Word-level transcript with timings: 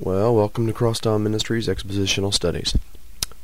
Well, 0.00 0.34
welcome 0.34 0.66
to 0.66 0.72
Crosstown 0.72 1.22
Ministries 1.22 1.68
Expositional 1.68 2.32
Studies. 2.32 2.74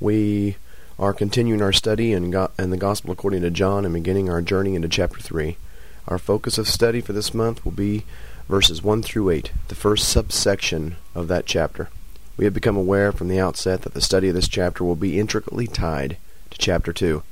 We 0.01 0.57
are 0.99 1.13
continuing 1.13 1.61
our 1.61 1.75
study 1.75 2.15
in, 2.15 2.31
Go- 2.31 2.51
in 2.59 2.71
the 2.71 2.79
Gospel 2.79 3.13
according 3.13 3.43
to 3.43 3.51
John 3.51 3.85
and 3.85 3.93
beginning 3.93 4.31
our 4.31 4.41
journey 4.41 4.75
into 4.75 4.89
chapter 4.89 5.21
3. 5.21 5.59
Our 6.07 6.17
focus 6.19 6.57
of 6.57 6.67
study 6.67 7.03
for 7.03 7.13
this 7.13 7.35
month 7.35 7.63
will 7.67 7.73
be 7.73 8.07
verses 8.49 8.83
1 8.83 9.03
through 9.03 9.29
8, 9.29 9.53
the 9.69 9.75
first 9.75 10.09
subsection 10.09 10.97
of 11.15 11.29
that 11.29 11.45
chapter. 11.45 11.91
We 12.39 12.47
have 12.47 12.55
become 12.55 12.79
aware 12.79 13.13
from 13.13 13.29
the 13.29 13.39
outset 13.39 13.83
that 13.83 13.93
the 13.93 14.01
study 14.01 14.29
of 14.29 14.35
this 14.35 14.49
chapter 14.49 14.85
will 14.85 14.97
be 14.97 15.21
intricately 15.21 15.67
tied 15.67 16.17
to 16.49 16.57
chapter 16.57 16.95
2. 16.95 17.23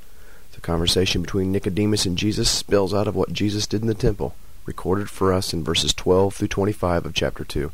The 0.51 0.61
conversation 0.61 1.23
between 1.23 1.51
Nicodemus 1.51 2.05
and 2.05 2.19
Jesus 2.19 2.51
spills 2.51 2.93
out 2.93 3.07
of 3.07 3.15
what 3.15 3.33
Jesus 3.33 3.65
did 3.65 3.81
in 3.81 3.87
the 3.87 3.95
temple, 3.95 4.35
recorded 4.67 5.09
for 5.09 5.33
us 5.33 5.53
in 5.53 5.63
verses 5.63 5.91
12 5.95 6.35
through 6.35 6.49
25 6.49 7.07
of 7.07 7.15
chapter 7.15 7.43
2. 7.43 7.71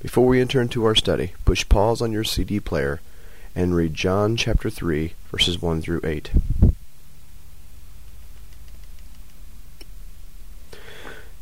Before 0.00 0.26
we 0.26 0.42
enter 0.42 0.60
into 0.60 0.84
our 0.84 0.94
study, 0.94 1.32
push 1.46 1.66
pause 1.68 2.02
on 2.02 2.12
your 2.12 2.22
CD 2.22 2.60
player 2.60 3.00
and 3.54 3.74
read 3.74 3.94
John 3.94 4.36
chapter 4.36 4.68
3, 4.68 5.14
verses 5.30 5.62
1 5.62 5.80
through 5.80 6.02
8. 6.04 6.30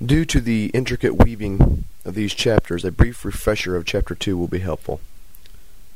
Due 0.04 0.24
to 0.24 0.40
the 0.40 0.66
intricate 0.66 1.16
weaving 1.16 1.84
of 2.04 2.14
these 2.14 2.32
chapters, 2.32 2.84
a 2.84 2.92
brief 2.92 3.24
refresher 3.24 3.74
of 3.74 3.84
chapter 3.84 4.14
2 4.14 4.36
will 4.38 4.48
be 4.48 4.60
helpful. 4.60 5.00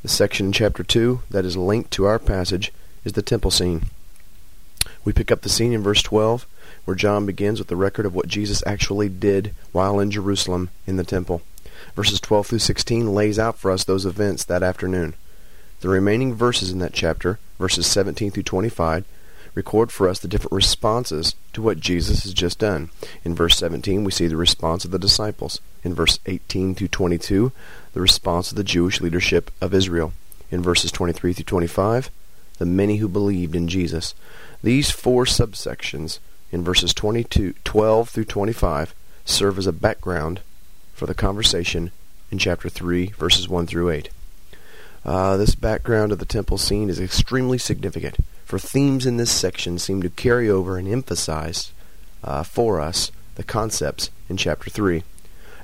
The 0.03 0.09
section 0.09 0.47
in 0.47 0.53
chapter 0.53 0.83
2 0.83 1.21
that 1.31 1.45
is 1.45 1.57
linked 1.57 1.93
to 1.93 2.07
our 2.07 2.19
passage 2.19 2.73
is 3.05 3.13
the 3.13 3.23
temple 3.23 3.53
scene. 3.53 3.83
We 5.05 5.13
pick 5.13 5.31
up 5.31 5.43
the 5.43 5.49
scene 5.49 5.73
in 5.73 5.83
verse 5.83 6.03
12, 6.03 6.47
where 6.85 6.97
John 6.97 7.25
begins 7.25 7.61
with 7.61 7.69
the 7.69 7.77
record 7.77 8.05
of 8.05 8.15
what 8.15 8.27
Jesus 8.27 8.65
actually 8.67 9.09
did 9.09 9.55
while 9.71 10.01
in 10.01 10.11
Jerusalem 10.11 10.71
in 10.87 10.97
the 10.97 11.05
temple. 11.05 11.43
Verses 11.99 12.21
12 12.21 12.47
through 12.47 12.59
16 12.61 13.13
lays 13.13 13.41
out 13.41 13.59
for 13.59 13.73
us 13.73 13.83
those 13.83 14.07
events 14.07 14.45
that 14.45 14.63
afternoon. 14.63 15.17
The 15.81 15.89
remaining 15.89 16.33
verses 16.33 16.71
in 16.71 16.79
that 16.79 16.93
chapter, 16.93 17.41
verses 17.59 17.89
17 17.89 18.31
through 18.31 18.45
25, 18.45 19.05
record 19.57 19.91
for 19.91 20.09
us 20.09 20.21
the 20.21 20.29
different 20.29 20.53
responses 20.53 21.35
to 21.55 21.61
what 21.61 21.81
Jesus 21.81 22.23
has 22.23 22.33
just 22.33 22.61
done. 22.61 22.91
In 23.25 23.35
verse 23.35 23.57
17, 23.57 24.05
we 24.05 24.13
see 24.13 24.29
the 24.29 24.37
response 24.37 24.85
of 24.85 24.93
the 24.93 24.99
disciples. 25.01 25.61
In 25.83 25.93
verse 25.93 26.21
18 26.27 26.77
through 26.77 26.87
22, 26.87 27.51
the 27.95 28.01
response 28.01 28.53
of 28.53 28.57
the 28.57 28.63
Jewish 28.63 29.01
leadership 29.01 29.51
of 29.61 29.75
Israel. 29.75 30.13
In 30.53 30.63
verses 30.63 30.93
23 30.93 31.33
through 31.33 31.45
25, 31.47 32.11
the 32.59 32.65
many 32.65 32.99
who 32.99 33.09
believed 33.09 33.57
in 33.57 33.67
Jesus. 33.67 34.15
These 34.63 34.93
four 34.93 35.25
subsections 35.25 36.21
in 36.53 36.63
verses 36.63 36.95
22, 36.95 37.55
12 37.65 38.09
through 38.09 38.25
25 38.25 38.95
serve 39.25 39.59
as 39.59 39.67
a 39.67 39.73
background 39.73 40.43
for 40.99 41.07
the 41.07 41.15
conversation 41.15 41.93
in 42.33 42.39
chapter 42.39 42.69
3, 42.69 43.07
verses 43.19 43.49
1 43.49 43.69
through 43.69 43.89
8. 43.89 44.11
Uh, 45.05 45.37
this 45.37 45.55
background 45.55 46.11
of 46.11 46.19
the 46.19 46.27
temple 46.27 46.59
scene 46.59 46.91
is 46.91 46.99
extremely 46.99 47.57
significant, 47.57 48.17
for 48.45 48.59
themes 48.59 49.07
in 49.07 49.17
this 49.17 49.31
section 49.31 49.79
seem 49.79 50.03
to 50.03 50.11
carry 50.11 50.51
over 50.51 50.77
and 50.77 50.89
emphasize 50.89 51.73
uh, 52.25 52.43
for 52.43 52.81
us 52.81 53.13
the 53.37 53.45
concepts 53.45 54.11
in 54.29 54.37
chapter 54.37 54.69
3. 54.69 55.05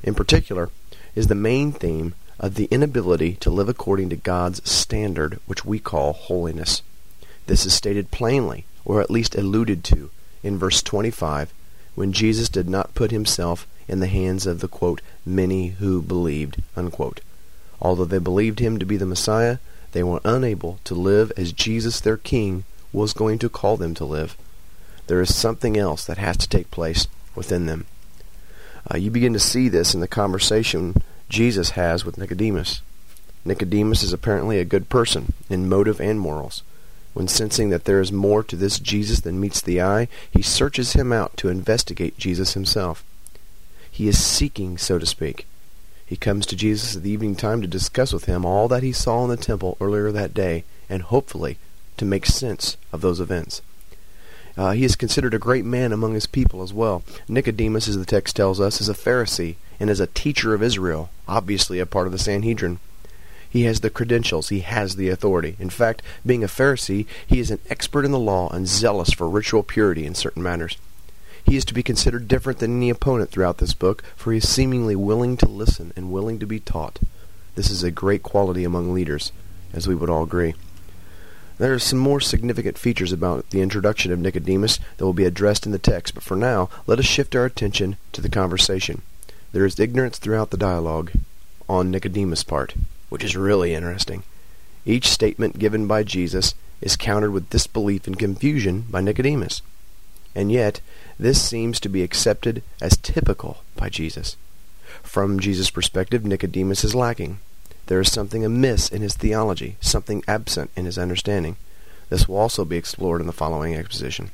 In 0.04 0.14
particular, 0.14 0.70
is 1.16 1.26
the 1.26 1.34
main 1.34 1.72
theme 1.72 2.14
of 2.38 2.54
the 2.54 2.66
inability 2.66 3.34
to 3.34 3.50
live 3.50 3.68
according 3.68 4.10
to 4.10 4.16
God's 4.16 4.68
standard, 4.70 5.40
which 5.46 5.64
we 5.64 5.80
call 5.80 6.12
holiness. 6.12 6.82
This 7.46 7.66
is 7.66 7.74
stated 7.74 8.12
plainly, 8.12 8.66
or 8.84 9.00
at 9.00 9.10
least 9.10 9.34
alluded 9.34 9.82
to, 9.84 10.10
in 10.44 10.58
verse 10.58 10.80
25, 10.80 11.52
when 11.96 12.12
Jesus 12.12 12.48
did 12.48 12.68
not 12.68 12.94
put 12.94 13.10
himself 13.10 13.66
in 13.88 14.00
the 14.00 14.06
hands 14.06 14.46
of 14.46 14.60
the 14.60 14.68
quote, 14.68 15.00
many 15.24 15.68
who 15.68 16.02
believed. 16.02 16.62
Unquote. 16.76 17.20
Although 17.80 18.04
they 18.04 18.18
believed 18.18 18.60
him 18.60 18.78
to 18.78 18.86
be 18.86 18.96
the 18.96 19.06
Messiah, 19.06 19.58
they 19.92 20.02
were 20.02 20.20
unable 20.24 20.78
to 20.84 20.94
live 20.94 21.32
as 21.36 21.52
Jesus, 21.52 22.00
their 22.00 22.16
King, 22.16 22.64
was 22.92 23.12
going 23.12 23.38
to 23.40 23.48
call 23.48 23.76
them 23.76 23.94
to 23.94 24.04
live. 24.04 24.36
There 25.06 25.20
is 25.20 25.34
something 25.34 25.76
else 25.76 26.04
that 26.04 26.18
has 26.18 26.36
to 26.38 26.48
take 26.48 26.70
place 26.70 27.06
within 27.34 27.66
them. 27.66 27.86
Uh, 28.92 28.96
you 28.96 29.10
begin 29.10 29.32
to 29.32 29.38
see 29.38 29.68
this 29.68 29.94
in 29.94 30.00
the 30.00 30.08
conversation 30.08 31.02
Jesus 31.28 31.70
has 31.70 32.04
with 32.04 32.18
Nicodemus. 32.18 32.82
Nicodemus 33.44 34.02
is 34.02 34.12
apparently 34.12 34.58
a 34.58 34.64
good 34.64 34.88
person 34.88 35.32
in 35.50 35.68
motive 35.68 36.00
and 36.00 36.18
morals. 36.18 36.62
When 37.12 37.28
sensing 37.28 37.70
that 37.70 37.84
there 37.84 38.00
is 38.00 38.10
more 38.10 38.42
to 38.42 38.56
this 38.56 38.78
Jesus 38.78 39.20
than 39.20 39.40
meets 39.40 39.60
the 39.60 39.80
eye, 39.80 40.08
he 40.30 40.42
searches 40.42 40.94
him 40.94 41.12
out 41.12 41.36
to 41.38 41.48
investigate 41.48 42.18
Jesus 42.18 42.54
himself. 42.54 43.04
He 43.94 44.08
is 44.08 44.20
seeking, 44.20 44.76
so 44.76 44.98
to 44.98 45.06
speak. 45.06 45.46
He 46.04 46.16
comes 46.16 46.46
to 46.46 46.56
Jesus 46.56 46.96
at 46.96 47.04
the 47.04 47.12
evening 47.12 47.36
time 47.36 47.62
to 47.62 47.68
discuss 47.68 48.12
with 48.12 48.24
him 48.24 48.44
all 48.44 48.66
that 48.66 48.82
he 48.82 48.90
saw 48.90 49.22
in 49.22 49.30
the 49.30 49.36
temple 49.36 49.76
earlier 49.80 50.10
that 50.10 50.34
day, 50.34 50.64
and 50.90 51.00
hopefully 51.00 51.58
to 51.98 52.04
make 52.04 52.26
sense 52.26 52.76
of 52.92 53.02
those 53.02 53.20
events. 53.20 53.62
Uh, 54.56 54.72
he 54.72 54.82
is 54.82 54.96
considered 54.96 55.32
a 55.32 55.38
great 55.38 55.64
man 55.64 55.92
among 55.92 56.14
his 56.14 56.26
people 56.26 56.60
as 56.60 56.72
well. 56.72 57.04
Nicodemus, 57.28 57.86
as 57.86 57.96
the 57.96 58.04
text 58.04 58.34
tells 58.34 58.58
us, 58.58 58.80
is 58.80 58.88
a 58.88 58.94
Pharisee 58.94 59.54
and 59.78 59.88
is 59.88 60.00
a 60.00 60.08
teacher 60.08 60.54
of 60.54 60.62
Israel, 60.62 61.10
obviously 61.28 61.78
a 61.78 61.86
part 61.86 62.08
of 62.08 62.12
the 62.12 62.18
Sanhedrin. 62.18 62.80
He 63.48 63.62
has 63.62 63.78
the 63.78 63.90
credentials, 63.90 64.48
he 64.48 64.60
has 64.60 64.96
the 64.96 65.08
authority. 65.08 65.54
In 65.60 65.70
fact, 65.70 66.02
being 66.26 66.42
a 66.42 66.48
Pharisee, 66.48 67.06
he 67.24 67.38
is 67.38 67.52
an 67.52 67.60
expert 67.70 68.04
in 68.04 68.10
the 68.10 68.18
law 68.18 68.48
and 68.48 68.66
zealous 68.66 69.12
for 69.12 69.30
ritual 69.30 69.62
purity 69.62 70.04
in 70.04 70.16
certain 70.16 70.42
matters. 70.42 70.78
He 71.44 71.56
is 71.56 71.64
to 71.66 71.74
be 71.74 71.82
considered 71.82 72.26
different 72.26 72.58
than 72.58 72.76
any 72.76 72.90
opponent 72.90 73.30
throughout 73.30 73.58
this 73.58 73.74
book, 73.74 74.02
for 74.16 74.32
he 74.32 74.38
is 74.38 74.48
seemingly 74.48 74.96
willing 74.96 75.36
to 75.36 75.48
listen 75.48 75.92
and 75.94 76.10
willing 76.10 76.38
to 76.38 76.46
be 76.46 76.58
taught. 76.58 76.98
This 77.54 77.70
is 77.70 77.82
a 77.82 77.90
great 77.90 78.22
quality 78.22 78.64
among 78.64 78.92
leaders, 78.92 79.30
as 79.72 79.86
we 79.86 79.94
would 79.94 80.10
all 80.10 80.24
agree. 80.24 80.54
There 81.58 81.72
are 81.72 81.78
some 81.78 82.00
more 82.00 82.20
significant 82.20 82.78
features 82.78 83.12
about 83.12 83.50
the 83.50 83.60
introduction 83.60 84.10
of 84.10 84.18
Nicodemus 84.18 84.80
that 84.96 85.04
will 85.04 85.12
be 85.12 85.24
addressed 85.24 85.66
in 85.66 85.72
the 85.72 85.78
text, 85.78 86.14
but 86.14 86.24
for 86.24 86.36
now, 86.36 86.68
let 86.86 86.98
us 86.98 87.04
shift 87.04 87.36
our 87.36 87.44
attention 87.44 87.96
to 88.12 88.20
the 88.20 88.28
conversation. 88.28 89.02
There 89.52 89.64
is 89.64 89.78
ignorance 89.78 90.18
throughout 90.18 90.50
the 90.50 90.56
dialogue 90.56 91.12
on 91.68 91.90
Nicodemus' 91.90 92.42
part, 92.42 92.74
which 93.08 93.22
is 93.22 93.36
really 93.36 93.72
interesting. 93.72 94.24
Each 94.84 95.08
statement 95.08 95.60
given 95.60 95.86
by 95.86 96.02
Jesus 96.02 96.54
is 96.80 96.96
countered 96.96 97.32
with 97.32 97.50
disbelief 97.50 98.08
and 98.08 98.18
confusion 98.18 98.86
by 98.90 99.00
Nicodemus. 99.00 99.62
And 100.34 100.50
yet, 100.50 100.80
this 101.18 101.40
seems 101.40 101.78
to 101.80 101.88
be 101.88 102.02
accepted 102.02 102.62
as 102.80 102.96
typical 102.96 103.62
by 103.76 103.88
Jesus. 103.88 104.36
From 105.02 105.38
Jesus' 105.38 105.70
perspective, 105.70 106.24
Nicodemus 106.24 106.84
is 106.84 106.94
lacking. 106.94 107.38
There 107.86 108.00
is 108.00 108.10
something 108.10 108.44
amiss 108.44 108.88
in 108.88 109.02
his 109.02 109.14
theology, 109.14 109.76
something 109.80 110.24
absent 110.26 110.70
in 110.76 110.86
his 110.86 110.98
understanding. 110.98 111.56
This 112.08 112.28
will 112.28 112.36
also 112.36 112.64
be 112.64 112.76
explored 112.76 113.20
in 113.20 113.26
the 113.26 113.32
following 113.32 113.74
exposition. 113.74 114.30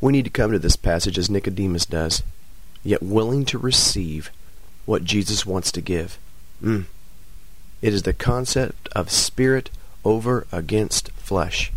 We 0.00 0.12
need 0.12 0.24
to 0.24 0.30
come 0.30 0.52
to 0.52 0.58
this 0.58 0.76
passage 0.76 1.18
as 1.18 1.30
Nicodemus 1.30 1.86
does, 1.86 2.22
yet 2.82 3.02
willing 3.02 3.44
to 3.46 3.58
receive 3.58 4.30
what 4.84 5.04
Jesus 5.04 5.46
wants 5.46 5.70
to 5.72 5.80
give. 5.80 6.18
Mm. 6.62 6.86
It 7.80 7.92
is 7.92 8.02
the 8.02 8.12
concept 8.12 8.88
of 8.94 9.10
spirit 9.10 9.70
over 10.04 10.46
against 10.52 11.10
flesh, 11.12 11.72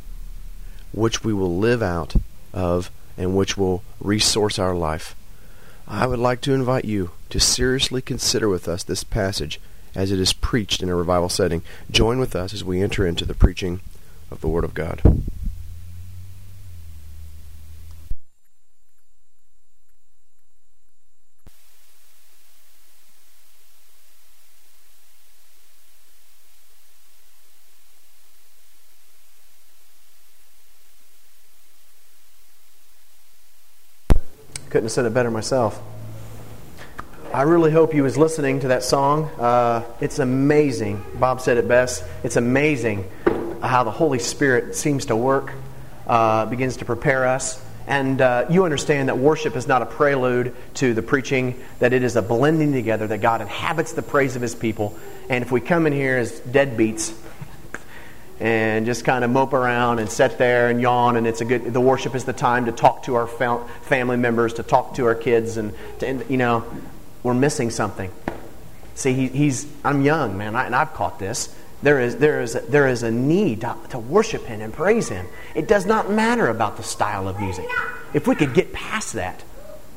which 0.91 1.23
we 1.23 1.33
will 1.33 1.57
live 1.57 1.83
out 1.83 2.15
of 2.55 2.89
and 3.17 3.35
which 3.35 3.55
will 3.55 3.83
resource 3.99 4.57
our 4.57 4.73
life. 4.73 5.15
I 5.87 6.07
would 6.07 6.19
like 6.19 6.41
to 6.41 6.53
invite 6.53 6.85
you 6.85 7.11
to 7.29 7.39
seriously 7.39 8.01
consider 8.01 8.49
with 8.49 8.67
us 8.67 8.83
this 8.83 9.03
passage 9.03 9.59
as 9.93 10.11
it 10.11 10.19
is 10.19 10.33
preached 10.33 10.81
in 10.81 10.89
a 10.89 10.95
revival 10.95 11.29
setting. 11.29 11.61
Join 11.91 12.19
with 12.19 12.35
us 12.35 12.53
as 12.53 12.63
we 12.63 12.81
enter 12.81 13.05
into 13.05 13.25
the 13.25 13.35
preaching 13.35 13.81
of 14.31 14.41
the 14.41 14.47
Word 14.47 14.63
of 14.63 14.73
God. 14.73 15.01
Couldn't 34.75 34.87
have 34.87 34.91
said 34.91 35.05
it 35.05 35.13
better 35.13 35.31
myself. 35.31 35.81
I 37.33 37.43
really 37.43 37.71
hope 37.71 37.93
you 37.93 38.03
was 38.03 38.17
listening 38.17 38.59
to 38.59 38.67
that 38.67 38.83
song. 38.83 39.29
Uh, 39.39 39.85
it's 40.01 40.19
amazing. 40.19 41.01
Bob 41.17 41.39
said 41.39 41.55
it 41.55 41.65
best. 41.65 42.03
It's 42.25 42.35
amazing 42.35 43.09
how 43.63 43.85
the 43.85 43.91
Holy 43.91 44.19
Spirit 44.19 44.75
seems 44.75 45.05
to 45.05 45.15
work, 45.15 45.53
uh, 46.07 46.47
begins 46.47 46.75
to 46.75 46.83
prepare 46.83 47.25
us. 47.25 47.63
And 47.87 48.19
uh, 48.19 48.47
you 48.49 48.65
understand 48.65 49.07
that 49.07 49.17
worship 49.17 49.55
is 49.55 49.65
not 49.65 49.81
a 49.81 49.85
prelude 49.85 50.53
to 50.73 50.93
the 50.93 51.01
preaching, 51.01 51.57
that 51.79 51.93
it 51.93 52.03
is 52.03 52.17
a 52.17 52.21
blending 52.21 52.73
together, 52.73 53.07
that 53.07 53.21
God 53.21 53.39
inhabits 53.39 53.93
the 53.93 54.01
praise 54.01 54.35
of 54.35 54.41
His 54.41 54.55
people. 54.55 54.99
And 55.29 55.41
if 55.41 55.53
we 55.53 55.61
come 55.61 55.87
in 55.87 55.93
here 55.93 56.17
as 56.17 56.41
deadbeats, 56.41 57.15
and 58.39 58.85
just 58.85 59.05
kind 59.05 59.23
of 59.23 59.29
mope 59.29 59.53
around 59.53 59.99
and 59.99 60.09
sit 60.09 60.37
there 60.37 60.69
and 60.69 60.81
yawn 60.81 61.15
and 61.15 61.25
it's 61.25 61.41
a 61.41 61.45
good 61.45 61.73
the 61.73 61.79
worship 61.79 62.15
is 62.15 62.25
the 62.25 62.33
time 62.33 62.65
to 62.65 62.71
talk 62.71 63.03
to 63.03 63.15
our 63.15 63.27
family 63.27 64.17
members 64.17 64.53
to 64.53 64.63
talk 64.63 64.93
to 64.95 65.05
our 65.05 65.15
kids 65.15 65.55
and, 65.57 65.73
to, 65.99 66.25
you 66.29 66.37
know 66.37 66.65
we're 67.23 67.33
missing 67.33 67.69
something 67.69 68.11
See, 68.95 69.13
he, 69.13 69.27
he's, 69.27 69.67
I'm 69.83 70.01
young, 70.01 70.37
man, 70.37 70.55
I, 70.55 70.65
and 70.65 70.73
I've 70.73 70.93
caught 70.93 71.19
this. 71.19 71.53
There 71.83 71.99
is, 71.99 72.15
there 72.15 72.41
is, 72.41 72.55
a, 72.55 72.61
there 72.61 72.87
is 72.87 73.03
a 73.03 73.11
need 73.11 73.61
to, 73.61 73.75
to 73.89 73.99
worship 73.99 74.45
Him 74.45 74.61
and 74.61 74.73
praise 74.73 75.09
Him. 75.09 75.27
It 75.53 75.67
does 75.67 75.85
not 75.85 76.09
matter 76.09 76.47
about 76.47 76.77
the 76.77 76.83
style 76.83 77.27
of 77.27 77.39
music. 77.39 77.65
If 78.13 78.25
we 78.25 78.35
could 78.35 78.53
get 78.53 78.71
past 78.71 79.13
that, 79.13 79.43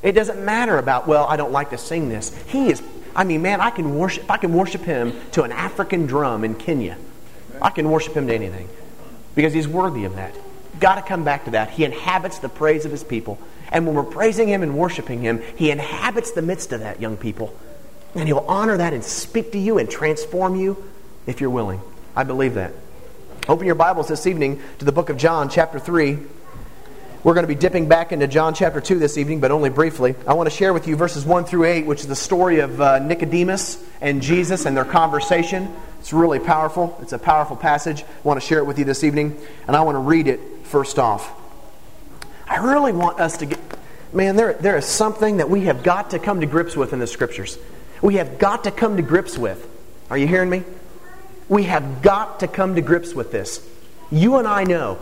it 0.02 0.12
doesn't 0.12 0.44
matter 0.44 0.78
about, 0.78 1.06
well, 1.06 1.26
I 1.26 1.36
don't 1.36 1.52
like 1.52 1.70
to 1.70 1.78
sing 1.78 2.08
this. 2.08 2.36
He 2.46 2.70
is, 2.70 2.82
I 3.14 3.22
mean, 3.22 3.40
man, 3.40 3.60
I 3.60 3.70
can 3.70 3.96
worship, 3.96 4.28
I 4.28 4.36
can 4.36 4.52
worship 4.52 4.82
Him 4.82 5.14
to 5.32 5.44
an 5.44 5.52
African 5.52 6.06
drum 6.06 6.42
in 6.42 6.56
Kenya. 6.56 6.98
I 7.62 7.70
can 7.70 7.90
worship 7.90 8.14
Him 8.14 8.26
to 8.26 8.34
anything 8.34 8.68
because 9.34 9.52
He's 9.52 9.68
worthy 9.68 10.04
of 10.04 10.16
that. 10.16 10.34
Got 10.80 10.96
to 10.96 11.02
come 11.02 11.24
back 11.24 11.46
to 11.46 11.52
that. 11.52 11.70
He 11.70 11.84
inhabits 11.84 12.38
the 12.38 12.48
praise 12.48 12.84
of 12.84 12.90
His 12.90 13.04
people. 13.04 13.38
And 13.70 13.86
when 13.86 13.94
we're 13.94 14.04
praising 14.04 14.48
Him 14.48 14.62
and 14.62 14.76
worshiping 14.76 15.20
Him, 15.20 15.42
He 15.56 15.70
inhabits 15.70 16.32
the 16.32 16.42
midst 16.42 16.72
of 16.72 16.80
that, 16.80 17.00
young 17.00 17.16
people. 17.16 17.54
And 18.14 18.26
He'll 18.26 18.44
honor 18.48 18.76
that 18.76 18.92
and 18.92 19.04
speak 19.04 19.52
to 19.52 19.58
you 19.58 19.78
and 19.78 19.90
transform 19.90 20.56
you 20.56 20.82
if 21.26 21.40
you're 21.40 21.50
willing. 21.50 21.80
I 22.16 22.24
believe 22.24 22.54
that. 22.54 22.72
Open 23.48 23.66
your 23.66 23.74
Bibles 23.74 24.08
this 24.08 24.26
evening 24.26 24.60
to 24.78 24.84
the 24.84 24.92
book 24.92 25.08
of 25.08 25.16
John, 25.16 25.48
chapter 25.48 25.78
3. 25.78 26.18
We're 27.24 27.34
going 27.34 27.44
to 27.44 27.48
be 27.48 27.54
dipping 27.54 27.88
back 27.88 28.12
into 28.12 28.28
John 28.28 28.54
chapter 28.54 28.80
2 28.80 28.98
this 28.98 29.18
evening, 29.18 29.40
but 29.40 29.50
only 29.50 29.70
briefly. 29.70 30.14
I 30.26 30.34
want 30.34 30.48
to 30.48 30.54
share 30.54 30.72
with 30.72 30.86
you 30.86 30.96
verses 30.96 31.26
1 31.26 31.46
through 31.46 31.64
8, 31.64 31.86
which 31.86 32.00
is 32.00 32.06
the 32.06 32.14
story 32.14 32.60
of 32.60 32.80
uh, 32.80 33.00
Nicodemus 33.00 33.82
and 34.00 34.22
Jesus 34.22 34.66
and 34.66 34.76
their 34.76 34.84
conversation. 34.84 35.74
It's 36.00 36.12
really 36.12 36.38
powerful. 36.38 36.96
It's 37.02 37.12
a 37.12 37.18
powerful 37.18 37.56
passage. 37.56 38.02
I 38.02 38.06
want 38.22 38.40
to 38.40 38.46
share 38.46 38.58
it 38.58 38.64
with 38.64 38.78
you 38.78 38.84
this 38.84 39.04
evening, 39.04 39.38
and 39.66 39.76
I 39.76 39.82
want 39.82 39.96
to 39.96 40.00
read 40.00 40.28
it 40.28 40.40
first 40.64 40.98
off. 40.98 41.30
I 42.46 42.56
really 42.56 42.92
want 42.92 43.20
us 43.20 43.38
to 43.38 43.46
get, 43.46 43.58
man, 44.12 44.36
there, 44.36 44.54
there 44.54 44.76
is 44.76 44.86
something 44.86 45.38
that 45.38 45.50
we 45.50 45.62
have 45.62 45.82
got 45.82 46.10
to 46.10 46.18
come 46.18 46.40
to 46.40 46.46
grips 46.46 46.76
with 46.76 46.92
in 46.92 46.98
the 46.98 47.06
scriptures. 47.06 47.58
We 48.00 48.14
have 48.16 48.38
got 48.38 48.64
to 48.64 48.70
come 48.70 48.96
to 48.96 49.02
grips 49.02 49.36
with. 49.36 49.68
Are 50.08 50.16
you 50.16 50.26
hearing 50.26 50.48
me? 50.48 50.62
We 51.48 51.64
have 51.64 52.02
got 52.02 52.40
to 52.40 52.48
come 52.48 52.74
to 52.76 52.80
grips 52.80 53.14
with 53.14 53.32
this. 53.32 53.66
You 54.10 54.36
and 54.36 54.46
I 54.46 54.64
know. 54.64 54.98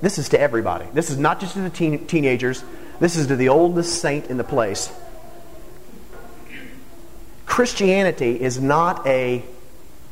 This 0.00 0.18
is 0.18 0.30
to 0.30 0.40
everybody. 0.40 0.86
This 0.92 1.10
is 1.10 1.18
not 1.18 1.40
just 1.40 1.54
to 1.54 1.60
the 1.60 1.70
teen, 1.70 2.06
teenagers. 2.06 2.64
This 3.00 3.16
is 3.16 3.26
to 3.28 3.36
the 3.36 3.50
oldest 3.50 4.00
saint 4.00 4.26
in 4.26 4.36
the 4.36 4.44
place. 4.44 4.92
Christianity 7.50 8.40
is 8.40 8.60
not 8.60 9.04
a 9.08 9.42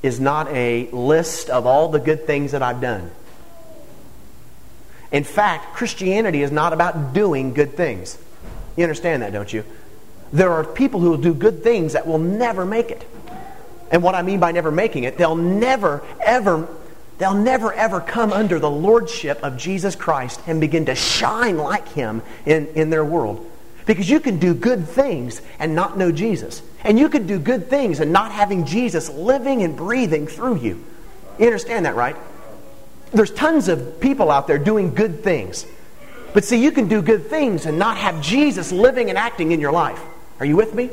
is 0.02 0.18
not 0.18 0.48
a 0.48 0.90
list 0.90 1.48
of 1.50 1.66
all 1.66 1.88
the 1.88 2.00
good 2.00 2.26
things 2.26 2.50
that 2.50 2.64
I've 2.64 2.80
done. 2.80 3.12
In 5.12 5.22
fact, 5.22 5.76
Christianity 5.76 6.42
is 6.42 6.50
not 6.50 6.72
about 6.72 7.14
doing 7.14 7.54
good 7.54 7.74
things. 7.76 8.18
You 8.76 8.82
understand 8.82 9.22
that, 9.22 9.32
don't 9.32 9.52
you? 9.52 9.64
There 10.32 10.50
are 10.50 10.64
people 10.64 10.98
who 10.98 11.10
will 11.10 11.16
do 11.16 11.32
good 11.32 11.62
things 11.62 11.92
that 11.92 12.08
will 12.08 12.18
never 12.18 12.66
make 12.66 12.90
it. 12.90 13.08
And 13.92 14.02
what 14.02 14.16
I 14.16 14.22
mean 14.22 14.40
by 14.40 14.50
never 14.50 14.72
making 14.72 15.04
it, 15.04 15.16
they'll 15.16 15.36
never, 15.36 16.02
ever, 16.20 16.68
they'll 17.18 17.34
never, 17.34 17.72
ever 17.72 18.00
come 18.00 18.32
under 18.32 18.58
the 18.58 18.70
lordship 18.70 19.44
of 19.44 19.56
Jesus 19.56 19.94
Christ 19.94 20.40
and 20.48 20.60
begin 20.60 20.86
to 20.86 20.96
shine 20.96 21.56
like 21.56 21.86
Him 21.90 22.20
in, 22.44 22.66
in 22.74 22.90
their 22.90 23.04
world. 23.04 23.48
Because 23.86 24.10
you 24.10 24.18
can 24.18 24.40
do 24.40 24.54
good 24.54 24.88
things 24.88 25.40
and 25.60 25.76
not 25.76 25.96
know 25.96 26.12
Jesus. 26.12 26.62
And 26.84 26.98
you 26.98 27.08
could 27.08 27.26
do 27.26 27.38
good 27.38 27.68
things 27.68 28.00
and 28.00 28.12
not 28.12 28.32
having 28.32 28.64
Jesus 28.64 29.10
living 29.10 29.62
and 29.62 29.76
breathing 29.76 30.26
through 30.26 30.58
you. 30.58 30.84
You 31.38 31.46
understand 31.46 31.86
that, 31.86 31.96
right? 31.96 32.16
There's 33.12 33.30
tons 33.30 33.68
of 33.68 34.00
people 34.00 34.30
out 34.30 34.46
there 34.46 34.58
doing 34.58 34.94
good 34.94 35.24
things. 35.24 35.66
But 36.34 36.44
see, 36.44 36.62
you 36.62 36.70
can 36.70 36.88
do 36.88 37.02
good 37.02 37.26
things 37.26 37.66
and 37.66 37.78
not 37.78 37.96
have 37.96 38.20
Jesus 38.22 38.70
living 38.70 39.08
and 39.08 39.18
acting 39.18 39.52
in 39.52 39.60
your 39.60 39.72
life. 39.72 40.00
Are 40.40 40.46
you 40.46 40.56
with 40.56 40.74
me? 40.74 40.90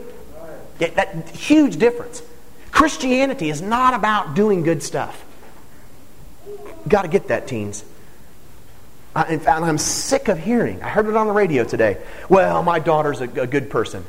Yeah, 0.79 0.89
that 0.91 1.29
huge 1.29 1.77
difference. 1.77 2.21
Christianity 2.71 3.49
is 3.49 3.61
not 3.61 3.93
about 3.93 4.35
doing 4.35 4.63
good 4.63 4.81
stuff. 4.81 5.23
Got 6.87 7.03
to 7.03 7.07
get 7.07 7.29
that, 7.29 7.47
teens. 7.47 7.83
Uh, 9.15 9.25
in 9.29 9.39
fact, 9.39 9.61
I'm 9.61 9.77
sick 9.77 10.27
of 10.27 10.37
hearing. 10.37 10.83
I 10.83 10.89
heard 10.89 11.07
it 11.07 11.15
on 11.15 11.27
the 11.27 11.33
radio 11.33 11.63
today. 11.63 11.97
Well, 12.27 12.63
my 12.63 12.79
daughter's 12.79 13.21
a, 13.21 13.23
a 13.23 13.47
good 13.47 13.69
person. 13.69 14.05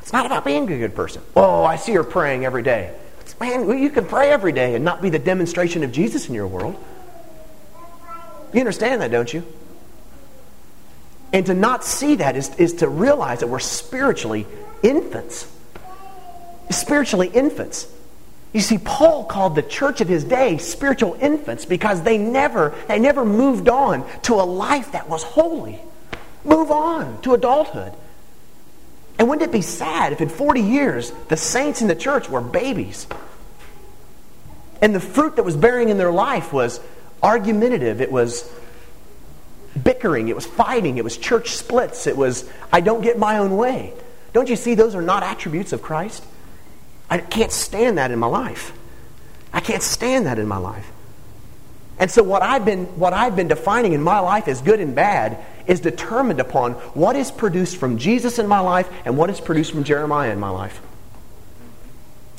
It's 0.00 0.12
not 0.12 0.26
about 0.26 0.44
being 0.44 0.70
a 0.70 0.78
good 0.78 0.94
person. 0.94 1.22
Oh, 1.36 1.64
I 1.64 1.76
see 1.76 1.92
her 1.92 2.04
praying 2.04 2.44
every 2.44 2.62
day. 2.62 2.94
It's, 3.20 3.38
man, 3.38 3.66
well, 3.66 3.76
you 3.76 3.90
can 3.90 4.06
pray 4.06 4.30
every 4.30 4.52
day 4.52 4.74
and 4.74 4.84
not 4.84 5.02
be 5.02 5.10
the 5.10 5.18
demonstration 5.18 5.82
of 5.84 5.92
Jesus 5.92 6.28
in 6.28 6.34
your 6.34 6.46
world. 6.46 6.82
You 8.52 8.60
understand 8.60 9.02
that, 9.02 9.10
don't 9.10 9.32
you? 9.32 9.44
And 11.32 11.46
to 11.46 11.54
not 11.54 11.84
see 11.84 12.16
that 12.16 12.36
is, 12.36 12.54
is 12.56 12.74
to 12.74 12.88
realize 12.88 13.40
that 13.40 13.46
we're 13.46 13.60
spiritually 13.60 14.46
infants. 14.82 15.50
Spiritually 16.70 17.28
infants. 17.28 17.86
You 18.52 18.60
see, 18.60 18.78
Paul 18.78 19.24
called 19.24 19.54
the 19.54 19.62
church 19.62 20.00
of 20.00 20.08
his 20.08 20.24
day 20.24 20.58
spiritual 20.58 21.16
infants 21.20 21.64
because 21.64 22.02
they 22.02 22.18
never, 22.18 22.74
they 22.88 22.98
never 22.98 23.24
moved 23.24 23.68
on 23.68 24.04
to 24.22 24.34
a 24.34 24.42
life 24.42 24.92
that 24.92 25.08
was 25.08 25.22
holy. 25.22 25.80
Move 26.44 26.70
on 26.70 27.20
to 27.22 27.34
adulthood. 27.34 27.92
And 29.20 29.28
wouldn't 29.28 29.46
it 29.46 29.52
be 29.52 29.60
sad 29.60 30.14
if 30.14 30.22
in 30.22 30.30
40 30.30 30.62
years 30.62 31.12
the 31.28 31.36
saints 31.36 31.82
in 31.82 31.88
the 31.88 31.94
church 31.94 32.30
were 32.30 32.40
babies? 32.40 33.06
And 34.80 34.94
the 34.94 35.00
fruit 35.00 35.36
that 35.36 35.42
was 35.42 35.58
bearing 35.58 35.90
in 35.90 35.98
their 35.98 36.10
life 36.10 36.54
was 36.54 36.80
argumentative, 37.22 38.00
it 38.00 38.10
was 38.10 38.50
bickering, 39.84 40.28
it 40.28 40.34
was 40.34 40.46
fighting, 40.46 40.96
it 40.96 41.04
was 41.04 41.18
church 41.18 41.50
splits, 41.50 42.06
it 42.06 42.16
was, 42.16 42.50
I 42.72 42.80
don't 42.80 43.02
get 43.02 43.18
my 43.18 43.36
own 43.36 43.58
way. 43.58 43.92
Don't 44.32 44.48
you 44.48 44.56
see 44.56 44.74
those 44.74 44.94
are 44.94 45.02
not 45.02 45.22
attributes 45.22 45.74
of 45.74 45.82
Christ? 45.82 46.24
I 47.10 47.18
can't 47.18 47.52
stand 47.52 47.98
that 47.98 48.10
in 48.10 48.18
my 48.18 48.26
life. 48.26 48.72
I 49.52 49.60
can't 49.60 49.82
stand 49.82 50.24
that 50.24 50.38
in 50.38 50.48
my 50.48 50.56
life. 50.56 50.90
And 51.98 52.10
so 52.10 52.22
what 52.22 52.40
I've 52.40 52.64
been 52.64 52.86
what 52.98 53.12
I've 53.12 53.36
been 53.36 53.48
defining 53.48 53.92
in 53.92 54.00
my 54.00 54.20
life 54.20 54.48
as 54.48 54.62
good 54.62 54.80
and 54.80 54.94
bad 54.94 55.36
is 55.70 55.80
determined 55.80 56.40
upon 56.40 56.72
what 56.92 57.16
is 57.16 57.30
produced 57.30 57.76
from 57.76 57.96
Jesus 57.96 58.38
in 58.38 58.46
my 58.46 58.60
life 58.60 58.90
and 59.04 59.16
what 59.16 59.30
is 59.30 59.40
produced 59.40 59.72
from 59.72 59.84
Jeremiah 59.84 60.32
in 60.32 60.40
my 60.40 60.50
life. 60.50 60.82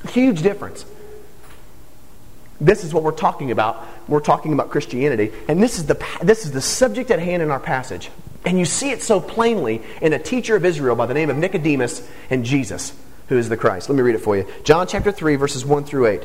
Huge 0.09 0.41
difference. 0.43 0.85
This 2.59 2.83
is 2.83 2.93
what 2.93 3.01
we're 3.01 3.11
talking 3.11 3.49
about. 3.49 3.83
We're 4.07 4.19
talking 4.19 4.53
about 4.53 4.69
Christianity, 4.69 5.31
and 5.47 5.63
this 5.63 5.79
is 5.79 5.87
the 5.87 6.03
this 6.21 6.45
is 6.45 6.51
the 6.51 6.61
subject 6.61 7.09
at 7.09 7.19
hand 7.19 7.41
in 7.41 7.49
our 7.49 7.59
passage. 7.59 8.11
And 8.45 8.59
you 8.59 8.65
see 8.65 8.91
it 8.91 9.01
so 9.01 9.19
plainly 9.19 9.81
in 10.01 10.13
a 10.13 10.19
teacher 10.19 10.55
of 10.55 10.65
Israel 10.65 10.95
by 10.95 11.05
the 11.07 11.13
name 11.13 11.29
of 11.29 11.37
Nicodemus 11.37 12.07
and 12.29 12.43
Jesus 12.43 12.93
who 13.31 13.37
is 13.37 13.47
the 13.47 13.55
Christ. 13.55 13.87
Let 13.87 13.95
me 13.95 14.01
read 14.01 14.15
it 14.15 14.21
for 14.21 14.35
you. 14.35 14.45
John 14.65 14.87
chapter 14.87 15.09
3, 15.09 15.37
verses 15.37 15.65
1 15.65 15.85
through 15.85 16.07
8. 16.07 16.21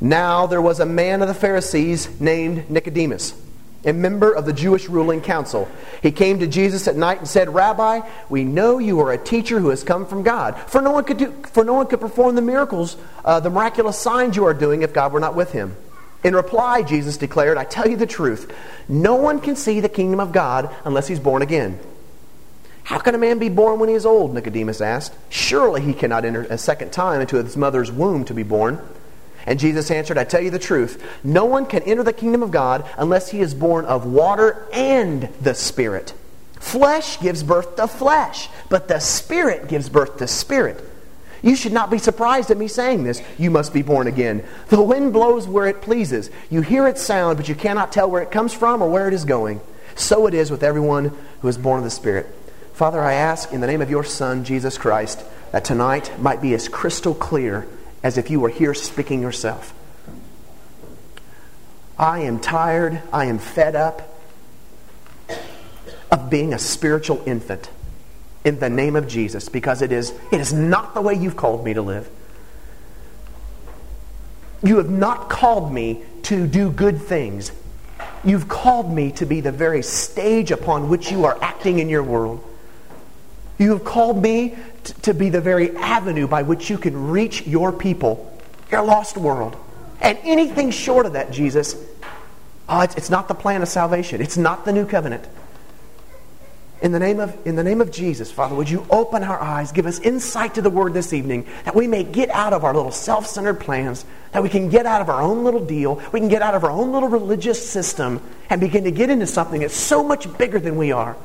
Now 0.00 0.46
there 0.48 0.60
was 0.60 0.80
a 0.80 0.84
man 0.84 1.22
of 1.22 1.28
the 1.28 1.34
Pharisees 1.34 2.20
named 2.20 2.68
Nicodemus, 2.68 3.40
a 3.84 3.92
member 3.92 4.32
of 4.32 4.44
the 4.44 4.52
Jewish 4.52 4.88
ruling 4.88 5.20
council. 5.20 5.68
He 6.02 6.10
came 6.10 6.40
to 6.40 6.46
Jesus 6.46 6.88
at 6.88 6.96
night 6.96 7.18
and 7.18 7.28
said, 7.28 7.54
Rabbi, 7.54 8.00
we 8.28 8.44
know 8.44 8.78
you 8.78 9.00
are 9.00 9.12
a 9.12 9.18
teacher 9.18 9.60
who 9.60 9.68
has 9.68 9.84
come 9.84 10.04
from 10.06 10.22
God. 10.22 10.58
For 10.66 10.82
no 10.82 10.90
one 10.90 11.04
could, 11.04 11.18
do, 11.18 11.32
for 11.52 11.64
no 11.64 11.74
one 11.74 11.86
could 11.86 12.00
perform 12.00 12.34
the 12.34 12.42
miracles, 12.42 12.96
uh, 13.24 13.40
the 13.40 13.50
miraculous 13.50 13.98
signs 13.98 14.36
you 14.36 14.44
are 14.46 14.54
doing 14.54 14.82
if 14.82 14.92
God 14.92 15.12
were 15.12 15.20
not 15.20 15.36
with 15.36 15.52
him. 15.52 15.76
In 16.24 16.34
reply, 16.34 16.82
Jesus 16.82 17.16
declared, 17.16 17.56
I 17.56 17.64
tell 17.64 17.88
you 17.88 17.96
the 17.96 18.06
truth. 18.06 18.52
No 18.88 19.14
one 19.14 19.40
can 19.40 19.54
see 19.54 19.78
the 19.78 19.88
kingdom 19.88 20.18
of 20.18 20.32
God 20.32 20.74
unless 20.84 21.06
he's 21.06 21.20
born 21.20 21.42
again. 21.42 21.78
How 22.82 22.98
can 22.98 23.14
a 23.14 23.18
man 23.18 23.38
be 23.38 23.50
born 23.50 23.78
when 23.78 23.88
he 23.88 23.94
is 23.94 24.06
old? 24.06 24.34
Nicodemus 24.34 24.80
asked. 24.80 25.14
Surely 25.28 25.82
he 25.82 25.92
cannot 25.92 26.24
enter 26.24 26.42
a 26.44 26.58
second 26.58 26.90
time 26.90 27.20
into 27.20 27.36
his 27.36 27.56
mother's 27.56 27.92
womb 27.92 28.24
to 28.24 28.34
be 28.34 28.42
born. 28.42 28.80
And 29.46 29.58
Jesus 29.58 29.90
answered, 29.90 30.18
I 30.18 30.24
tell 30.24 30.42
you 30.42 30.50
the 30.50 30.58
truth. 30.58 31.02
No 31.24 31.44
one 31.44 31.66
can 31.66 31.82
enter 31.84 32.02
the 32.02 32.12
kingdom 32.12 32.42
of 32.42 32.50
God 32.50 32.88
unless 32.98 33.30
he 33.30 33.40
is 33.40 33.54
born 33.54 33.84
of 33.84 34.04
water 34.04 34.66
and 34.72 35.28
the 35.40 35.54
Spirit. 35.54 36.14
Flesh 36.60 37.20
gives 37.20 37.42
birth 37.42 37.76
to 37.76 37.86
flesh, 37.86 38.48
but 38.68 38.88
the 38.88 38.98
Spirit 38.98 39.68
gives 39.68 39.88
birth 39.88 40.18
to 40.18 40.26
spirit. 40.26 40.84
You 41.40 41.54
should 41.54 41.72
not 41.72 41.90
be 41.90 41.98
surprised 41.98 42.50
at 42.50 42.58
me 42.58 42.66
saying 42.66 43.04
this. 43.04 43.22
You 43.38 43.50
must 43.50 43.72
be 43.72 43.82
born 43.82 44.08
again. 44.08 44.44
The 44.68 44.82
wind 44.82 45.12
blows 45.12 45.46
where 45.46 45.66
it 45.66 45.82
pleases. 45.82 46.30
You 46.50 46.62
hear 46.62 46.88
its 46.88 47.00
sound, 47.00 47.36
but 47.36 47.48
you 47.48 47.54
cannot 47.54 47.92
tell 47.92 48.10
where 48.10 48.22
it 48.22 48.32
comes 48.32 48.52
from 48.52 48.82
or 48.82 48.90
where 48.90 49.06
it 49.06 49.14
is 49.14 49.24
going. 49.24 49.60
So 49.94 50.26
it 50.26 50.34
is 50.34 50.50
with 50.50 50.64
everyone 50.64 51.16
who 51.40 51.48
is 51.48 51.56
born 51.56 51.78
of 51.78 51.84
the 51.84 51.90
Spirit. 51.90 52.26
Father, 52.72 53.00
I 53.00 53.14
ask 53.14 53.52
in 53.52 53.60
the 53.60 53.66
name 53.66 53.82
of 53.82 53.90
your 53.90 54.04
Son, 54.04 54.44
Jesus 54.44 54.78
Christ, 54.78 55.24
that 55.52 55.64
tonight 55.64 56.20
might 56.20 56.42
be 56.42 56.54
as 56.54 56.68
crystal 56.68 57.14
clear 57.14 57.66
as 58.08 58.16
if 58.16 58.30
you 58.30 58.40
were 58.40 58.48
here 58.48 58.72
speaking 58.72 59.20
yourself. 59.20 59.74
I 61.98 62.20
am 62.20 62.40
tired, 62.40 63.02
I 63.12 63.26
am 63.26 63.38
fed 63.38 63.76
up 63.76 64.18
of 66.10 66.30
being 66.30 66.54
a 66.54 66.58
spiritual 66.58 67.22
infant 67.26 67.68
in 68.46 68.60
the 68.60 68.70
name 68.70 68.96
of 68.96 69.08
Jesus 69.08 69.50
because 69.50 69.82
it 69.82 69.92
is, 69.92 70.14
it 70.32 70.40
is 70.40 70.54
not 70.54 70.94
the 70.94 71.02
way 71.02 71.12
you've 71.12 71.36
called 71.36 71.62
me 71.66 71.74
to 71.74 71.82
live. 71.82 72.08
You 74.62 74.78
have 74.78 74.88
not 74.88 75.28
called 75.28 75.70
me 75.70 76.02
to 76.22 76.46
do 76.46 76.70
good 76.70 77.02
things. 77.02 77.52
You've 78.24 78.48
called 78.48 78.90
me 78.90 79.12
to 79.12 79.26
be 79.26 79.42
the 79.42 79.52
very 79.52 79.82
stage 79.82 80.50
upon 80.50 80.88
which 80.88 81.12
you 81.12 81.26
are 81.26 81.36
acting 81.42 81.78
in 81.78 81.90
your 81.90 82.02
world. 82.02 82.42
You 83.58 83.70
have 83.70 83.84
called 83.84 84.22
me 84.22 84.56
t- 84.84 84.94
to 85.02 85.14
be 85.14 85.30
the 85.30 85.40
very 85.40 85.76
avenue 85.76 86.28
by 86.28 86.42
which 86.42 86.70
you 86.70 86.78
can 86.78 87.10
reach 87.10 87.46
your 87.46 87.72
people, 87.72 88.32
your 88.70 88.84
lost 88.84 89.16
world. 89.16 89.56
And 90.00 90.16
anything 90.22 90.70
short 90.70 91.06
of 91.06 91.14
that, 91.14 91.32
Jesus, 91.32 91.76
oh, 92.68 92.80
it's, 92.82 92.94
it's 92.94 93.10
not 93.10 93.26
the 93.28 93.34
plan 93.34 93.62
of 93.62 93.68
salvation. 93.68 94.20
It's 94.20 94.36
not 94.36 94.64
the 94.64 94.72
new 94.72 94.86
covenant. 94.86 95.26
In 96.80 96.92
the, 96.92 97.00
name 97.00 97.18
of, 97.18 97.36
in 97.44 97.56
the 97.56 97.64
name 97.64 97.80
of 97.80 97.90
Jesus, 97.90 98.30
Father, 98.30 98.54
would 98.54 98.70
you 98.70 98.86
open 98.88 99.24
our 99.24 99.40
eyes, 99.40 99.72
give 99.72 99.86
us 99.86 99.98
insight 99.98 100.54
to 100.54 100.62
the 100.62 100.70
word 100.70 100.94
this 100.94 101.12
evening, 101.12 101.44
that 101.64 101.74
we 101.74 101.88
may 101.88 102.04
get 102.04 102.30
out 102.30 102.52
of 102.52 102.62
our 102.62 102.72
little 102.72 102.92
self 102.92 103.26
centered 103.26 103.58
plans, 103.58 104.04
that 104.30 104.44
we 104.44 104.48
can 104.48 104.68
get 104.68 104.86
out 104.86 105.00
of 105.00 105.08
our 105.08 105.20
own 105.20 105.42
little 105.42 105.64
deal, 105.64 106.00
we 106.12 106.20
can 106.20 106.28
get 106.28 106.40
out 106.40 106.54
of 106.54 106.62
our 106.62 106.70
own 106.70 106.92
little 106.92 107.08
religious 107.08 107.68
system, 107.68 108.22
and 108.48 108.60
begin 108.60 108.84
to 108.84 108.92
get 108.92 109.10
into 109.10 109.26
something 109.26 109.62
that's 109.62 109.74
so 109.76 110.04
much 110.04 110.38
bigger 110.38 110.60
than 110.60 110.76
we 110.76 110.92
are, 110.92 111.16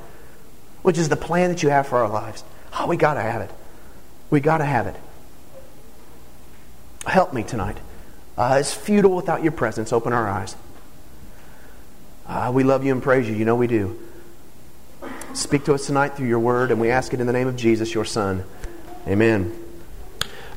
which 0.83 0.97
is 0.97 1.09
the 1.09 1.15
plan 1.15 1.49
that 1.49 1.63
you 1.63 1.69
have 1.69 1.87
for 1.87 1.97
our 1.97 2.09
lives. 2.09 2.43
Oh, 2.77 2.87
we 2.87 2.97
got 2.97 3.15
to 3.15 3.21
have 3.21 3.41
it. 3.41 3.51
We 4.29 4.39
got 4.39 4.59
to 4.59 4.65
have 4.65 4.87
it. 4.87 4.95
Help 7.05 7.33
me 7.33 7.43
tonight. 7.43 7.77
Uh, 8.37 8.57
it's 8.59 8.73
futile 8.73 9.15
without 9.15 9.43
your 9.43 9.51
presence. 9.51 9.91
Open 9.91 10.13
our 10.13 10.27
eyes. 10.27 10.55
Uh, 12.25 12.51
we 12.53 12.63
love 12.63 12.85
you 12.85 12.91
and 12.91 13.03
praise 13.03 13.27
you. 13.27 13.35
You 13.35 13.45
know 13.45 13.55
we 13.55 13.67
do. 13.67 13.99
Speak 15.33 15.65
to 15.65 15.73
us 15.73 15.87
tonight 15.87 16.15
through 16.15 16.27
your 16.27 16.39
word, 16.39 16.71
and 16.71 16.79
we 16.79 16.89
ask 16.89 17.13
it 17.13 17.19
in 17.19 17.27
the 17.27 17.33
name 17.33 17.47
of 17.47 17.55
Jesus, 17.55 17.93
your 17.93 18.05
Son. 18.05 18.43
Amen. 19.07 19.59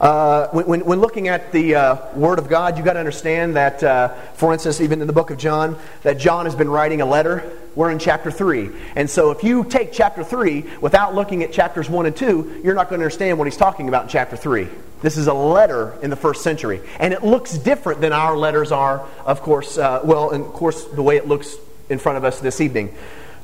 Uh, 0.01 0.49
when, 0.49 0.85
when, 0.85 1.01
looking 1.01 1.29
at 1.29 1.53
the 1.53 1.75
uh, 1.75 2.15
Word 2.15 2.39
of 2.39 2.49
God, 2.49 2.77
you've 2.77 2.85
got 2.85 2.93
to 2.93 2.99
understand 2.99 3.57
that, 3.57 3.83
uh, 3.83 4.09
for 4.35 4.53
instance, 4.53 4.81
even 4.81 5.01
in 5.01 5.07
the 5.07 5.13
book 5.13 5.31
of 5.31 5.39
John, 5.39 5.79
that 6.03 6.19
John 6.19 6.45
has 6.45 6.55
been 6.55 6.69
writing 6.69 7.01
a 7.01 7.07
letter. 7.07 7.51
We're 7.77 7.91
in 7.91 7.99
chapter 7.99 8.31
3. 8.31 8.71
And 8.97 9.09
so 9.09 9.31
if 9.31 9.45
you 9.45 9.63
take 9.63 9.93
chapter 9.93 10.25
3 10.25 10.65
without 10.81 11.15
looking 11.15 11.43
at 11.43 11.53
chapters 11.53 11.91
1 11.91 12.07
and 12.07 12.17
2, 12.17 12.63
you're 12.65 12.75
not 12.75 12.89
going 12.89 12.99
to 12.99 13.05
understand 13.05 13.39
what 13.39 13.47
he's 13.47 13.57
talking 13.57 13.87
about 13.87 14.05
in 14.05 14.09
chapter 14.09 14.35
3. 14.35 14.67
This 15.03 15.19
is 15.19 15.27
a 15.27 15.35
letter 15.35 15.97
in 16.03 16.09
the 16.09 16.17
first 16.17 16.43
century. 16.43 16.81
And 16.99 17.13
it 17.13 17.23
looks 17.23 17.59
different 17.59 18.01
than 18.01 18.15
our 18.15 18.35
letters 18.35 18.73
are, 18.73 19.07
of 19.27 19.43
course, 19.43 19.77
uh, 19.77 20.01
well, 20.03 20.31
and 20.31 20.43
of 20.43 20.55
course, 20.55 20.87
the 20.87 21.03
way 21.03 21.17
it 21.17 21.29
looks 21.29 21.55
in 21.91 21.99
front 21.99 22.17
of 22.17 22.25
us 22.25 22.41
this 22.41 22.63
evening. 22.63 22.95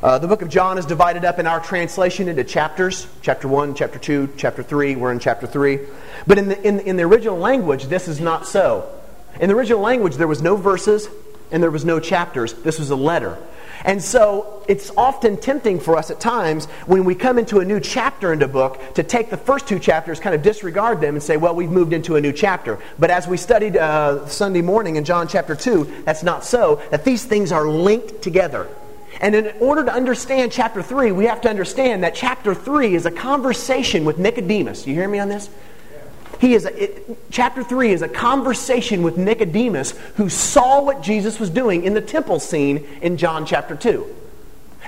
Uh, 0.03 0.19
the 0.19 0.27
book 0.27 0.41
of 0.41 0.49
John 0.49 0.79
is 0.79 0.87
divided 0.87 1.27
up 1.27 1.39
in 1.39 1.47
our 1.47 1.61
translation 1.61 2.27
into 2.27 2.43
chapters 2.43 3.07
chapter 3.21 3.47
1, 3.47 3.75
chapter 3.75 3.99
2, 3.99 4.31
chapter 4.39 4.63
3. 4.63 4.97
We're 4.97 5.13
in 5.13 5.19
chapter 5.19 5.47
3. 5.47 5.79
But 6.27 6.39
in 6.39 6.49
the, 6.49 6.67
in, 6.67 6.81
in 6.81 6.97
the 6.97 7.05
original 7.05 7.39
language, 7.39 7.85
this 7.85 8.09
is 8.09 8.19
not 8.19 8.47
so. 8.49 8.91
In 9.41 9.49
the 9.49 9.55
original 9.55 9.81
language, 9.81 10.17
there 10.17 10.27
was 10.27 10.41
no 10.41 10.57
verses 10.57 11.07
and 11.53 11.63
there 11.63 11.71
was 11.71 11.85
no 11.85 12.01
chapters. 12.01 12.55
This 12.55 12.79
was 12.79 12.91
a 12.91 12.97
letter. 12.97 13.39
And 13.85 14.03
so 14.03 14.65
it's 14.69 14.91
often 14.97 15.37
tempting 15.37 15.81
for 15.81 15.97
us 15.97 16.11
at 16.11 16.21
times 16.21 16.67
when 16.87 17.05
we 17.05 17.15
come 17.15 17.39
into 17.39 17.59
a 17.59 17.65
new 17.65 17.81
chapter 17.81 18.33
in 18.33 18.43
a 18.43 18.49
book 18.49 18.95
to 18.95 19.03
take 19.03 19.31
the 19.31 19.37
first 19.37 19.67
two 19.67 19.79
chapters, 19.79 20.21
kind 20.21 20.35
of 20.35 20.43
disregard 20.43 21.01
them, 21.01 21.15
and 21.15 21.23
say, 21.23 21.37
well, 21.37 21.55
we've 21.55 21.71
moved 21.71 21.93
into 21.93 22.17
a 22.17 22.21
new 22.21 22.33
chapter. 22.33 22.79
But 22.99 23.11
as 23.11 23.27
we 23.27 23.37
studied 23.37 23.77
uh, 23.77 24.27
Sunday 24.27 24.63
morning 24.63 24.97
in 24.97 25.05
John 25.05 25.29
chapter 25.29 25.57
2, 25.57 26.03
that's 26.05 26.23
not 26.23 26.45
so, 26.45 26.81
that 26.91 27.05
these 27.05 27.25
things 27.25 27.53
are 27.53 27.69
linked 27.69 28.23
together. 28.23 28.69
And 29.21 29.35
in 29.35 29.53
order 29.61 29.85
to 29.85 29.93
understand 29.93 30.53
chapter 30.53 30.83
3, 30.83 31.13
we 31.13 31.27
have 31.27 31.41
to 31.43 31.51
understand 31.51 32.03
that 32.05 32.15
chapter 32.15 32.55
3 32.55 32.95
is 32.95 33.07
a 33.07 33.11
conversation 33.11 34.05
with 34.05 34.19
Nicodemus. 34.19 34.87
You 34.87 34.95
hear 34.95 35.09
me 35.09 35.19
on 35.19 35.29
this? 35.29 35.51
He 36.43 36.55
is 36.55 36.65
a, 36.65 36.83
it, 36.83 37.31
chapter 37.31 37.63
3 37.63 37.93
is 37.93 38.03
a 38.03 38.09
conversation 38.09 39.05
with 39.05 39.17
Nicodemus 39.17 39.93
who 40.17 40.29
saw 40.29 40.83
what 40.83 41.01
Jesus 41.01 41.39
was 41.39 41.49
doing 41.51 41.85
in 41.85 41.95
the 41.95 42.01
temple 42.01 42.41
scene 42.41 42.85
in 43.01 43.17
John 43.17 43.47
chapter 43.47 43.77
2. 43.77 44.05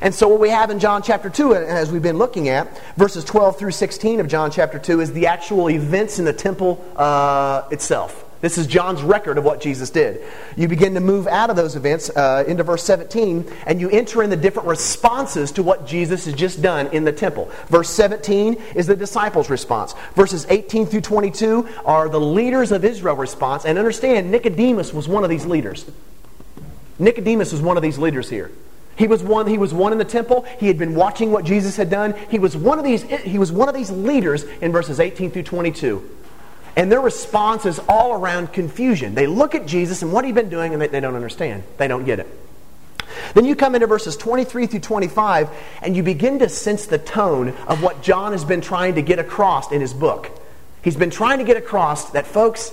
And 0.00 0.12
so, 0.12 0.26
what 0.26 0.40
we 0.40 0.49
have 0.49 0.70
in 0.70 0.80
John 0.80 1.00
chapter 1.00 1.30
2, 1.30 1.54
as 1.54 1.92
we've 1.92 2.02
been 2.02 2.18
looking 2.18 2.49
at, 2.49 2.76
verses 2.96 3.23
12 3.23 3.56
through 3.56 3.70
16 3.70 4.18
of 4.18 4.26
John 4.26 4.50
chapter 4.50 4.80
2, 4.80 5.00
is 5.00 5.12
the 5.12 5.28
actual 5.28 5.70
events 5.70 6.18
in 6.18 6.25
the 6.25 6.32
temple 6.32 6.84
uh, 6.96 7.62
itself. 7.70 8.24
This 8.41 8.59
is 8.59 8.67
John's 8.67 9.03
record 9.03 9.38
of 9.38 9.45
what 9.45 9.61
Jesus 9.61 9.91
did. 9.91 10.23
You 10.57 10.69
begin 10.69 10.95
to 10.95 11.00
move 11.00 11.26
out 11.26 11.50
of 11.50 11.57
those 11.57 11.76
events 11.76 12.11
uh, 12.11 12.45
into 12.47 12.62
verse 12.62 12.83
17, 12.83 13.50
and 13.67 13.81
you 13.81 13.88
enter 13.88 14.23
in 14.23 14.31
the 14.31 14.37
different 14.37 14.69
responses 14.69 15.53
to 15.53 15.62
what 15.62 15.87
Jesus 15.87 16.26
has 16.26 16.35
just 16.35 16.61
done 16.61 16.88
in 16.88 17.05
the 17.05 17.12
temple. 17.12 17.50
Verse 17.69 17.88
17 17.91 18.55
is 18.75 18.87
the 18.87 18.97
disciples' 18.97 19.49
response. 19.49 19.95
Verses 20.14 20.47
18 20.50 20.87
through 20.87 21.00
22 21.00 21.69
are 21.85 22.09
the 22.09 22.21
leaders 22.21 22.71
of 22.71 22.85
Israel 22.85 23.17
response. 23.17 23.64
And 23.64 23.79
understand, 23.79 24.31
Nicodemus 24.31 24.93
was 24.93 25.09
one 25.09 25.25
of 25.25 25.31
these 25.31 25.47
leaders. 25.47 25.91
Nicodemus 26.99 27.53
was 27.53 27.62
one 27.62 27.76
of 27.76 27.83
these 27.83 27.99
leaders 27.99 28.29
here. 28.29 28.50
He 28.97 29.07
was 29.09 29.23
one, 29.23 29.47
he 29.47 29.59
was 29.59 29.75
one 29.75 29.93
in 29.93 29.99
the 29.99 30.05
temple. 30.05 30.43
He 30.61 30.69
had 30.69 30.79
been 30.79 30.95
watching 30.95 31.33
what 31.33 31.45
Jesus 31.45 31.76
had 31.76 31.91
done. 31.91 32.14
He 32.31 32.38
was 32.38 32.57
one 32.57 32.79
of 32.79 32.85
these, 32.85 33.03
he 33.03 33.38
was 33.38 33.50
one 33.50 33.69
of 33.69 33.75
these 33.75 33.91
leaders 33.91 34.45
in 34.61 34.71
verses 34.71 35.00
18 35.00 35.31
through 35.31 35.43
22. 35.43 36.11
And 36.76 36.90
their 36.90 37.00
response 37.00 37.66
is 37.66 37.78
all 37.88 38.14
around 38.14 38.52
confusion. 38.52 39.14
They 39.14 39.26
look 39.26 39.54
at 39.54 39.66
Jesus 39.66 40.02
and 40.02 40.12
what 40.12 40.25
he's 40.25 40.35
been 40.35 40.49
doing 40.49 40.73
and 40.73 40.83
they, 40.83 40.88
they 40.88 41.00
don't 41.00 41.14
understand. 41.14 41.62
They 41.76 41.87
don't 41.87 42.04
get 42.04 42.19
it. 42.19 42.26
Then 43.35 43.45
you 43.45 43.54
come 43.54 43.75
into 43.75 43.87
verses 43.87 44.16
23 44.16 44.66
through 44.66 44.81
25 44.81 45.50
and 45.83 45.97
you 45.97 46.02
begin 46.02 46.40
to 46.40 46.49
sense 46.49 46.87
the 46.87 46.99
tone 46.99 47.50
of 47.69 47.83
what 47.83 48.02
John 48.02 48.33
has 48.33 48.45
been 48.45 48.61
trying 48.61 48.97
to 48.97 49.02
get 49.02 49.19
across 49.19 49.71
in 49.71 49.81
his 49.81 49.95
book. 49.95 50.31
He's 50.83 50.97
been 50.97 51.11
trying 51.11 51.38
to 51.38 51.45
get 51.45 51.57
across 51.57 52.11
that, 52.11 52.26
folks, 52.26 52.73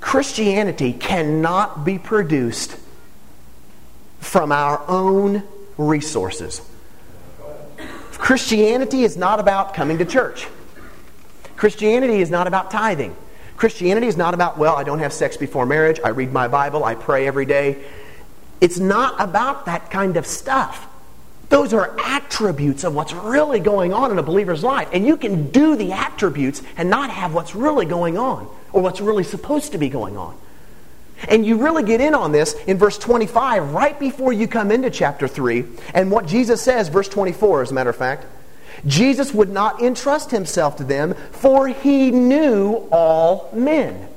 Christianity 0.00 0.92
cannot 0.92 1.84
be 1.84 1.98
produced 1.98 2.76
from 4.20 4.52
our 4.52 4.82
own 4.86 5.42
resources. 5.78 6.60
Christianity 8.12 9.02
is 9.02 9.16
not 9.16 9.40
about 9.40 9.74
coming 9.74 9.98
to 9.98 10.04
church. 10.04 10.46
Christianity 11.56 12.20
is 12.20 12.30
not 12.30 12.46
about 12.46 12.70
tithing. 12.70 13.16
Christianity 13.56 14.06
is 14.06 14.16
not 14.16 14.34
about, 14.34 14.58
well, 14.58 14.76
I 14.76 14.84
don't 14.84 14.98
have 14.98 15.12
sex 15.12 15.36
before 15.36 15.66
marriage, 15.66 15.98
I 16.04 16.10
read 16.10 16.32
my 16.32 16.48
Bible, 16.48 16.84
I 16.84 16.94
pray 16.94 17.26
every 17.26 17.46
day. 17.46 17.82
It's 18.60 18.78
not 18.78 19.14
about 19.18 19.66
that 19.66 19.90
kind 19.90 20.16
of 20.16 20.26
stuff. 20.26 20.86
Those 21.48 21.72
are 21.72 21.94
attributes 22.00 22.84
of 22.84 22.94
what's 22.94 23.12
really 23.12 23.60
going 23.60 23.92
on 23.94 24.10
in 24.10 24.18
a 24.18 24.22
believer's 24.22 24.64
life. 24.64 24.88
And 24.92 25.06
you 25.06 25.16
can 25.16 25.50
do 25.50 25.76
the 25.76 25.92
attributes 25.92 26.62
and 26.76 26.90
not 26.90 27.10
have 27.10 27.34
what's 27.34 27.54
really 27.54 27.86
going 27.86 28.18
on 28.18 28.48
or 28.72 28.82
what's 28.82 29.00
really 29.00 29.24
supposed 29.24 29.72
to 29.72 29.78
be 29.78 29.88
going 29.88 30.16
on. 30.16 30.36
And 31.28 31.46
you 31.46 31.62
really 31.62 31.82
get 31.82 32.00
in 32.00 32.14
on 32.14 32.32
this 32.32 32.54
in 32.66 32.76
verse 32.76 32.98
25, 32.98 33.72
right 33.72 33.98
before 33.98 34.32
you 34.32 34.48
come 34.48 34.70
into 34.70 34.90
chapter 34.90 35.28
3. 35.28 35.64
And 35.94 36.10
what 36.10 36.26
Jesus 36.26 36.60
says, 36.60 36.88
verse 36.88 37.08
24, 37.08 37.62
as 37.62 37.70
a 37.70 37.74
matter 37.74 37.90
of 37.90 37.96
fact, 37.96 38.26
Jesus 38.86 39.32
would 39.32 39.50
not 39.50 39.82
entrust 39.82 40.30
himself 40.30 40.76
to 40.76 40.84
them, 40.84 41.14
for 41.32 41.68
he 41.68 42.10
knew 42.10 42.86
all 42.90 43.48
men. 43.52 44.08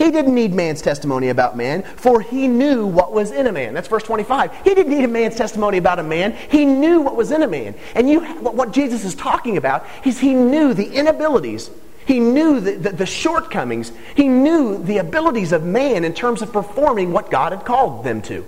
He 0.00 0.10
didn't 0.10 0.34
need 0.34 0.54
man's 0.54 0.80
testimony 0.80 1.28
about 1.28 1.58
man, 1.58 1.82
for 1.82 2.22
he 2.22 2.48
knew 2.48 2.86
what 2.86 3.12
was 3.12 3.30
in 3.32 3.46
a 3.46 3.52
man. 3.52 3.74
That's 3.74 3.86
verse 3.86 4.02
25. 4.02 4.64
He 4.64 4.74
didn't 4.74 4.90
need 4.90 5.04
a 5.04 5.08
man's 5.08 5.36
testimony 5.36 5.76
about 5.76 5.98
a 5.98 6.02
man. 6.02 6.32
He 6.50 6.64
knew 6.64 7.02
what 7.02 7.16
was 7.16 7.30
in 7.30 7.42
a 7.42 7.46
man. 7.46 7.74
And 7.94 8.08
you, 8.08 8.20
what 8.40 8.72
Jesus 8.72 9.04
is 9.04 9.14
talking 9.14 9.58
about 9.58 9.84
is 10.06 10.18
he 10.18 10.32
knew 10.32 10.72
the 10.72 10.90
inabilities. 10.90 11.70
He 12.06 12.18
knew 12.18 12.60
the, 12.60 12.76
the, 12.76 12.90
the 12.92 13.04
shortcomings. 13.06 13.92
He 14.14 14.26
knew 14.26 14.82
the 14.82 14.98
abilities 14.98 15.52
of 15.52 15.64
man 15.64 16.04
in 16.04 16.14
terms 16.14 16.40
of 16.40 16.50
performing 16.50 17.12
what 17.12 17.30
God 17.30 17.52
had 17.52 17.66
called 17.66 18.02
them 18.02 18.22
to. 18.22 18.46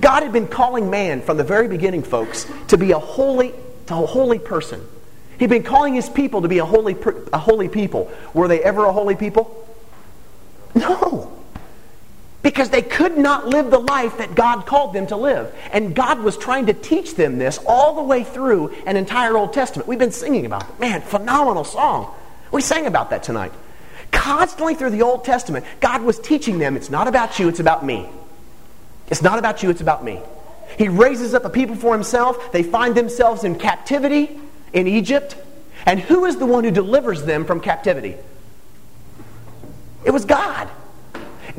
God 0.00 0.22
had 0.22 0.32
been 0.32 0.46
calling 0.46 0.90
man 0.90 1.22
from 1.22 1.38
the 1.38 1.44
very 1.44 1.66
beginning, 1.66 2.04
folks, 2.04 2.46
to 2.68 2.78
be 2.78 2.92
a 2.92 3.00
holy 3.00 3.52
a 3.90 4.06
holy 4.06 4.38
person. 4.38 4.86
He'd 5.38 5.50
been 5.50 5.62
calling 5.62 5.94
his 5.94 6.08
people 6.08 6.42
to 6.42 6.48
be 6.48 6.58
a 6.58 6.64
holy, 6.64 6.96
a 7.32 7.38
holy 7.38 7.68
people. 7.68 8.10
Were 8.34 8.48
they 8.48 8.62
ever 8.62 8.84
a 8.84 8.92
holy 8.92 9.14
people? 9.14 9.66
No. 10.74 11.32
Because 12.42 12.70
they 12.70 12.82
could 12.82 13.16
not 13.16 13.46
live 13.46 13.70
the 13.70 13.78
life 13.78 14.18
that 14.18 14.34
God 14.34 14.66
called 14.66 14.94
them 14.94 15.06
to 15.08 15.16
live. 15.16 15.54
And 15.72 15.94
God 15.94 16.20
was 16.20 16.36
trying 16.36 16.66
to 16.66 16.72
teach 16.72 17.14
them 17.14 17.38
this 17.38 17.58
all 17.66 17.94
the 17.94 18.02
way 18.02 18.24
through 18.24 18.74
an 18.86 18.96
entire 18.96 19.36
Old 19.36 19.52
Testament. 19.52 19.88
We've 19.88 19.98
been 19.98 20.12
singing 20.12 20.46
about 20.46 20.68
it. 20.68 20.80
Man, 20.80 21.00
phenomenal 21.02 21.64
song. 21.64 22.14
We 22.50 22.62
sang 22.62 22.86
about 22.86 23.10
that 23.10 23.22
tonight. 23.22 23.52
Constantly 24.10 24.74
through 24.74 24.90
the 24.90 25.02
Old 25.02 25.24
Testament, 25.24 25.64
God 25.80 26.02
was 26.02 26.18
teaching 26.18 26.58
them 26.58 26.76
it's 26.76 26.90
not 26.90 27.08
about 27.08 27.38
you, 27.38 27.48
it's 27.48 27.60
about 27.60 27.84
me. 27.84 28.08
It's 29.08 29.22
not 29.22 29.38
about 29.38 29.62
you, 29.62 29.70
it's 29.70 29.80
about 29.80 30.04
me. 30.04 30.20
He 30.76 30.88
raises 30.88 31.34
up 31.34 31.44
a 31.44 31.50
people 31.50 31.76
for 31.76 31.94
himself. 31.94 32.52
They 32.52 32.62
find 32.62 32.94
themselves 32.94 33.44
in 33.44 33.58
captivity 33.58 34.38
in 34.72 34.86
Egypt. 34.86 35.36
And 35.86 36.00
who 36.00 36.24
is 36.24 36.36
the 36.36 36.46
one 36.46 36.64
who 36.64 36.70
delivers 36.70 37.24
them 37.24 37.44
from 37.44 37.60
captivity? 37.60 38.16
It 40.04 40.10
was 40.10 40.24
God. 40.24 40.68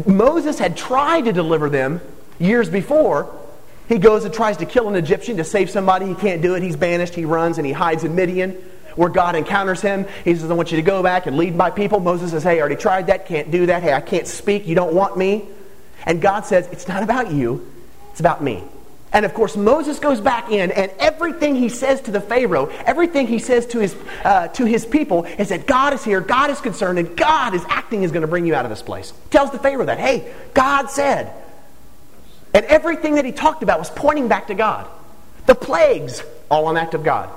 Moses 0.06 0.60
had 0.60 0.78
tried 0.78 1.26
to 1.26 1.34
deliver 1.34 1.70
them 1.70 2.02
years 2.40 2.70
before. 2.70 3.36
He 3.88 3.98
goes 3.98 4.24
and 4.24 4.34
tries 4.34 4.58
to 4.58 4.66
kill 4.66 4.88
an 4.88 4.96
Egyptian 4.96 5.38
to 5.38 5.44
save 5.44 5.70
somebody. 5.70 6.06
He 6.08 6.16
can't 6.16 6.42
do 6.42 6.56
it. 6.56 6.64
He's 6.64 6.76
banished. 6.76 7.16
He 7.16 7.26
runs 7.26 7.58
and 7.58 7.66
he 7.66 7.74
hides 7.74 8.04
in 8.04 8.16
Midian 8.16 8.52
where 8.96 9.10
God 9.10 9.36
encounters 9.36 9.82
him. 9.82 10.06
He 10.24 10.36
says, 10.36 10.52
I 10.52 10.54
want 10.54 10.72
you 10.72 10.76
to 10.76 10.84
go 10.84 11.02
back 11.02 11.26
and 11.26 11.38
lead 11.38 11.56
my 11.56 11.72
people. 11.72 12.00
Moses 12.00 12.32
says, 12.32 12.44
Hey, 12.44 12.58
I 12.58 12.60
already 12.60 12.76
tried 12.76 13.08
that. 13.08 13.26
Can't 13.26 13.50
do 13.50 13.66
that. 13.68 13.82
Hey, 13.82 13.94
I 13.94 14.02
can't 14.02 14.28
speak. 14.28 14.68
You 14.68 14.76
don't 14.76 14.94
want 14.94 15.18
me. 15.18 15.48
And 16.06 16.22
God 16.22 16.46
says, 16.46 16.68
It's 16.68 16.88
not 16.88 17.02
about 17.02 17.32
you, 17.32 17.72
it's 18.12 18.20
about 18.20 18.44
me. 18.44 18.64
And 19.12 19.26
of 19.26 19.34
course, 19.34 19.58
Moses 19.58 19.98
goes 19.98 20.22
back 20.22 20.52
in, 20.52 20.72
and 20.72 20.92
everything 21.00 21.56
he 21.56 21.70
says 21.70 22.02
to 22.02 22.12
the 22.12 22.22
Pharaoh, 22.22 22.68
everything 22.86 23.26
he 23.26 23.40
says 23.40 23.66
to 23.68 23.80
his, 23.80 23.96
uh, 24.24 24.50
to 24.50 24.66
his 24.66 24.86
people, 24.86 25.26
is 25.26 25.50
that 25.50 25.66
God 25.66 25.94
is 25.94 26.04
here, 26.04 26.22
God 26.22 26.52
is 26.52 26.62
concerned, 26.62 27.00
and 27.00 27.18
God 27.18 27.56
is 27.56 27.64
acting 27.70 28.04
is 28.04 28.12
going 28.12 28.22
to 28.22 28.28
bring 28.28 28.46
you 28.46 28.54
out 28.54 28.66
of 28.66 28.70
this 28.70 28.84
place. 28.84 29.14
Tells 29.32 29.50
the 29.50 29.58
Pharaoh 29.58 29.86
that, 29.86 30.00
hey, 30.00 30.32
God 30.54 30.92
said. 30.92 31.34
And 32.54 32.66
everything 32.66 33.16
that 33.16 33.26
he 33.26 33.32
talked 33.32 33.64
about 33.64 33.80
was 33.80 33.90
pointing 33.90 34.28
back 34.28 34.48
to 34.48 34.56
God. 34.56 34.88
The 35.48 35.56
plagues, 35.56 36.24
all 36.52 36.70
an 36.70 36.78
act 36.78 36.94
of 36.94 37.04
God. 37.04 37.30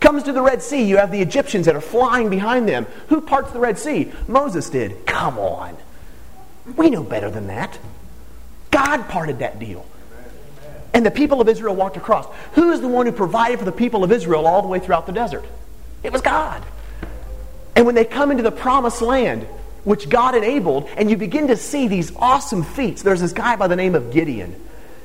Comes 0.00 0.22
to 0.24 0.32
the 0.32 0.42
Red 0.42 0.62
Sea, 0.62 0.84
you 0.84 0.96
have 0.96 1.10
the 1.10 1.20
Egyptians 1.20 1.66
that 1.66 1.74
are 1.74 1.80
flying 1.80 2.30
behind 2.30 2.68
them. 2.68 2.86
Who 3.08 3.20
parts 3.20 3.52
the 3.52 3.58
Red 3.58 3.78
Sea? 3.78 4.12
Moses 4.26 4.70
did. 4.70 5.04
Come 5.06 5.38
on. 5.38 5.76
We 6.76 6.88
know 6.88 7.02
better 7.02 7.30
than 7.30 7.48
that. 7.48 7.78
God 8.70 9.08
parted 9.08 9.40
that 9.40 9.58
deal. 9.58 9.84
And 10.98 11.06
the 11.06 11.12
people 11.12 11.40
of 11.40 11.48
Israel 11.48 11.76
walked 11.76 11.96
across. 11.96 12.26
Who 12.54 12.72
is 12.72 12.80
the 12.80 12.88
one 12.88 13.06
who 13.06 13.12
provided 13.12 13.60
for 13.60 13.64
the 13.64 13.70
people 13.70 14.02
of 14.02 14.10
Israel 14.10 14.48
all 14.48 14.62
the 14.62 14.66
way 14.66 14.80
throughout 14.80 15.06
the 15.06 15.12
desert? 15.12 15.44
It 16.02 16.10
was 16.12 16.22
God. 16.22 16.60
And 17.76 17.86
when 17.86 17.94
they 17.94 18.04
come 18.04 18.32
into 18.32 18.42
the 18.42 18.50
promised 18.50 19.00
land, 19.00 19.44
which 19.84 20.08
God 20.08 20.34
enabled, 20.34 20.88
and 20.96 21.08
you 21.08 21.16
begin 21.16 21.46
to 21.46 21.56
see 21.56 21.86
these 21.86 22.10
awesome 22.16 22.64
feats, 22.64 23.04
there's 23.04 23.20
this 23.20 23.32
guy 23.32 23.54
by 23.54 23.68
the 23.68 23.76
name 23.76 23.94
of 23.94 24.12
Gideon 24.12 24.60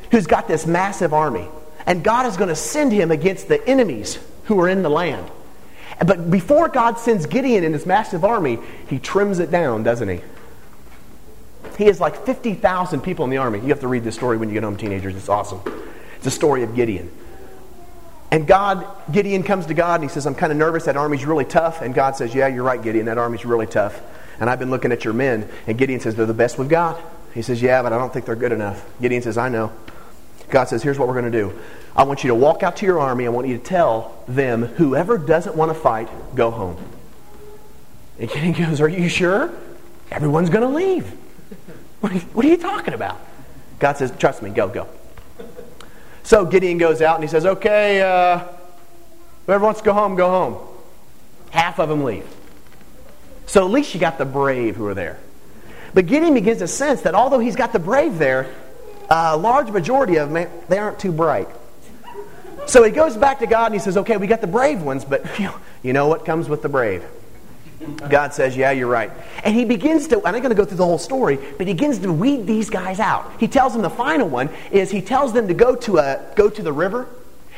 who's 0.10 0.26
got 0.26 0.48
this 0.48 0.66
massive 0.66 1.14
army. 1.14 1.48
And 1.86 2.04
God 2.04 2.26
is 2.26 2.38
going 2.38 2.50
to 2.50 2.56
send 2.56 2.92
him 2.92 3.12
against 3.12 3.48
the 3.48 3.64
enemies 3.70 4.18
who 4.46 4.60
are 4.62 4.70
in 4.70 4.82
the 4.82 4.90
land. 4.90 5.30
But 6.04 6.32
before 6.32 6.70
God 6.70 6.98
sends 6.98 7.28
Gideon 7.28 7.64
and 7.64 7.76
his 7.76 7.86
massive 7.86 8.26
army, 8.26 8.58
he 8.88 8.98
trims 8.98 9.38
it 9.38 9.52
down, 9.52 9.84
doesn't 9.84 10.10
he? 10.10 10.22
He 11.78 11.86
has 11.86 12.00
like 12.00 12.26
50,000 12.26 13.02
people 13.02 13.26
in 13.26 13.32
the 13.32 13.38
army. 13.38 13.60
You 13.60 13.68
have 13.68 13.82
to 13.82 13.88
read 13.88 14.04
this 14.04 14.16
story 14.16 14.38
when 14.38 14.50
you 14.50 14.54
get 14.54 14.64
home, 14.64 14.76
teenagers. 14.76 15.16
It's 15.16 15.30
awesome. 15.30 15.62
A 16.26 16.32
story 16.32 16.64
of 16.64 16.76
Gideon. 16.76 17.12
And 18.32 18.48
God, 18.48 18.88
Gideon 19.12 19.44
comes 19.44 19.68
to 19.68 19.76
God 19.76 20.02
and 20.02 20.10
he 20.10 20.12
says, 20.12 20.26
I'm 20.26 20.34
kind 20.34 20.52
of 20.52 20.58
nervous. 20.58 20.86
That 20.86 20.98
army's 20.98 21.24
really 21.24 21.46
tough. 21.46 21.84
And 21.84 21.94
God 21.94 22.16
says, 22.16 22.34
Yeah, 22.34 22.48
you're 22.48 22.64
right, 22.64 22.82
Gideon. 22.82 23.06
That 23.06 23.20
army's 23.20 23.46
really 23.46 23.68
tough. 23.68 24.02
And 24.40 24.50
I've 24.50 24.58
been 24.58 24.72
looking 24.72 24.92
at 24.92 25.06
your 25.06 25.14
men. 25.14 25.48
And 25.68 25.78
Gideon 25.78 26.00
says, 26.00 26.16
They're 26.16 26.26
the 26.26 26.34
best 26.34 26.58
we've 26.58 26.68
got. 26.68 27.00
He 27.36 27.44
says, 27.44 27.62
Yeah, 27.62 27.84
but 27.84 27.94
I 27.94 28.00
don't 28.00 28.12
think 28.12 28.26
they're 28.26 28.36
good 28.36 28.52
enough. 28.52 28.84
Gideon 29.00 29.22
says, 29.22 29.38
I 29.38 29.50
know. 29.50 29.72
God 30.50 30.64
says, 30.64 30.82
Here's 30.82 30.98
what 30.98 31.08
we're 31.08 31.20
going 31.20 31.32
to 31.32 31.40
do. 31.40 31.60
I 31.96 32.06
want 32.06 32.24
you 32.24 32.30
to 32.30 32.36
walk 32.36 32.64
out 32.64 32.78
to 32.78 32.88
your 32.88 33.00
army. 33.00 33.28
I 33.28 33.30
want 33.30 33.48
you 33.48 33.60
to 33.60 33.64
tell 33.64 34.24
them, 34.28 34.64
whoever 34.64 35.20
doesn't 35.20 35.56
want 35.56 35.70
to 35.70 35.80
fight, 35.80 36.10
go 36.34 36.50
home. 36.50 36.84
And 38.18 38.32
Gideon 38.32 38.54
goes, 38.70 38.82
Are 38.82 38.90
you 38.90 39.10
sure? 39.10 39.54
Everyone's 40.10 40.50
going 40.50 40.68
to 40.68 40.76
leave. 40.76 41.06
What 42.02 42.44
are 42.44 42.50
you 42.50 42.58
talking 42.58 42.96
about? 42.96 43.20
God 43.78 43.98
says, 43.98 44.12
Trust 44.18 44.42
me, 44.42 44.50
go, 44.50 44.70
go. 44.70 44.88
So 46.24 46.46
Gideon 46.46 46.78
goes 46.78 47.02
out 47.02 47.16
and 47.16 47.24
he 47.24 47.28
says, 47.28 47.46
Okay, 47.46 48.02
uh, 48.02 48.46
whoever 49.46 49.66
wants 49.66 49.82
to 49.82 49.86
go 49.86 49.94
home, 49.94 50.16
go 50.16 50.30
home. 50.30 50.68
Half 51.52 51.80
of 51.80 51.90
them 51.90 52.04
leave. 52.04 52.28
So 53.46 53.66
at 53.66 53.72
least 53.72 53.94
you 53.94 54.00
got 54.00 54.18
the 54.18 54.26
brave 54.26 54.76
who 54.76 54.88
are 54.88 54.94
there. 54.94 55.20
But 55.94 56.08
Gideon 56.08 56.34
begins 56.34 56.60
to 56.60 56.68
sense 56.68 57.02
that 57.02 57.14
although 57.14 57.40
he's 57.40 57.56
got 57.56 57.74
the 57.74 57.80
brave 57.80 58.18
there, 58.18 58.50
a 59.10 59.38
large 59.38 59.70
majority 59.70 60.16
of 60.16 60.32
them, 60.32 60.50
they 60.70 60.78
aren't 60.78 60.98
too 60.98 61.12
bright. 61.12 61.48
So 62.66 62.84
he 62.84 62.92
goes 62.92 63.18
back 63.18 63.40
to 63.40 63.48
God 63.48 63.68
and 63.68 63.76
he 63.76 63.80
says, 63.80 63.98
Okay, 63.98 64.18
we 64.18 64.28
got 64.28 64.42
the 64.42 64.48
brave 64.48 64.82
ones, 64.82 65.06
but 65.06 65.26
you 65.84 65.94
know 65.94 66.08
what 66.08 66.26
comes 66.26 66.48
with 66.48 66.62
the 66.62 66.70
brave? 66.70 67.04
God 68.10 68.34
says, 68.34 68.56
Yeah, 68.56 68.72
you're 68.72 68.88
right. 68.88 69.12
And 69.44 69.56
he 69.56 69.66
begins 69.66 70.08
to, 70.08 70.18
I'm 70.18 70.34
not 70.34 70.42
going 70.42 70.50
to 70.50 70.56
go 70.56 70.66
through 70.66 70.78
the 70.78 70.86
whole 70.86 70.98
story, 70.98 71.38
but 71.58 71.68
he 71.68 71.74
begins 71.74 72.00
to 72.00 72.12
weed 72.12 72.48
these 72.48 72.70
guys 72.70 73.00
out. 73.00 73.32
He 73.40 73.48
tells 73.48 73.74
them 73.74 73.82
the 73.82 73.90
final 73.90 74.28
one 74.28 74.50
is 74.72 74.92
he 74.92 75.02
tells 75.02 75.34
them 75.34 75.48
to 75.48 75.54
go 75.54 75.76
to, 75.76 75.98
a, 75.98 76.34
go 76.36 76.50
to 76.50 76.62
the 76.62 76.74
river 76.74 77.08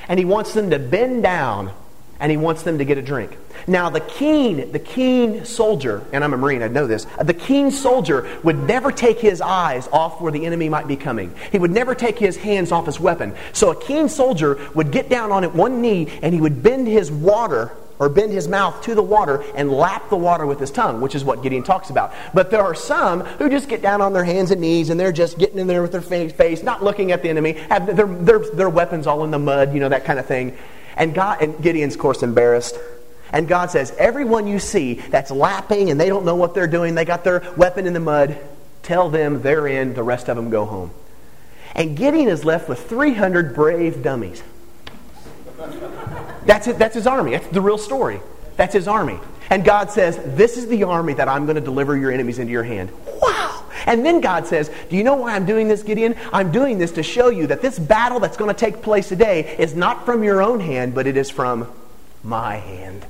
and 0.08 0.20
he 0.20 0.26
wants 0.26 0.54
them 0.54 0.70
to 0.72 0.80
bend 0.80 1.24
down 1.24 1.72
and 2.20 2.32
he 2.32 2.38
wants 2.38 2.64
them 2.64 2.78
to 2.78 2.86
get 2.86 2.98
a 2.98 3.02
drink. 3.02 3.38
Now, 3.68 3.90
the 3.90 4.00
keen, 4.00 4.72
the 4.72 4.80
keen 4.80 5.44
soldier, 5.46 6.06
and 6.14 6.24
I'm 6.24 6.34
a 6.34 6.38
Marine, 6.38 6.62
I 6.62 6.68
know 6.68 6.88
this, 6.88 7.06
the 7.22 7.34
keen 7.34 7.72
soldier 7.72 8.40
would 8.44 8.58
never 8.58 8.92
take 8.92 9.20
his 9.20 9.42
eyes 9.42 9.88
off 9.92 10.22
where 10.22 10.32
the 10.32 10.46
enemy 10.46 10.70
might 10.70 10.88
be 10.88 10.96
coming. 10.96 11.34
He 11.52 11.60
would 11.60 11.72
never 11.72 11.94
take 11.96 12.18
his 12.18 12.38
hands 12.38 12.72
off 12.72 12.86
his 12.86 13.00
weapon. 13.00 13.36
So 13.54 13.72
a 13.72 13.82
keen 13.82 14.08
soldier 14.08 14.60
would 14.76 14.92
get 14.92 15.10
down 15.10 15.32
on 15.32 15.44
it 15.44 15.54
one 15.54 15.82
knee 15.82 16.08
and 16.22 16.34
he 16.34 16.40
would 16.40 16.64
bend 16.64 16.88
his 16.88 17.12
water 17.12 17.72
or 18.00 18.10
bend 18.10 18.32
his 18.32 18.48
mouth 18.48 18.82
to 18.84 18.96
the 18.96 19.02
water 19.02 19.44
and 19.56 19.72
lap 19.72 20.10
the 20.10 20.16
water 20.16 20.46
with 20.46 20.60
his 20.60 20.72
tongue, 20.72 21.02
which 21.02 21.16
is 21.16 21.24
what 21.24 21.42
Gideon 21.42 21.64
talks 21.64 21.90
about. 21.90 22.14
But 22.34 22.52
there 22.52 22.62
are 22.62 22.76
some 22.76 23.22
who 23.22 23.50
just 23.50 23.70
get 23.70 23.82
down 23.82 24.02
on 24.02 24.14
their 24.14 24.24
hands 24.26 24.52
and 24.52 24.62
knees 24.62 24.90
and 24.90 25.00
they're 25.00 25.12
just 25.12 25.38
getting 25.38 25.60
in 25.60 25.68
there 25.68 25.82
with 25.82 25.92
their 25.92 26.02
face, 26.02 26.64
not 26.64 26.84
looking 26.84 27.12
at 27.12 27.22
the 27.22 27.30
enemy, 27.30 27.54
have 27.54 27.96
their, 27.96 28.08
their, 28.08 28.40
their 28.40 28.70
weapons 28.70 29.08
all 29.08 29.24
in 29.24 29.32
the 29.32 29.40
mud, 29.40 29.74
you 29.74 29.80
know, 29.80 29.90
that 29.90 30.06
kind 30.06 30.20
of 30.20 30.26
thing. 30.26 30.58
And 30.98 31.14
God 31.14 31.42
and 31.42 31.62
Gideon's, 31.62 31.96
of 31.96 32.02
course, 32.02 32.24
embarrassed. 32.24 32.78
And 33.32 33.48
God 33.48 33.72
says, 33.72 33.94
Everyone 33.98 34.48
you 34.48 34.60
see 34.60 34.96
that's 34.96 35.32
lapping 35.32 35.90
and 35.90 36.00
they 36.00 36.08
don't 36.08 36.26
know 36.26 36.36
what 36.36 36.54
they're 36.54 36.68
doing, 36.68 36.96
they 36.96 37.06
got 37.06 37.24
their 37.24 37.44
weapon 37.58 37.86
in 37.86 37.94
the 37.94 38.00
mud, 38.00 38.38
tell 38.84 39.10
them 39.10 39.42
they're 39.42 39.68
in, 39.68 39.94
the 39.94 40.04
rest 40.04 40.30
of 40.30 40.36
them 40.36 40.50
go 40.50 40.66
home. 40.66 40.92
And 41.76 41.98
Gideon 41.98 42.30
is 42.30 42.46
left 42.46 42.70
with 42.70 42.88
300 42.88 43.54
brave 43.54 44.02
dummies. 44.02 44.42
That's, 46.46 46.68
it, 46.68 46.78
that's 46.78 46.96
his 46.96 47.08
army. 47.08 47.32
That's 47.32 47.48
the 47.48 47.62
real 47.62 47.78
story. 47.78 48.20
That's 48.58 48.74
his 48.74 48.88
army. 48.88 49.20
And 49.50 49.64
God 49.64 49.92
says, 49.92 50.20
This 50.36 50.58
is 50.58 50.68
the 50.68 50.84
army 50.84 51.14
that 51.14 51.28
I'm 51.28 51.46
going 51.46 51.56
to 51.56 51.62
deliver 51.62 51.96
your 51.96 52.12
enemies 52.12 52.40
into 52.40 52.52
your 52.52 52.64
hand. 52.64 52.92
Wow! 53.22 53.64
And 53.86 54.06
then 54.06 54.22
God 54.22 54.48
says, 54.48 54.72
Do 54.90 54.98
you 54.98 55.04
know 55.04 55.16
why 55.16 55.36
I'm 55.36 55.46
doing 55.46 55.68
this, 55.68 55.84
Gideon? 55.84 56.16
I'm 56.32 56.52
doing 56.52 56.78
this 56.78 56.94
to 56.94 57.04
show 57.04 57.30
you 57.30 57.48
that 57.48 57.62
this 57.62 57.78
battle 57.78 58.20
that's 58.20 58.38
going 58.38 58.54
to 58.54 58.60
take 58.60 58.82
place 58.82 59.10
today 59.10 59.56
is 59.58 59.76
not 59.76 60.06
from 60.06 60.24
your 60.24 60.42
own 60.42 60.60
hand, 60.60 60.96
but 60.96 61.08
it 61.08 61.18
is 61.18 61.30
from 61.30 61.68
my 62.24 62.56
hand. 62.56 63.06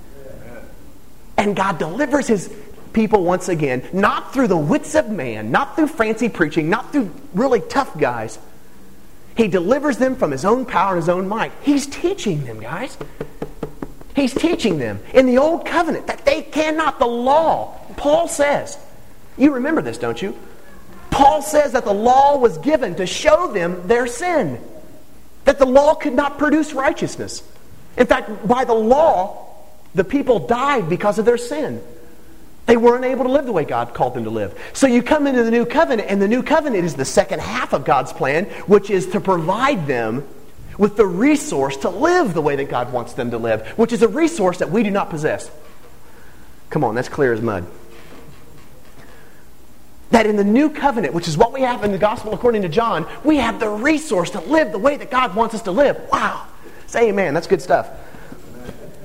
And 1.38 1.56
God 1.56 1.78
delivers 1.78 2.28
his 2.28 2.54
people 2.93 3.24
once 3.24 3.50
again, 3.50 3.88
not 3.93 4.34
through 4.34 4.48
the 4.48 4.58
wits 4.58 4.95
of 4.95 5.10
man, 5.10 5.52
not 5.52 5.76
through 5.76 5.88
fancy 5.88 6.30
preaching, 6.30 6.69
not 6.69 6.91
through 6.91 7.12
really 7.34 7.60
tough 7.60 7.98
guys, 8.00 8.39
he 9.36 9.48
delivers 9.48 9.98
them 9.98 10.15
from 10.15 10.32
his 10.32 10.45
own 10.45 10.65
power 10.65 10.93
and 10.93 11.02
his 11.02 11.10
own 11.10 11.28
might. 11.28 11.52
He's 11.62 11.86
teaching 11.86 12.45
them, 12.45 12.60
guys. 12.60 12.98
He's 14.15 14.34
teaching 14.34 14.78
them 14.78 15.00
in 15.13 15.26
the 15.26 15.38
old 15.38 15.65
covenant 15.65 16.08
that 16.08 16.26
they 16.26 16.41
cannot, 16.41 17.00
the 17.00 17.06
law. 17.06 17.78
Paul 17.98 18.28
says, 18.28 18.78
you 19.38 19.54
remember 19.54 19.82
this, 19.82 19.98
don't 19.98 20.21
you? 20.21 20.38
Paul 21.12 21.41
says 21.41 21.74
that 21.74 21.84
the 21.84 21.93
law 21.93 22.38
was 22.38 22.58
given 22.60 22.95
to 22.95 23.06
show 23.06 23.52
them 23.52 23.88
their 23.88 24.08
sin, 24.08 24.60
that 25.43 25.60
the 25.60 25.65
law 25.65 25.95
could 25.95 26.13
not 26.13 26.38
produce 26.38 26.74
righteousness. 26.74 27.43
In 27.98 28.08
fact, 28.08 28.48
by 28.48 28.65
the 28.65 28.74
law, 28.74 29.48
the 29.93 30.04
people 30.04 30.48
died 30.48 30.89
because 30.89 31.19
of 31.19 31.26
their 31.26 31.38
sin. 31.38 31.82
They 32.65 32.78
weren't 32.78 33.06
able 33.06 33.25
to 33.25 33.32
live 33.32 33.45
the 33.45 33.51
way 33.51 33.63
God 33.63 33.93
called 33.93 34.15
them 34.15 34.23
to 34.23 34.30
live. 34.30 34.60
So 34.73 34.88
you 34.88 35.04
come 35.04 35.28
into 35.28 35.43
the 35.43 35.51
new 35.51 35.65
covenant, 35.65 36.10
and 36.10 36.21
the 36.21 36.28
new 36.28 36.41
covenant 36.41 36.84
is 36.84 36.95
the 36.95 37.06
second 37.06 37.41
half 37.41 37.73
of 37.73 37.86
God's 37.86 38.12
plan, 38.12 38.45
which 38.65 38.89
is 38.89 39.08
to 39.08 39.19
provide 39.19 39.86
them 39.86 40.28
with 40.78 40.97
the 40.97 41.06
resource 41.06 41.78
to 41.78 41.89
live 41.89 42.34
the 42.34 42.41
way 42.41 42.56
that 42.56 42.69
God 42.69 42.91
wants 42.91 43.13
them 43.13 43.32
to 43.32 43.38
live, 43.38 43.67
which 43.78 43.93
is 43.93 44.01
a 44.01 44.08
resource 44.08 44.58
that 44.60 44.71
we 44.71 44.84
do 44.84 44.91
not 44.91 45.10
possess. 45.10 45.49
Come 46.69 46.84
on, 46.84 46.95
that's 46.95 47.10
clear 47.10 47.34
as 47.34 47.41
mud. 47.41 47.65
That 50.10 50.25
in 50.25 50.36
the 50.36 50.43
new 50.43 50.69
covenant, 50.69 51.13
which 51.13 51.28
is 51.28 51.38
what 51.38 51.54
we 51.54 51.62
have 51.62 51.84
in 51.84 51.91
the 51.91 51.97
gospel 51.97 52.34
according 52.34 52.63
to 52.63 52.69
John, 52.69 53.08
we 53.23 53.38
have 53.38 53.60
the 53.60 53.69
resource 53.69 54.32
to 54.32 54.39
live 54.39 54.71
the 54.71 54.80
way 54.80 54.97
that 54.97 55.12
God 55.12 55.36
wants 55.36 55.56
us 55.56 55.62
to 55.63 55.71
live. 55.71 55.99
Wow. 56.12 56.47
Say 56.88 57.10
amen. 57.10 57.34
That's 57.34 57.47
good 57.47 57.62
stuff. 57.62 57.89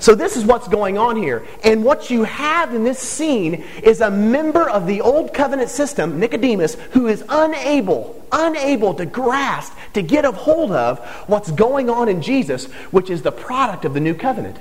So, 0.00 0.14
this 0.14 0.36
is 0.36 0.46
what's 0.46 0.66
going 0.66 0.96
on 0.96 1.16
here. 1.16 1.46
And 1.62 1.84
what 1.84 2.10
you 2.10 2.24
have 2.24 2.74
in 2.74 2.84
this 2.84 2.98
scene 2.98 3.64
is 3.82 4.00
a 4.00 4.10
member 4.10 4.68
of 4.68 4.86
the 4.86 5.02
old 5.02 5.34
covenant 5.34 5.68
system, 5.68 6.18
Nicodemus, 6.18 6.74
who 6.92 7.06
is 7.06 7.22
unable, 7.28 8.24
unable 8.32 8.94
to 8.94 9.04
grasp, 9.04 9.74
to 9.92 10.00
get 10.00 10.24
a 10.24 10.32
hold 10.32 10.72
of 10.72 10.98
what's 11.26 11.50
going 11.50 11.90
on 11.90 12.08
in 12.08 12.22
Jesus, 12.22 12.64
which 12.90 13.10
is 13.10 13.20
the 13.20 13.30
product 13.30 13.84
of 13.84 13.92
the 13.92 14.00
new 14.00 14.14
covenant. 14.14 14.56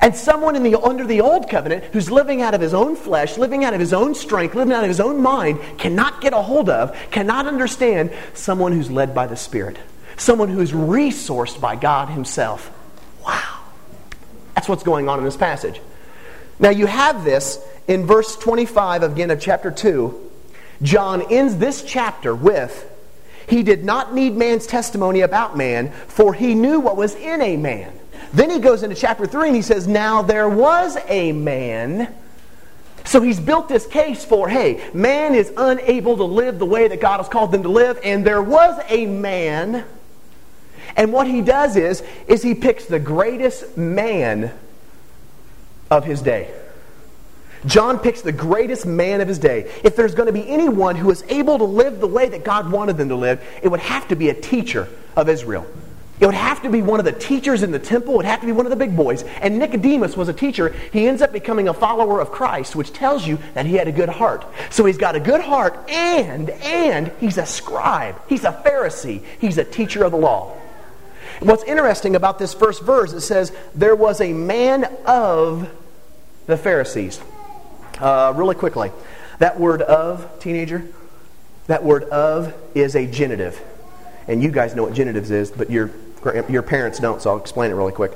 And 0.00 0.14
someone 0.14 0.54
in 0.54 0.62
the, 0.62 0.80
under 0.80 1.04
the 1.04 1.20
old 1.20 1.50
covenant 1.50 1.84
who's 1.92 2.10
living 2.10 2.40
out 2.40 2.54
of 2.54 2.60
his 2.60 2.72
own 2.72 2.94
flesh, 2.94 3.36
living 3.36 3.64
out 3.64 3.74
of 3.74 3.80
his 3.80 3.92
own 3.92 4.14
strength, 4.14 4.54
living 4.54 4.72
out 4.72 4.84
of 4.84 4.88
his 4.88 5.00
own 5.00 5.20
mind, 5.20 5.58
cannot 5.78 6.20
get 6.20 6.32
a 6.32 6.40
hold 6.40 6.70
of, 6.70 6.96
cannot 7.10 7.46
understand 7.46 8.12
someone 8.32 8.72
who's 8.72 8.90
led 8.90 9.14
by 9.14 9.26
the 9.26 9.36
Spirit, 9.36 9.76
someone 10.16 10.48
who's 10.48 10.72
resourced 10.72 11.60
by 11.60 11.76
God 11.76 12.08
Himself. 12.08 12.70
Wow. 13.26 13.59
That's 14.60 14.68
what's 14.68 14.82
going 14.82 15.08
on 15.08 15.18
in 15.18 15.24
this 15.24 15.38
passage. 15.38 15.80
Now, 16.58 16.68
you 16.68 16.84
have 16.84 17.24
this 17.24 17.58
in 17.88 18.04
verse 18.04 18.36
25 18.36 19.02
again 19.02 19.30
of 19.30 19.40
chapter 19.40 19.70
2. 19.70 20.30
John 20.82 21.22
ends 21.32 21.56
this 21.56 21.82
chapter 21.82 22.34
with 22.34 22.86
He 23.48 23.62
did 23.62 23.86
not 23.86 24.12
need 24.12 24.36
man's 24.36 24.66
testimony 24.66 25.22
about 25.22 25.56
man, 25.56 25.90
for 26.08 26.34
he 26.34 26.54
knew 26.54 26.78
what 26.78 26.98
was 26.98 27.14
in 27.14 27.40
a 27.40 27.56
man. 27.56 27.90
Then 28.34 28.50
he 28.50 28.58
goes 28.58 28.82
into 28.82 28.94
chapter 28.94 29.24
3 29.24 29.46
and 29.46 29.56
he 29.56 29.62
says, 29.62 29.88
Now 29.88 30.20
there 30.20 30.50
was 30.50 30.98
a 31.08 31.32
man. 31.32 32.14
So 33.06 33.22
he's 33.22 33.40
built 33.40 33.66
this 33.66 33.86
case 33.86 34.26
for 34.26 34.46
hey, 34.46 34.90
man 34.92 35.34
is 35.34 35.50
unable 35.56 36.18
to 36.18 36.24
live 36.24 36.58
the 36.58 36.66
way 36.66 36.86
that 36.86 37.00
God 37.00 37.16
has 37.16 37.30
called 37.30 37.50
them 37.50 37.62
to 37.62 37.70
live, 37.70 37.98
and 38.04 38.26
there 38.26 38.42
was 38.42 38.78
a 38.90 39.06
man 39.06 39.86
And 40.96 41.12
what 41.12 41.26
he 41.26 41.40
does 41.40 41.76
is, 41.76 42.02
is 42.26 42.42
he 42.42 42.54
picks 42.54 42.86
the 42.86 42.98
greatest 42.98 43.76
man 43.76 44.52
of 45.90 46.04
his 46.04 46.22
day. 46.22 46.52
John 47.66 47.98
picks 47.98 48.22
the 48.22 48.32
greatest 48.32 48.86
man 48.86 49.20
of 49.20 49.28
his 49.28 49.38
day. 49.38 49.70
If 49.84 49.94
there's 49.96 50.14
going 50.14 50.28
to 50.28 50.32
be 50.32 50.48
anyone 50.48 50.96
who 50.96 51.10
is 51.10 51.22
able 51.28 51.58
to 51.58 51.64
live 51.64 52.00
the 52.00 52.06
way 52.06 52.28
that 52.28 52.44
God 52.44 52.70
wanted 52.70 52.96
them 52.96 53.10
to 53.10 53.16
live, 53.16 53.42
it 53.62 53.68
would 53.68 53.80
have 53.80 54.08
to 54.08 54.16
be 54.16 54.30
a 54.30 54.34
teacher 54.34 54.88
of 55.16 55.28
Israel. 55.28 55.66
It 56.20 56.26
would 56.26 56.34
have 56.34 56.62
to 56.62 56.70
be 56.70 56.82
one 56.82 56.98
of 57.00 57.06
the 57.06 57.12
teachers 57.12 57.62
in 57.62 57.70
the 57.70 57.78
temple. 57.78 58.14
It 58.14 58.16
would 58.18 58.26
have 58.26 58.40
to 58.40 58.46
be 58.46 58.52
one 58.52 58.66
of 58.66 58.70
the 58.70 58.76
big 58.76 58.94
boys. 58.94 59.22
And 59.40 59.58
Nicodemus 59.58 60.18
was 60.18 60.28
a 60.28 60.34
teacher. 60.34 60.68
He 60.92 61.08
ends 61.08 61.22
up 61.22 61.32
becoming 61.32 61.68
a 61.68 61.74
follower 61.74 62.20
of 62.20 62.30
Christ, 62.30 62.76
which 62.76 62.92
tells 62.92 63.26
you 63.26 63.38
that 63.54 63.64
he 63.64 63.76
had 63.76 63.88
a 63.88 63.92
good 63.92 64.10
heart. 64.10 64.44
So 64.68 64.84
he's 64.84 64.98
got 64.98 65.16
a 65.16 65.20
good 65.20 65.40
heart 65.40 65.88
and, 65.88 66.50
and 66.50 67.10
he's 67.20 67.38
a 67.38 67.46
scribe. 67.46 68.20
He's 68.28 68.44
a 68.44 68.52
Pharisee. 68.52 69.22
He's 69.40 69.56
a 69.56 69.64
teacher 69.64 70.04
of 70.04 70.12
the 70.12 70.18
law. 70.18 70.59
What's 71.40 71.64
interesting 71.64 72.16
about 72.16 72.38
this 72.38 72.54
first 72.54 72.82
verse, 72.82 73.12
it 73.12 73.22
says, 73.22 73.52
there 73.74 73.96
was 73.96 74.20
a 74.20 74.32
man 74.32 74.84
of 75.06 75.70
the 76.46 76.56
Pharisees. 76.56 77.20
Uh, 77.98 78.32
really 78.36 78.54
quickly, 78.54 78.92
that 79.38 79.58
word 79.58 79.82
of, 79.82 80.38
teenager, 80.38 80.86
that 81.66 81.84
word 81.84 82.04
of 82.04 82.54
is 82.74 82.94
a 82.94 83.06
genitive. 83.06 83.60
And 84.28 84.42
you 84.42 84.50
guys 84.50 84.74
know 84.74 84.84
what 84.84 84.94
genitives 84.94 85.30
is, 85.30 85.50
but 85.50 85.70
your 85.70 85.90
your 86.48 86.62
parents 86.62 86.98
don't, 86.98 87.22
so 87.22 87.30
I'll 87.30 87.38
explain 87.38 87.70
it 87.70 87.74
really 87.74 87.92
quick. 87.92 88.12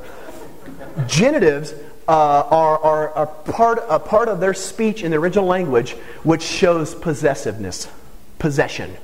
Genitives 1.07 1.73
uh, 2.07 2.13
are, 2.51 2.79
are 2.79 3.23
a, 3.23 3.27
part, 3.27 3.83
a 3.89 3.99
part 3.99 4.29
of 4.29 4.41
their 4.41 4.55
speech 4.55 5.03
in 5.03 5.11
the 5.11 5.17
original 5.17 5.47
language 5.47 5.93
which 6.23 6.43
shows 6.43 6.95
possessiveness, 6.95 7.89
possession. 8.39 8.97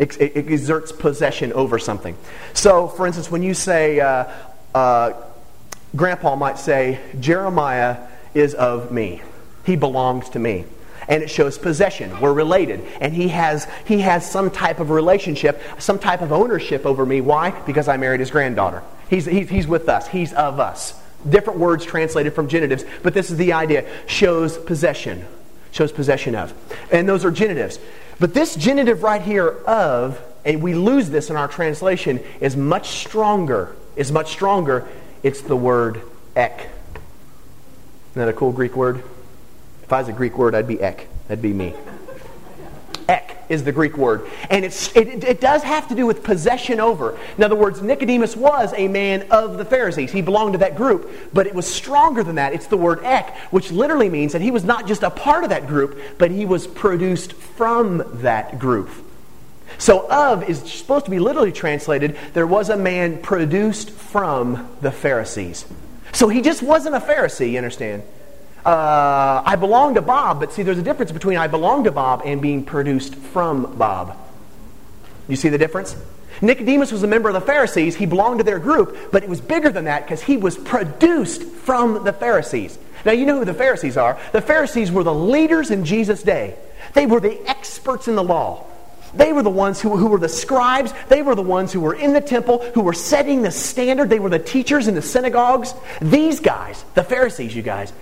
It, 0.00 0.20
it, 0.20 0.48
exerts 0.48 0.92
possession 0.92 1.52
over 1.52 1.78
something. 1.78 2.16
So, 2.54 2.88
for 2.88 3.06
instance, 3.06 3.30
when 3.30 3.42
you 3.42 3.54
say, 3.54 4.00
uh, 4.00 4.24
uh, 4.74 5.12
Grandpa 5.94 6.36
might 6.36 6.58
say, 6.58 6.98
Jeremiah 7.20 7.98
is 8.34 8.54
of 8.54 8.90
me, 8.90 9.22
he 9.64 9.76
belongs 9.76 10.30
to 10.30 10.38
me 10.38 10.64
and 11.10 11.24
it 11.24 11.28
shows 11.28 11.58
possession. 11.58 12.18
We're 12.20 12.32
related. 12.32 12.86
And 13.00 13.12
he 13.12 13.28
has, 13.28 13.66
he 13.84 14.00
has 14.00 14.30
some 14.30 14.50
type 14.50 14.78
of 14.78 14.90
relationship, 14.90 15.60
some 15.78 15.98
type 15.98 16.22
of 16.22 16.32
ownership 16.32 16.86
over 16.86 17.04
me. 17.04 17.20
Why? 17.20 17.50
Because 17.50 17.88
I 17.88 17.96
married 17.96 18.20
his 18.20 18.30
granddaughter. 18.30 18.82
He's, 19.10 19.26
he's, 19.26 19.50
he's 19.50 19.66
with 19.66 19.88
us, 19.88 20.06
he's 20.06 20.32
of 20.32 20.60
us. 20.60 20.94
Different 21.28 21.58
words 21.58 21.84
translated 21.84 22.32
from 22.32 22.48
genitives, 22.48 22.84
but 23.02 23.12
this 23.12 23.30
is 23.30 23.36
the 23.36 23.52
idea. 23.52 23.86
Shows 24.06 24.56
possession. 24.56 25.26
Shows 25.72 25.92
possession 25.92 26.34
of. 26.34 26.54
And 26.90 27.08
those 27.08 27.24
are 27.24 27.30
genitives. 27.30 27.78
But 28.20 28.34
this 28.34 28.54
genitive 28.54 29.02
right 29.02 29.22
here, 29.22 29.48
of, 29.66 30.20
and 30.44 30.62
we 30.62 30.74
lose 30.74 31.08
this 31.08 31.30
in 31.30 31.36
our 31.36 31.48
translation, 31.48 32.20
is 32.40 32.56
much 32.56 32.90
stronger. 32.90 33.74
Is 33.96 34.12
much 34.12 34.30
stronger. 34.30 34.86
It's 35.22 35.40
the 35.40 35.56
word 35.56 36.02
ek. 36.36 36.68
Isn't 38.10 38.14
that 38.14 38.28
a 38.28 38.32
cool 38.32 38.52
Greek 38.52 38.76
word? 38.76 39.02
If 39.82 39.92
I 39.92 40.00
was 40.00 40.08
a 40.08 40.12
Greek 40.12 40.38
word, 40.38 40.54
I'd 40.54 40.68
be 40.68 40.80
ek. 40.80 41.08
That'd 41.28 41.42
be 41.42 41.52
me. 41.52 41.74
Is 43.50 43.64
the 43.64 43.72
Greek 43.72 43.98
word. 43.98 44.26
And 44.48 44.64
it, 44.64 44.94
it 44.96 45.40
does 45.40 45.62
have 45.62 45.88
to 45.88 45.94
do 45.94 46.06
with 46.06 46.22
possession 46.22 46.80
over. 46.80 47.18
In 47.36 47.44
other 47.44 47.56
words, 47.56 47.82
Nicodemus 47.82 48.36
was 48.36 48.72
a 48.76 48.88
man 48.88 49.26
of 49.30 49.58
the 49.58 49.64
Pharisees. 49.64 50.12
He 50.12 50.22
belonged 50.22 50.54
to 50.54 50.58
that 50.60 50.76
group, 50.76 51.10
but 51.34 51.46
it 51.46 51.54
was 51.54 51.66
stronger 51.66 52.22
than 52.22 52.36
that. 52.36 52.54
It's 52.54 52.68
the 52.68 52.76
word 52.76 53.00
ek, 53.02 53.36
which 53.50 53.70
literally 53.70 54.08
means 54.08 54.32
that 54.32 54.40
he 54.40 54.50
was 54.50 54.64
not 54.64 54.86
just 54.86 55.02
a 55.02 55.10
part 55.10 55.44
of 55.44 55.50
that 55.50 55.66
group, 55.66 56.00
but 56.16 56.30
he 56.30 56.46
was 56.46 56.66
produced 56.66 57.32
from 57.32 58.04
that 58.22 58.58
group. 58.58 58.88
So, 59.78 60.08
of 60.10 60.48
is 60.48 60.58
supposed 60.58 61.04
to 61.04 61.10
be 61.10 61.18
literally 61.18 61.52
translated 61.52 62.16
there 62.34 62.46
was 62.46 62.70
a 62.70 62.76
man 62.76 63.20
produced 63.20 63.90
from 63.90 64.68
the 64.80 64.90
Pharisees. 64.90 65.66
So 66.12 66.28
he 66.28 66.40
just 66.42 66.62
wasn't 66.62 66.96
a 66.96 67.00
Pharisee, 67.00 67.52
you 67.52 67.58
understand? 67.58 68.02
Uh, 68.64 69.42
I 69.44 69.56
belong 69.56 69.94
to 69.94 70.02
Bob, 70.02 70.40
but 70.40 70.52
see, 70.52 70.62
there's 70.62 70.78
a 70.78 70.82
difference 70.82 71.12
between 71.12 71.38
I 71.38 71.46
belong 71.46 71.84
to 71.84 71.90
Bob 71.90 72.22
and 72.24 72.42
being 72.42 72.64
produced 72.64 73.14
from 73.14 73.76
Bob. 73.76 74.16
You 75.28 75.36
see 75.36 75.48
the 75.48 75.58
difference? 75.58 75.96
Nicodemus 76.42 76.92
was 76.92 77.02
a 77.02 77.06
member 77.06 77.28
of 77.28 77.34
the 77.34 77.40
Pharisees. 77.40 77.96
He 77.96 78.06
belonged 78.06 78.38
to 78.38 78.44
their 78.44 78.58
group, 78.58 78.96
but 79.12 79.22
it 79.22 79.28
was 79.28 79.40
bigger 79.40 79.70
than 79.70 79.84
that 79.84 80.04
because 80.04 80.22
he 80.22 80.36
was 80.36 80.56
produced 80.56 81.42
from 81.42 82.04
the 82.04 82.12
Pharisees. 82.12 82.78
Now, 83.04 83.12
you 83.12 83.26
know 83.26 83.38
who 83.38 83.44
the 83.44 83.54
Pharisees 83.54 83.96
are. 83.96 84.18
The 84.32 84.42
Pharisees 84.42 84.92
were 84.92 85.04
the 85.04 85.14
leaders 85.14 85.70
in 85.70 85.84
Jesus' 85.84 86.22
day, 86.22 86.56
they 86.94 87.06
were 87.06 87.20
the 87.20 87.40
experts 87.48 88.08
in 88.08 88.16
the 88.16 88.24
law. 88.24 88.66
They 89.14 89.32
were 89.32 89.42
the 89.42 89.50
ones 89.50 89.80
who, 89.80 89.96
who 89.96 90.06
were 90.06 90.18
the 90.18 90.28
scribes. 90.28 90.94
They 91.08 91.22
were 91.22 91.34
the 91.34 91.42
ones 91.42 91.72
who 91.72 91.80
were 91.80 91.94
in 91.94 92.12
the 92.12 92.20
temple, 92.20 92.58
who 92.74 92.82
were 92.82 92.92
setting 92.92 93.42
the 93.42 93.50
standard. 93.50 94.08
They 94.08 94.20
were 94.20 94.28
the 94.28 94.38
teachers 94.38 94.86
in 94.86 94.94
the 94.94 95.02
synagogues. 95.02 95.74
These 96.00 96.38
guys, 96.38 96.84
the 96.94 97.02
Pharisees, 97.02 97.54
you 97.54 97.62
guys, 97.62 97.92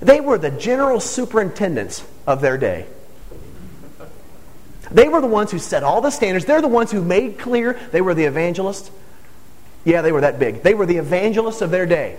they 0.00 0.20
were 0.20 0.38
the 0.38 0.50
general 0.50 1.00
superintendents 1.00 2.04
of 2.26 2.40
their 2.40 2.58
day. 2.58 2.86
They 4.90 5.08
were 5.08 5.20
the 5.20 5.26
ones 5.26 5.50
who 5.50 5.58
set 5.58 5.82
all 5.82 6.00
the 6.00 6.10
standards. 6.10 6.44
They're 6.44 6.62
the 6.62 6.68
ones 6.68 6.92
who 6.92 7.02
made 7.02 7.38
clear 7.38 7.78
they 7.92 8.00
were 8.00 8.14
the 8.14 8.24
evangelists. 8.24 8.90
Yeah, 9.84 10.02
they 10.02 10.12
were 10.12 10.20
that 10.20 10.38
big. 10.38 10.62
They 10.62 10.74
were 10.74 10.86
the 10.86 10.98
evangelists 10.98 11.60
of 11.60 11.70
their 11.70 11.86
day. 11.86 12.18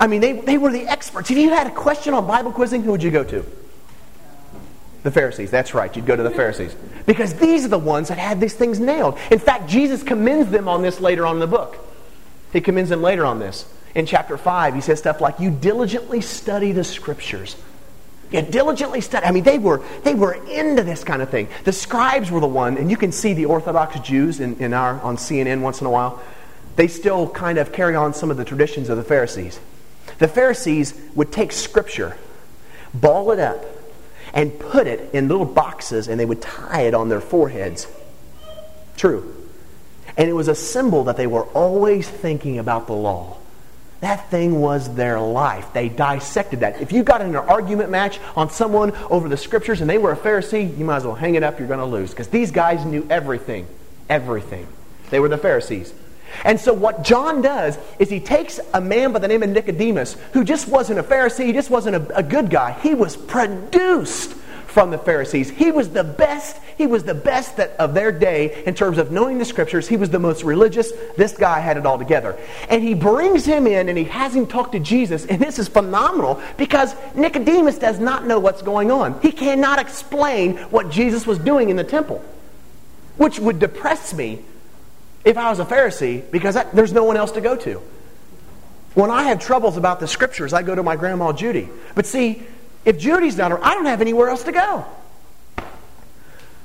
I 0.00 0.06
mean, 0.06 0.20
they, 0.20 0.32
they 0.32 0.58
were 0.58 0.70
the 0.70 0.86
experts. 0.86 1.30
If 1.30 1.38
you 1.38 1.50
had 1.50 1.66
a 1.66 1.70
question 1.70 2.14
on 2.14 2.26
Bible 2.26 2.52
quizzing, 2.52 2.82
who 2.82 2.90
would 2.92 3.02
you 3.02 3.10
go 3.10 3.24
to? 3.24 3.44
The 5.02 5.10
Pharisees. 5.10 5.50
That's 5.50 5.74
right. 5.74 5.94
You'd 5.94 6.06
go 6.06 6.16
to 6.16 6.22
the 6.22 6.30
Pharisees. 6.30 6.74
Because 7.06 7.34
these 7.34 7.64
are 7.64 7.68
the 7.68 7.78
ones 7.78 8.08
that 8.08 8.18
had 8.18 8.40
these 8.40 8.54
things 8.54 8.78
nailed. 8.78 9.18
In 9.30 9.38
fact, 9.38 9.68
Jesus 9.68 10.02
commends 10.02 10.50
them 10.50 10.68
on 10.68 10.82
this 10.82 11.00
later 11.00 11.26
on 11.26 11.36
in 11.36 11.40
the 11.40 11.46
book. 11.46 11.78
He 12.52 12.60
commends 12.60 12.90
them 12.90 13.02
later 13.02 13.24
on 13.24 13.38
this 13.38 13.66
in 13.94 14.06
chapter 14.06 14.38
5, 14.38 14.74
he 14.74 14.80
says 14.80 14.98
stuff 14.98 15.20
like, 15.20 15.38
You 15.38 15.50
diligently 15.50 16.20
study 16.20 16.72
the 16.72 16.84
scriptures. 16.84 17.56
You 18.30 18.40
diligently 18.40 19.02
study. 19.02 19.26
I 19.26 19.30
mean, 19.30 19.44
they 19.44 19.58
were, 19.58 19.82
they 20.04 20.14
were 20.14 20.32
into 20.32 20.82
this 20.82 21.04
kind 21.04 21.20
of 21.20 21.28
thing. 21.28 21.48
The 21.64 21.72
scribes 21.72 22.30
were 22.30 22.40
the 22.40 22.46
one, 22.46 22.78
and 22.78 22.90
you 22.90 22.96
can 22.96 23.12
see 23.12 23.34
the 23.34 23.44
Orthodox 23.44 24.00
Jews 24.00 24.40
in, 24.40 24.56
in 24.56 24.72
our, 24.72 24.98
on 25.02 25.16
CNN 25.18 25.60
once 25.60 25.82
in 25.82 25.86
a 25.86 25.90
while. 25.90 26.22
They 26.76 26.88
still 26.88 27.28
kind 27.28 27.58
of 27.58 27.72
carry 27.72 27.94
on 27.94 28.14
some 28.14 28.30
of 28.30 28.38
the 28.38 28.44
traditions 28.44 28.88
of 28.88 28.96
the 28.96 29.04
Pharisees. 29.04 29.60
The 30.18 30.28
Pharisees 30.28 30.98
would 31.14 31.30
take 31.30 31.52
scripture, 31.52 32.16
ball 32.94 33.32
it 33.32 33.38
up, 33.38 33.62
and 34.32 34.58
put 34.58 34.86
it 34.86 35.12
in 35.12 35.28
little 35.28 35.44
boxes, 35.44 36.08
and 36.08 36.18
they 36.18 36.24
would 36.24 36.40
tie 36.40 36.82
it 36.82 36.94
on 36.94 37.10
their 37.10 37.20
foreheads. 37.20 37.86
True. 38.96 39.36
And 40.16 40.30
it 40.30 40.32
was 40.32 40.48
a 40.48 40.54
symbol 40.54 41.04
that 41.04 41.18
they 41.18 41.26
were 41.26 41.44
always 41.44 42.08
thinking 42.08 42.58
about 42.58 42.86
the 42.86 42.94
law. 42.94 43.36
That 44.02 44.28
thing 44.30 44.60
was 44.60 44.92
their 44.96 45.20
life. 45.20 45.72
They 45.72 45.88
dissected 45.88 46.60
that. 46.60 46.80
If 46.82 46.90
you 46.90 47.04
got 47.04 47.20
in 47.20 47.28
an 47.28 47.36
argument 47.36 47.90
match 47.90 48.18
on 48.34 48.50
someone 48.50 48.90
over 49.08 49.28
the 49.28 49.36
scriptures 49.36 49.80
and 49.80 49.88
they 49.88 49.96
were 49.96 50.10
a 50.10 50.16
Pharisee, 50.16 50.76
you 50.76 50.84
might 50.84 50.96
as 50.96 51.04
well 51.04 51.14
hang 51.14 51.36
it 51.36 51.44
up. 51.44 51.60
You're 51.60 51.68
going 51.68 51.78
to 51.78 51.86
lose. 51.86 52.10
Because 52.10 52.26
these 52.26 52.50
guys 52.50 52.84
knew 52.84 53.06
everything. 53.08 53.64
Everything. 54.08 54.66
They 55.10 55.20
were 55.20 55.28
the 55.28 55.38
Pharisees. 55.38 55.94
And 56.42 56.58
so, 56.58 56.72
what 56.72 57.04
John 57.04 57.42
does 57.42 57.78
is 58.00 58.10
he 58.10 58.18
takes 58.18 58.58
a 58.74 58.80
man 58.80 59.12
by 59.12 59.20
the 59.20 59.28
name 59.28 59.44
of 59.44 59.50
Nicodemus, 59.50 60.14
who 60.32 60.42
just 60.42 60.66
wasn't 60.66 60.98
a 60.98 61.04
Pharisee, 61.04 61.46
he 61.46 61.52
just 61.52 61.70
wasn't 61.70 61.94
a, 61.94 62.16
a 62.16 62.22
good 62.24 62.50
guy. 62.50 62.72
He 62.80 62.94
was 62.94 63.16
produced 63.16 64.34
from 64.72 64.90
the 64.90 64.98
Pharisees. 64.98 65.50
He 65.50 65.70
was 65.70 65.90
the 65.90 66.02
best. 66.02 66.56
He 66.78 66.86
was 66.86 67.04
the 67.04 67.14
best 67.14 67.58
that, 67.58 67.72
of 67.78 67.92
their 67.92 68.10
day 68.10 68.64
in 68.64 68.74
terms 68.74 68.96
of 68.96 69.12
knowing 69.12 69.38
the 69.38 69.44
scriptures. 69.44 69.86
He 69.86 69.98
was 69.98 70.08
the 70.08 70.18
most 70.18 70.42
religious. 70.42 70.90
This 71.16 71.36
guy 71.36 71.60
had 71.60 71.76
it 71.76 71.84
all 71.84 71.98
together. 71.98 72.38
And 72.70 72.82
he 72.82 72.94
brings 72.94 73.44
him 73.44 73.66
in 73.66 73.90
and 73.90 73.98
he 73.98 74.04
has 74.04 74.34
him 74.34 74.46
talk 74.46 74.72
to 74.72 74.80
Jesus. 74.80 75.26
And 75.26 75.40
this 75.40 75.58
is 75.58 75.68
phenomenal 75.68 76.40
because 76.56 76.94
Nicodemus 77.14 77.78
does 77.78 77.98
not 77.98 78.26
know 78.26 78.38
what's 78.38 78.62
going 78.62 78.90
on. 78.90 79.20
He 79.20 79.30
cannot 79.30 79.78
explain 79.78 80.56
what 80.56 80.90
Jesus 80.90 81.26
was 81.26 81.38
doing 81.38 81.68
in 81.68 81.76
the 81.76 81.84
temple, 81.84 82.24
which 83.18 83.38
would 83.38 83.58
depress 83.58 84.14
me 84.14 84.40
if 85.24 85.36
I 85.36 85.50
was 85.50 85.60
a 85.60 85.66
Pharisee 85.66 86.28
because 86.30 86.56
I, 86.56 86.64
there's 86.64 86.94
no 86.94 87.04
one 87.04 87.18
else 87.18 87.32
to 87.32 87.42
go 87.42 87.56
to. 87.56 87.82
When 88.94 89.10
I 89.10 89.24
have 89.24 89.38
troubles 89.38 89.76
about 89.76 90.00
the 90.00 90.08
scriptures, 90.08 90.52
I 90.52 90.62
go 90.62 90.74
to 90.74 90.82
my 90.82 90.96
grandma 90.96 91.32
Judy. 91.32 91.68
But 91.94 92.06
see, 92.06 92.42
if 92.84 92.98
Judy's 92.98 93.36
not 93.36 93.52
around, 93.52 93.62
I 93.62 93.74
don't 93.74 93.86
have 93.86 94.00
anywhere 94.00 94.28
else 94.28 94.42
to 94.44 94.52
go. 94.52 94.84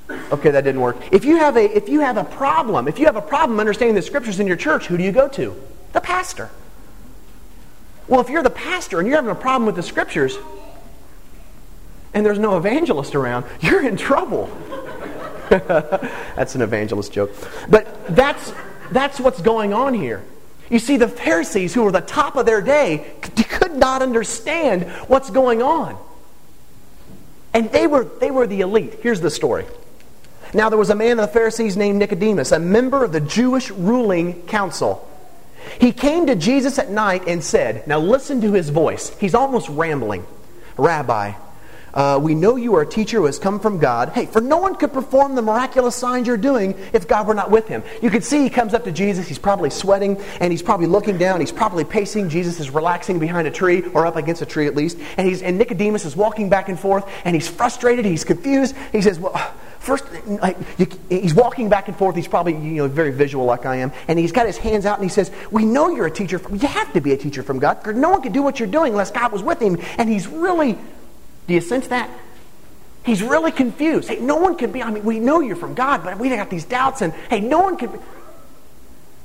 Okay, 0.10 0.52
that 0.52 0.64
didn't 0.64 0.82
work. 0.82 0.98
If 1.12 1.26
you 1.26 1.38
have 1.38 1.58
a 1.58 1.78
if 1.78 1.90
you 1.90 2.00
have 2.00 2.18
a 2.18 2.24
problem, 2.24 2.88
if 2.88 2.98
you 2.98 3.06
have 3.06 3.18
a 3.18 3.22
problem 3.22 3.60
understanding 3.60 3.96
the 3.96 4.02
scriptures 4.02 4.40
in 4.40 4.48
your 4.48 4.56
church, 4.56 4.88
who 4.88 4.98
do 4.98 5.04
you 5.04 5.12
go 5.12 5.28
to? 5.30 5.56
The 5.94 6.02
pastor. 6.02 6.50
Well, 8.08 8.22
if 8.22 8.30
you're 8.30 8.44
the 8.44 8.50
pastor 8.50 9.00
and 9.00 9.08
you're 9.08 9.18
having 9.18 9.32
a 9.32 9.36
problem 9.36 9.66
with 9.66 9.76
the 9.76 9.84
scriptures 9.84 10.38
and 12.14 12.26
there's 12.26 12.40
no 12.40 12.56
evangelist 12.58 13.16
around, 13.16 13.46
you're 13.62 13.86
in 13.86 13.98
trouble. 13.98 14.50
that's 15.50 16.56
an 16.56 16.62
evangelist 16.62 17.12
joke. 17.12 17.32
But 17.70 18.16
that's 18.16 18.54
that's 18.92 19.20
what's 19.20 19.42
going 19.42 19.74
on 19.74 19.94
here. 19.94 20.24
You 20.70 20.80
see, 20.80 20.98
the 20.98 21.08
Pharisees, 21.08 21.74
who 21.74 21.84
were 21.84 21.92
the 21.92 22.02
top 22.02 22.36
of 22.36 22.46
their 22.46 22.62
day, 22.62 23.06
could 23.22 23.76
not 23.76 24.02
understand 24.02 24.84
what's 25.08 25.30
going 25.30 25.62
on. 25.62 25.98
And 27.58 27.72
they 27.72 27.88
were, 27.88 28.04
they 28.04 28.30
were 28.30 28.46
the 28.46 28.62
elite. 28.62 29.00
Here's 29.02 29.20
the 29.20 29.32
story. 29.32 29.66
Now 30.54 30.70
there 30.70 30.78
was 30.78 30.92
a 30.92 30.96
man 30.96 31.14
of 31.14 31.26
the 31.26 31.34
Pharisees 31.34 31.76
named 31.76 31.98
Nicodemus, 31.98 32.52
a 32.52 32.60
member 32.60 33.04
of 33.04 33.12
the 33.12 33.20
Jewish 33.20 33.72
ruling 33.72 34.44
council. 34.44 35.10
He 35.82 35.92
came 35.92 36.28
to 36.28 36.36
Jesus 36.36 36.78
at 36.78 36.92
night 36.92 37.24
and 37.28 37.44
said, 37.44 37.88
Now 37.88 37.98
listen 37.98 38.42
to 38.42 38.52
his 38.52 38.70
voice. 38.70 39.10
He's 39.18 39.34
almost 39.34 39.70
rambling. 39.70 40.24
Rabbi, 40.78 41.34
uh, 41.94 42.20
we 42.22 42.36
know 42.36 42.56
you 42.56 42.76
are 42.76 42.82
a 42.82 42.88
teacher 42.88 43.18
who 43.18 43.26
has 43.26 43.40
come 43.40 43.60
from 43.60 43.80
God. 43.80 44.10
Hey, 44.10 44.26
for 44.26 44.42
no 44.42 44.58
one 44.58 44.76
could 44.76 44.94
perform 44.94 45.36
the 45.36 45.42
miraculous 45.42 45.96
signs 45.96 46.28
you're 46.28 46.38
doing 46.38 46.76
if 46.94 47.08
God 47.08 47.28
were 47.28 47.34
not 47.34 47.50
with 47.50 47.68
him. 47.68 47.84
You 48.02 48.10
can 48.10 48.22
see 48.22 48.42
he 48.44 48.50
comes 48.50 48.74
up 48.74 48.84
to 48.84 48.92
Jesus. 48.92 49.28
He's 49.28 49.40
probably 49.40 49.70
sweating 49.70 50.22
and 50.40 50.52
he's 50.52 50.62
probably 50.62 50.88
looking 50.88 51.18
down. 51.18 51.40
He's 51.40 51.52
probably 51.52 51.84
pacing. 51.84 52.30
Jesus 52.30 52.60
is 52.60 52.70
relaxing 52.70 53.20
behind 53.20 53.48
a 53.48 53.52
tree 53.52 53.84
or 53.94 54.06
up 54.06 54.16
against 54.16 54.42
a 54.42 54.46
tree 54.46 54.68
at 54.68 54.76
least. 54.76 54.98
And, 55.18 55.28
he's, 55.28 55.42
and 55.42 55.58
Nicodemus 55.58 56.06
is 56.06 56.16
walking 56.16 56.50
back 56.50 56.70
and 56.70 56.80
forth 56.80 57.10
and 57.26 57.36
he's 57.36 57.48
frustrated. 57.48 58.06
He's 58.06 58.24
confused. 58.24 58.76
He 58.92 59.02
says, 59.02 59.20
Well, 59.20 59.34
first, 59.80 60.06
like, 60.28 60.58
you, 60.78 60.88
he's 61.10 61.34
walking 61.34 61.70
back 61.70 61.88
and 61.88 61.98
forth. 61.98 62.16
He's 62.16 62.28
probably 62.28 62.54
you 62.54 62.76
know 62.76 62.88
very 62.88 63.12
visual 63.12 63.46
like 63.46 63.66
I 63.66 63.78
am, 63.78 63.92
and 64.08 64.20
he's 64.20 64.34
got 64.34 64.46
his 64.46 64.58
hands 64.58 64.86
out 64.86 65.00
and 65.00 65.04
he 65.04 65.10
says, 65.10 65.32
"We 65.50 65.66
know 65.66 65.90
you're 65.90 66.08
a 66.08 66.12
teacher. 66.12 66.40
From, 66.40 66.56
you 66.56 66.68
have 66.68 66.92
to 66.94 67.02
be 67.02 67.14
a 67.14 67.18
teacher 67.18 67.42
from 67.42 67.60
God, 67.60 67.86
no 67.96 68.10
one 68.10 68.22
could 68.22 68.34
do 68.34 68.44
what 68.44 68.60
you're 68.60 68.68
doing 68.68 68.92
unless 68.92 69.12
God 69.12 69.32
was 69.32 69.42
with 69.42 69.62
him." 69.62 69.80
And 69.98 70.10
he's 70.10 70.28
really 70.28 70.78
do 71.48 71.54
you 71.54 71.62
sense 71.62 71.88
that? 71.88 72.10
He's 73.06 73.24
really 73.24 73.52
confused. 73.52 74.10
Hey, 74.10 74.20
no 74.20 74.36
one 74.36 74.58
could 74.58 74.74
be, 74.74 74.84
I 74.84 74.92
mean, 74.92 75.06
we 75.06 75.20
know 75.20 75.40
you're 75.40 75.56
from 75.56 75.74
God, 75.74 76.04
but 76.04 76.20
we 76.20 76.30
got 76.30 76.50
these 76.50 76.66
doubts, 76.66 77.02
and 77.02 77.14
hey, 77.30 77.40
no 77.40 77.62
one 77.62 77.78
could 77.78 77.98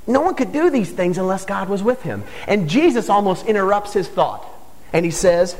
no 0.05 0.21
one 0.21 0.35
could 0.35 0.51
do 0.51 0.69
these 0.69 0.91
things 0.91 1.17
unless 1.17 1.45
God 1.45 1.69
was 1.69 1.81
with 1.81 2.01
him. 2.01 2.23
And 2.45 2.69
Jesus 2.69 3.09
almost 3.09 3.45
interrupts 3.45 3.93
his 3.93 4.07
thought. 4.07 4.45
And 4.91 5.05
he 5.05 5.11
says, 5.11 5.55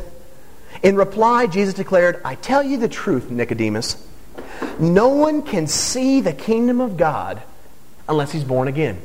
in 0.81 0.97
reply, 0.97 1.47
Jesus 1.47 1.73
declared, 1.73 2.21
I 2.25 2.35
tell 2.35 2.61
you 2.61 2.77
the 2.77 2.89
truth, 2.89 3.29
Nicodemus. 3.29 4.05
No 4.79 5.09
one 5.09 5.43
can 5.43 5.67
see 5.67 6.19
the 6.19 6.33
kingdom 6.33 6.81
of 6.81 6.97
God 6.97 7.41
unless 8.09 8.33
he's 8.33 8.43
born 8.43 8.67
again. 8.67 9.01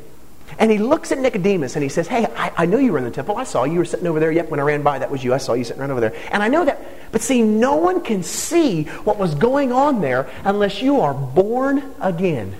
And 0.58 0.72
he 0.72 0.78
looks 0.78 1.12
at 1.12 1.18
Nicodemus 1.18 1.76
and 1.76 1.82
he 1.82 1.88
says, 1.88 2.08
Hey, 2.08 2.26
I, 2.36 2.52
I 2.56 2.66
know 2.66 2.78
you 2.78 2.92
were 2.92 2.98
in 2.98 3.04
the 3.04 3.10
temple. 3.10 3.36
I 3.36 3.44
saw 3.44 3.64
you. 3.64 3.74
You 3.74 3.78
were 3.78 3.84
sitting 3.84 4.06
over 4.06 4.18
there. 4.18 4.32
Yep, 4.32 4.50
when 4.50 4.58
I 4.58 4.64
ran 4.64 4.82
by, 4.82 4.98
that 4.98 5.10
was 5.10 5.22
you. 5.22 5.32
I 5.32 5.38
saw 5.38 5.52
you 5.52 5.62
sitting 5.62 5.80
right 5.80 5.90
over 5.90 6.00
there. 6.00 6.14
And 6.32 6.42
I 6.42 6.48
know 6.48 6.64
that. 6.64 7.12
But 7.12 7.22
see, 7.22 7.42
no 7.42 7.76
one 7.76 8.02
can 8.02 8.24
see 8.24 8.84
what 8.84 9.18
was 9.18 9.36
going 9.36 9.72
on 9.72 10.00
there 10.00 10.28
unless 10.44 10.82
you 10.82 11.00
are 11.00 11.14
born 11.14 11.94
again. 12.00 12.56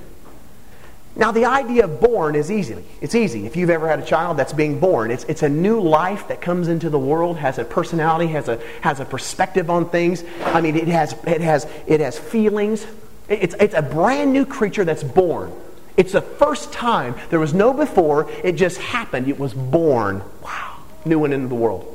Now, 1.16 1.32
the 1.32 1.46
idea 1.46 1.84
of 1.84 2.00
born 2.00 2.37
is 2.37 2.48
easy. 2.48 2.84
It's 3.00 3.16
easy. 3.16 3.44
If 3.44 3.56
you've 3.56 3.70
ever 3.70 3.88
had 3.88 3.98
a 3.98 4.04
child 4.04 4.37
that's 4.37 4.52
being 4.52 4.78
born, 4.78 5.11
it's, 5.11 5.24
it's 5.24 5.42
a 5.42 5.48
new 5.48 5.80
life 5.80 6.28
that 6.28 6.40
comes 6.40 6.68
into 6.68 6.90
the 6.90 6.98
world, 6.98 7.38
has 7.38 7.58
a 7.58 7.64
personality, 7.64 8.28
has 8.28 8.46
a, 8.46 8.61
has 8.82 9.00
a 9.00 9.04
perspective 9.04 9.68
on 9.68 9.90
things. 9.90 10.22
I 10.44 10.61
mean, 10.61 10.76
it 10.76 10.87
has, 10.87 11.14
it 11.26 11.40
has, 11.40 11.66
it 11.88 11.98
has 11.98 12.16
feelings. 12.16 12.87
It's, 13.28 13.56
it's 13.58 13.74
a 13.74 13.82
brand 13.82 14.32
new 14.32 14.46
creature 14.46 14.84
that's 14.84 15.02
born. 15.02 15.52
It's 15.98 16.12
the 16.12 16.22
first 16.22 16.72
time. 16.72 17.16
There 17.28 17.40
was 17.40 17.52
no 17.52 17.74
before. 17.74 18.30
It 18.44 18.52
just 18.52 18.78
happened. 18.78 19.26
It 19.26 19.37
was 19.37 19.52
born. 19.52 20.22
Wow. 20.42 20.76
New 21.04 21.18
one 21.18 21.32
into 21.32 21.48
the 21.48 21.56
world. 21.56 21.94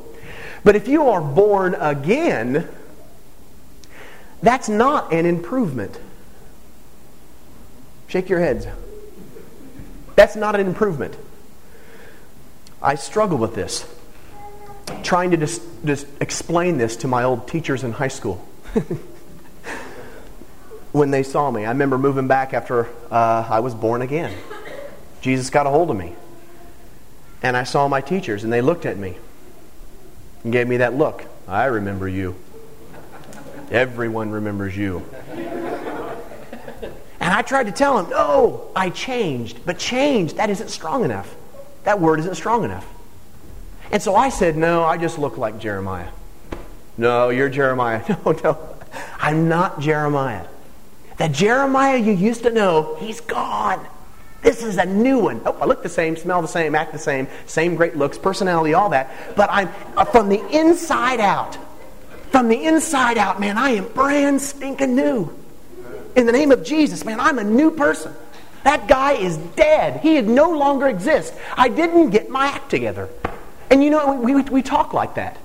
But 0.66 0.76
if 0.76 0.90
you 0.90 1.08
are 1.08 1.22
born 1.22 1.74
again, 1.76 2.68
that's 4.42 4.68
not 4.68 5.14
an 5.14 5.26
improvement. 5.26 5.98
Shake 8.10 8.28
your 8.28 8.40
heads. 8.40 8.68
That's 10.18 10.36
not 10.36 10.60
an 10.60 10.68
improvement. 10.68 11.16
I 12.82 12.96
struggle 12.96 13.38
with 13.38 13.56
this, 13.56 13.88
trying 15.04 15.32
to 15.32 15.38
just, 15.38 15.62
just 15.86 16.06
explain 16.20 16.78
this 16.78 16.98
to 16.98 17.08
my 17.08 17.24
old 17.24 17.48
teachers 17.48 17.86
in 17.86 17.94
high 17.94 18.10
school. 18.10 18.46
when 20.94 21.12
they 21.12 21.24
saw 21.24 21.52
me. 21.52 21.66
I 21.66 21.70
remember 21.70 21.98
moving 21.98 22.28
back 22.28 22.54
after 22.54 22.88
uh, 23.12 23.46
I 23.50 23.60
was 23.60 23.76
born 23.76 24.02
again. 24.02 24.34
Jesus 25.22 25.50
got 25.50 25.68
a 25.68 25.70
hold 25.70 25.90
of 25.90 25.98
me. 25.98 26.16
And 27.42 27.58
I 27.58 27.64
saw 27.64 27.90
my 27.90 28.00
teachers, 28.00 28.46
and 28.46 28.54
they 28.54 28.62
looked 28.62 28.86
at 28.86 28.98
me 28.98 29.18
and 30.44 30.54
gave 30.54 30.68
me 30.68 30.78
that 30.78 30.94
look. 30.94 31.26
I 31.48 31.66
remember 31.66 32.08
you. 32.08 32.36
Everyone 33.70 34.30
remembers 34.30 34.78
you. 34.78 35.04
And 37.24 37.34
I 37.34 37.42
tried 37.42 37.66
to 37.66 37.72
tell 37.72 38.02
them, 38.02 38.12
no, 38.12 38.70
I 38.76 38.90
changed. 38.90 39.66
But 39.66 39.80
change, 39.80 40.36
that 40.36 40.50
isn't 40.50 40.70
strong 40.70 41.04
enough. 41.04 41.34
That 41.86 42.00
word 42.00 42.20
isn't 42.20 42.36
strong 42.36 42.64
enough. 42.64 42.88
And 43.92 44.02
so 44.02 44.16
I 44.16 44.30
said, 44.30 44.56
no, 44.58 44.84
I 44.84 44.98
just 44.98 45.18
look 45.18 45.38
like 45.38 45.60
Jeremiah. 45.60 46.10
No, 46.98 47.30
you're 47.30 47.50
Jeremiah. 47.50 48.04
No, 48.26 48.32
no, 48.32 48.76
I'm 49.18 49.50
not 49.50 49.80
Jeremiah. 49.80 50.46
That 51.18 51.32
Jeremiah 51.32 51.98
you 51.98 52.14
used 52.14 52.44
to 52.44 52.52
know, 52.52 52.96
he's 53.00 53.22
gone. 53.22 53.86
This 54.42 54.62
is 54.62 54.78
a 54.78 54.86
new 54.86 55.20
one. 55.20 55.42
Oh, 55.46 55.58
I 55.62 55.66
look 55.66 55.84
the 55.84 55.90
same, 55.90 56.18
smell 56.18 56.42
the 56.42 56.48
same, 56.48 56.76
act 56.76 56.92
the 56.92 57.00
same, 57.00 57.28
same 57.46 57.76
great 57.76 57.96
looks, 57.96 58.18
personality, 58.18 58.74
all 58.74 58.90
that. 58.90 59.10
But 59.36 59.50
I'm 59.52 59.70
uh, 59.96 60.04
from 60.04 60.28
the 60.30 60.46
inside 60.50 61.22
out. 61.22 61.58
From 62.32 62.50
the 62.50 62.66
inside 62.66 63.18
out, 63.18 63.40
man, 63.40 63.58
I 63.58 63.70
am 63.72 63.88
brand 63.90 64.42
stinking 64.42 64.96
new. 64.96 65.34
In 66.16 66.26
the 66.26 66.32
name 66.32 66.52
of 66.52 66.64
Jesus, 66.64 67.06
man, 67.06 67.20
I'm 67.20 67.40
a 67.40 67.44
new 67.44 67.72
person. 67.72 68.14
That 68.64 68.88
guy 68.88 69.14
is 69.14 69.38
dead. 69.38 70.02
He 70.02 70.20
no 70.22 70.52
longer 70.52 70.88
exists. 70.88 71.36
I 71.56 71.70
didn't 71.70 72.10
get 72.10 72.30
my 72.30 72.48
act 72.48 72.70
together. 72.70 73.10
And 73.70 73.84
you 73.84 73.90
know, 73.90 74.14
we, 74.14 74.36
we, 74.36 74.42
we 74.44 74.62
talk 74.62 74.94
like 74.94 75.16
that. 75.16 75.38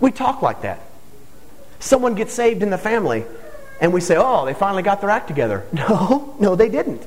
We 0.00 0.12
talk 0.12 0.42
like 0.42 0.62
that. 0.62 0.80
Someone 1.78 2.14
gets 2.14 2.32
saved 2.32 2.62
in 2.62 2.70
the 2.70 2.78
family, 2.78 3.24
and 3.82 3.92
we 3.92 4.00
say, 4.00 4.14
oh, 4.16 4.46
they 4.46 4.54
finally 4.54 4.84
got 4.84 5.00
their 5.00 5.10
act 5.10 5.26
together. 5.28 5.66
No, 5.72 6.34
no, 6.38 6.54
they 6.54 6.68
didn't. 6.68 7.04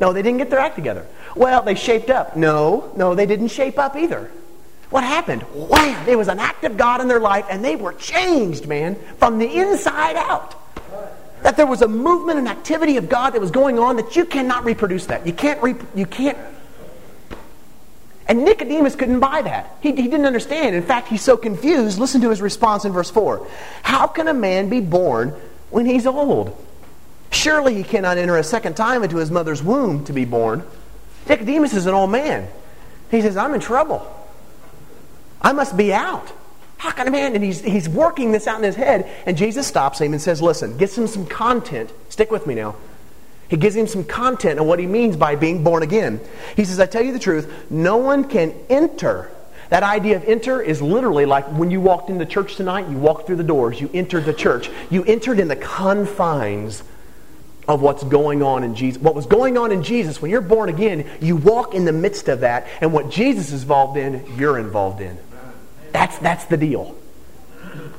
No, 0.00 0.12
they 0.12 0.22
didn't 0.22 0.38
get 0.38 0.48
their 0.48 0.60
act 0.60 0.76
together. 0.76 1.04
Well, 1.34 1.62
they 1.62 1.74
shaped 1.74 2.08
up. 2.08 2.36
No, 2.36 2.92
no, 2.96 3.14
they 3.14 3.26
didn't 3.26 3.48
shape 3.48 3.78
up 3.78 3.96
either. 3.96 4.30
What 4.88 5.04
happened? 5.04 5.42
Wham! 5.52 6.06
There 6.06 6.16
was 6.16 6.28
an 6.28 6.38
act 6.38 6.64
of 6.64 6.76
God 6.76 7.00
in 7.00 7.08
their 7.08 7.20
life, 7.20 7.44
and 7.50 7.64
they 7.64 7.76
were 7.76 7.92
changed, 7.92 8.66
man, 8.66 8.96
from 9.18 9.38
the 9.38 9.46
inside 9.46 10.16
out. 10.16 10.54
That 11.42 11.56
there 11.56 11.66
was 11.66 11.82
a 11.82 11.88
movement 11.88 12.38
and 12.38 12.48
activity 12.48 12.96
of 12.96 13.08
God 13.08 13.30
that 13.30 13.40
was 13.40 13.50
going 13.50 13.78
on 13.78 13.96
that 13.96 14.14
you 14.14 14.24
cannot 14.24 14.64
reproduce 14.64 15.06
that. 15.06 15.26
You 15.26 15.32
can't, 15.32 15.60
re- 15.62 15.74
you 15.94 16.06
can't 16.06 16.38
and 18.30 18.44
Nicodemus 18.44 18.94
couldn't 18.94 19.18
buy 19.18 19.42
that. 19.42 19.76
He, 19.80 19.88
he 19.88 20.04
didn't 20.04 20.24
understand. 20.24 20.76
In 20.76 20.84
fact, 20.84 21.08
he's 21.08 21.20
so 21.20 21.36
confused. 21.36 21.98
Listen 21.98 22.20
to 22.20 22.30
his 22.30 22.40
response 22.40 22.84
in 22.84 22.92
verse 22.92 23.10
4. 23.10 23.44
How 23.82 24.06
can 24.06 24.28
a 24.28 24.34
man 24.34 24.68
be 24.68 24.80
born 24.80 25.34
when 25.70 25.86
he's 25.86 26.06
old. 26.06 26.56
Surely 27.30 27.74
he 27.74 27.84
cannot 27.84 28.18
enter 28.18 28.36
a 28.36 28.44
second 28.44 28.76
time 28.76 29.02
into 29.02 29.16
his 29.16 29.30
mother's 29.30 29.62
womb 29.62 30.04
to 30.04 30.12
be 30.12 30.24
born. 30.24 30.64
Nicodemus 31.28 31.74
is 31.74 31.86
an 31.86 31.94
old 31.94 32.10
man. 32.10 32.48
He 33.10 33.20
says, 33.20 33.36
I'm 33.36 33.54
in 33.54 33.60
trouble. 33.60 34.06
I 35.40 35.52
must 35.52 35.76
be 35.76 35.92
out. 35.92 36.32
How 36.76 36.90
can 36.90 37.06
a 37.06 37.10
man? 37.10 37.34
And 37.34 37.44
he's, 37.44 37.60
he's 37.60 37.88
working 37.88 38.32
this 38.32 38.46
out 38.46 38.58
in 38.58 38.64
his 38.64 38.74
head. 38.74 39.10
And 39.26 39.36
Jesus 39.36 39.66
stops 39.66 40.00
him 40.00 40.12
and 40.12 40.20
says, 40.20 40.40
Listen, 40.40 40.76
gets 40.76 40.96
him 40.96 41.06
some 41.06 41.26
content. 41.26 41.92
Stick 42.08 42.30
with 42.30 42.46
me 42.46 42.54
now. 42.54 42.74
He 43.48 43.56
gives 43.56 43.74
him 43.74 43.86
some 43.86 44.04
content 44.04 44.60
on 44.60 44.66
what 44.66 44.78
he 44.78 44.86
means 44.86 45.16
by 45.16 45.34
being 45.34 45.64
born 45.64 45.82
again. 45.82 46.20
He 46.56 46.64
says, 46.64 46.78
I 46.78 46.86
tell 46.86 47.02
you 47.02 47.12
the 47.12 47.18
truth, 47.18 47.70
no 47.70 47.96
one 47.96 48.24
can 48.24 48.54
enter 48.68 49.30
that 49.70 49.84
idea 49.84 50.16
of 50.16 50.24
enter 50.24 50.60
is 50.60 50.82
literally 50.82 51.26
like 51.26 51.46
when 51.46 51.70
you 51.70 51.80
walked 51.80 52.10
into 52.10 52.26
church 52.26 52.56
tonight, 52.56 52.88
you 52.88 52.96
walked 52.98 53.26
through 53.26 53.36
the 53.36 53.44
doors, 53.44 53.80
you 53.80 53.88
entered 53.94 54.24
the 54.24 54.34
church. 54.34 54.68
You 54.90 55.04
entered 55.04 55.38
in 55.38 55.46
the 55.46 55.56
confines 55.56 56.82
of 57.68 57.80
what's 57.80 58.02
going 58.02 58.42
on 58.42 58.64
in 58.64 58.74
Jesus. 58.74 59.00
What 59.00 59.14
was 59.14 59.26
going 59.26 59.56
on 59.56 59.70
in 59.70 59.84
Jesus, 59.84 60.20
when 60.20 60.32
you're 60.32 60.40
born 60.40 60.68
again, 60.68 61.08
you 61.20 61.36
walk 61.36 61.74
in 61.74 61.84
the 61.84 61.92
midst 61.92 62.28
of 62.28 62.40
that, 62.40 62.66
and 62.80 62.92
what 62.92 63.10
Jesus 63.10 63.52
is 63.52 63.62
involved 63.62 63.96
in, 63.96 64.24
you're 64.36 64.58
involved 64.58 65.00
in. 65.00 65.16
That's, 65.92 66.18
that's 66.18 66.46
the 66.46 66.56
deal. 66.56 66.96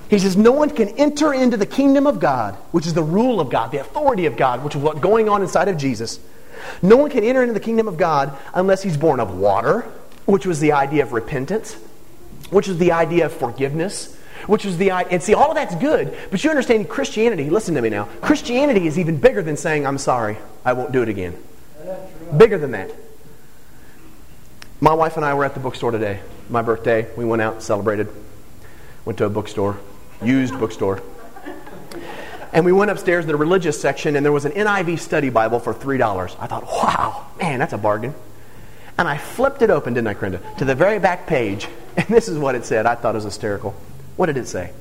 He 0.09 0.19
says, 0.19 0.35
No 0.35 0.51
one 0.51 0.71
can 0.71 0.89
enter 0.89 1.33
into 1.33 1.55
the 1.55 1.65
kingdom 1.65 2.05
of 2.05 2.19
God, 2.19 2.55
which 2.71 2.85
is 2.85 2.93
the 2.93 3.03
rule 3.03 3.39
of 3.39 3.49
God, 3.49 3.71
the 3.71 3.79
authority 3.79 4.25
of 4.25 4.35
God, 4.35 4.61
which 4.65 4.75
is 4.75 4.81
what's 4.81 4.99
going 4.99 5.29
on 5.29 5.41
inside 5.41 5.69
of 5.69 5.77
Jesus. 5.77 6.19
No 6.81 6.97
one 6.97 7.09
can 7.09 7.23
enter 7.23 7.41
into 7.41 7.53
the 7.53 7.61
kingdom 7.61 7.87
of 7.87 7.95
God 7.95 8.37
unless 8.53 8.83
he's 8.83 8.97
born 8.97 9.21
of 9.21 9.37
water 9.37 9.89
which 10.25 10.45
was 10.45 10.59
the 10.59 10.71
idea 10.71 11.03
of 11.03 11.13
repentance, 11.13 11.75
which 12.49 12.67
was 12.67 12.77
the 12.77 12.91
idea 12.91 13.25
of 13.25 13.33
forgiveness, 13.33 14.17
which 14.47 14.65
was 14.65 14.77
the 14.77 14.91
idea. 14.91 15.13
And 15.13 15.23
see, 15.23 15.33
all 15.33 15.49
of 15.49 15.55
that's 15.55 15.75
good, 15.75 16.17
but 16.29 16.43
you 16.43 16.49
understand 16.49 16.89
Christianity, 16.89 17.49
listen 17.49 17.75
to 17.75 17.81
me 17.81 17.89
now. 17.89 18.05
Christianity 18.21 18.87
is 18.87 18.97
even 18.97 19.17
bigger 19.17 19.41
than 19.41 19.57
saying, 19.57 19.85
I'm 19.85 19.97
sorry, 19.97 20.37
I 20.65 20.73
won't 20.73 20.91
do 20.91 21.01
it 21.01 21.09
again. 21.09 21.37
Bigger 22.35 22.57
than 22.57 22.71
that. 22.71 22.91
My 24.79 24.93
wife 24.93 25.15
and 25.15 25.25
I 25.25 25.33
were 25.33 25.45
at 25.45 25.53
the 25.53 25.59
bookstore 25.59 25.91
today. 25.91 26.21
My 26.49 26.61
birthday. 26.61 27.07
We 27.15 27.23
went 27.23 27.41
out, 27.41 27.61
celebrated. 27.61 28.07
Went 29.05 29.17
to 29.19 29.25
a 29.25 29.29
bookstore, 29.29 29.77
used 30.23 30.57
bookstore. 30.59 31.01
And 32.53 32.65
we 32.65 32.71
went 32.71 32.91
upstairs 32.91 33.25
to 33.25 33.31
the 33.31 33.37
religious 33.37 33.79
section, 33.79 34.15
and 34.15 34.25
there 34.25 34.33
was 34.33 34.45
an 34.45 34.51
NIV 34.51 34.99
study 34.99 35.29
Bible 35.29 35.59
for 35.59 35.73
$3. 35.73 36.35
I 36.39 36.47
thought, 36.47 36.65
wow, 36.65 37.27
man, 37.39 37.59
that's 37.59 37.73
a 37.73 37.77
bargain. 37.77 38.13
And 39.01 39.09
I 39.09 39.17
flipped 39.17 39.63
it 39.63 39.71
open, 39.71 39.95
didn't 39.95 40.09
I, 40.09 40.13
Krenda, 40.13 40.57
to 40.57 40.63
the 40.63 40.75
very 40.75 40.99
back 40.99 41.25
page. 41.25 41.67
And 41.97 42.07
this 42.07 42.29
is 42.29 42.37
what 42.37 42.53
it 42.53 42.63
said. 42.65 42.85
I 42.85 42.93
thought 42.93 43.15
it 43.15 43.17
was 43.17 43.23
hysterical. 43.25 43.75
What 44.15 44.27
did 44.27 44.37
it 44.37 44.47
say? 44.47 44.71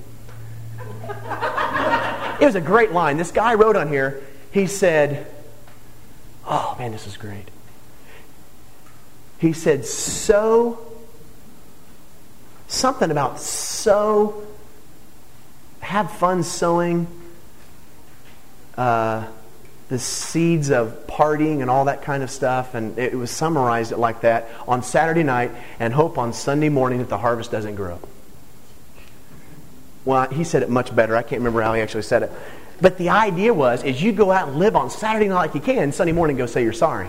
It 2.39 2.45
was 2.45 2.55
a 2.55 2.61
great 2.61 2.93
line. 2.93 3.17
This 3.17 3.33
guy 3.33 3.55
wrote 3.55 3.77
on 3.77 3.89
here, 3.89 4.23
he 4.53 4.67
said, 4.67 5.27
Oh, 6.47 6.77
man, 6.79 6.93
this 6.93 7.07
is 7.07 7.17
great. 7.17 7.49
He 9.39 9.55
said, 9.55 9.87
So, 9.87 10.79
something 12.69 13.11
about 13.11 13.41
so, 13.41 14.47
have 15.81 16.13
fun 16.13 16.43
sewing. 16.43 17.09
uh, 18.77 19.27
the 19.91 19.99
seeds 19.99 20.71
of 20.71 21.07
partying 21.09 21.61
and 21.61 21.69
all 21.69 21.85
that 21.85 22.03
kind 22.03 22.23
of 22.23 22.31
stuff. 22.31 22.75
And 22.75 22.97
it 22.99 23.13
was 23.13 23.31
summarized 23.31 23.93
like 23.93 24.23
that 24.23 24.49
on 24.67 24.83
Saturday 24.83 25.25
night 25.25 25.51
and 25.79 25.93
hope 25.93 26.17
on 26.17 26.33
Sunday 26.33 26.69
morning 26.69 27.01
that 27.01 27.09
the 27.09 27.19
harvest 27.19 27.51
doesn't 27.51 27.75
grow. 27.75 27.99
Well, 30.05 30.29
he 30.31 30.45
said 30.45 30.63
it 30.63 30.71
much 30.71 30.95
better. 30.95 31.17
I 31.17 31.23
can't 31.23 31.41
remember 31.41 31.61
how 31.61 31.75
he 31.75 31.83
actually 31.83 32.03
said 32.03 32.23
it. 32.23 32.33
But 32.81 32.97
the 32.97 33.11
idea 33.11 33.53
was, 33.53 33.83
is 33.83 34.03
you 34.03 34.13
go 34.13 34.31
out 34.31 34.49
and 34.49 34.59
live 34.59 34.75
on 34.75 34.89
Saturday 34.89 35.29
night 35.29 35.35
like 35.35 35.55
you 35.55 35.61
can, 35.61 35.93
Sunday 35.93 36.13
morning 36.13 36.37
go 36.37 36.47
say 36.47 36.63
you're 36.63 36.73
sorry. 36.73 37.09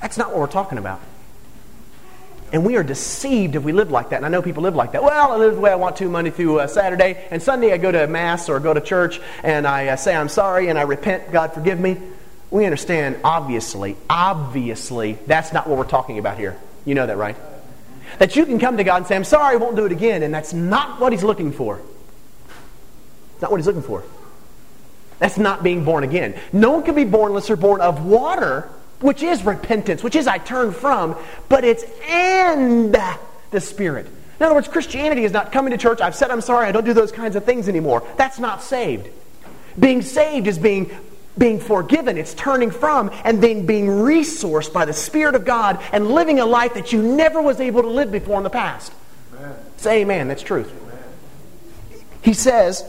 That's 0.00 0.16
not 0.16 0.28
what 0.28 0.38
we're 0.38 0.46
talking 0.46 0.78
about. 0.78 1.00
And 2.52 2.64
we 2.64 2.76
are 2.76 2.82
deceived 2.82 3.54
if 3.54 3.62
we 3.62 3.72
live 3.72 3.90
like 3.90 4.10
that. 4.10 4.16
And 4.16 4.26
I 4.26 4.28
know 4.28 4.42
people 4.42 4.62
live 4.62 4.74
like 4.74 4.92
that. 4.92 5.02
Well, 5.02 5.32
I 5.32 5.36
live 5.36 5.54
the 5.54 5.60
way 5.60 5.70
I 5.70 5.76
want 5.76 5.96
to 5.96 6.08
Monday 6.08 6.30
through 6.30 6.60
uh, 6.60 6.66
Saturday, 6.66 7.26
and 7.30 7.40
Sunday 7.40 7.72
I 7.72 7.76
go 7.76 7.92
to 7.92 8.06
Mass 8.06 8.48
or 8.48 8.58
go 8.58 8.74
to 8.74 8.80
church 8.80 9.20
and 9.44 9.66
I 9.66 9.88
uh, 9.88 9.96
say 9.96 10.14
I'm 10.14 10.28
sorry 10.28 10.68
and 10.68 10.78
I 10.78 10.82
repent, 10.82 11.30
God 11.30 11.52
forgive 11.52 11.78
me. 11.78 11.96
We 12.50 12.64
understand, 12.64 13.18
obviously, 13.22 13.96
obviously, 14.08 15.18
that's 15.26 15.52
not 15.52 15.68
what 15.68 15.78
we're 15.78 15.84
talking 15.84 16.18
about 16.18 16.38
here. 16.38 16.58
You 16.84 16.96
know 16.96 17.06
that, 17.06 17.16
right? 17.16 17.36
That 18.18 18.34
you 18.34 18.44
can 18.44 18.58
come 18.58 18.78
to 18.78 18.84
God 18.84 18.96
and 18.96 19.06
say, 19.06 19.14
I'm 19.14 19.22
sorry, 19.22 19.54
I 19.54 19.56
won't 19.56 19.76
do 19.76 19.86
it 19.86 19.92
again, 19.92 20.24
and 20.24 20.34
that's 20.34 20.52
not 20.52 21.00
what 21.00 21.12
He's 21.12 21.22
looking 21.22 21.52
for. 21.52 21.80
It's 23.34 23.42
not 23.42 23.52
what 23.52 23.58
He's 23.58 23.68
looking 23.68 23.82
for. 23.82 24.02
That's 25.20 25.38
not 25.38 25.62
being 25.62 25.84
born 25.84 26.02
again. 26.02 26.34
No 26.52 26.72
one 26.72 26.82
can 26.82 26.96
be 26.96 27.04
born 27.04 27.30
unless 27.30 27.46
they're 27.46 27.56
born 27.56 27.80
of 27.80 28.04
water 28.04 28.68
which 29.00 29.22
is 29.22 29.44
repentance, 29.44 30.02
which 30.02 30.16
is 30.16 30.26
I 30.26 30.38
turn 30.38 30.72
from, 30.72 31.16
but 31.48 31.64
it's 31.64 31.84
and 32.08 32.94
the 33.50 33.60
Spirit. 33.60 34.06
In 34.38 34.46
other 34.46 34.54
words, 34.54 34.68
Christianity 34.68 35.24
is 35.24 35.32
not 35.32 35.52
coming 35.52 35.70
to 35.72 35.78
church, 35.78 36.00
I've 36.00 36.14
said 36.14 36.30
I'm 36.30 36.40
sorry, 36.40 36.66
I 36.66 36.72
don't 36.72 36.84
do 36.84 36.94
those 36.94 37.12
kinds 37.12 37.36
of 37.36 37.44
things 37.44 37.68
anymore. 37.68 38.06
That's 38.16 38.38
not 38.38 38.62
saved. 38.62 39.08
Being 39.78 40.02
saved 40.02 40.46
is 40.46 40.58
being 40.58 40.90
being 41.38 41.60
forgiven, 41.60 42.18
it's 42.18 42.34
turning 42.34 42.70
from 42.70 43.10
and 43.24 43.42
then 43.42 43.64
being 43.64 43.86
resourced 43.86 44.72
by 44.72 44.84
the 44.84 44.92
Spirit 44.92 45.34
of 45.34 45.44
God 45.44 45.80
and 45.92 46.10
living 46.10 46.40
a 46.40 46.44
life 46.44 46.74
that 46.74 46.92
you 46.92 47.02
never 47.02 47.40
was 47.40 47.60
able 47.60 47.82
to 47.82 47.88
live 47.88 48.10
before 48.10 48.36
in 48.36 48.42
the 48.42 48.50
past. 48.50 48.92
Amen. 49.34 49.56
Say 49.76 50.02
amen, 50.02 50.28
that's 50.28 50.42
truth. 50.42 50.70
Amen. 50.82 52.04
He 52.22 52.34
says, 52.34 52.84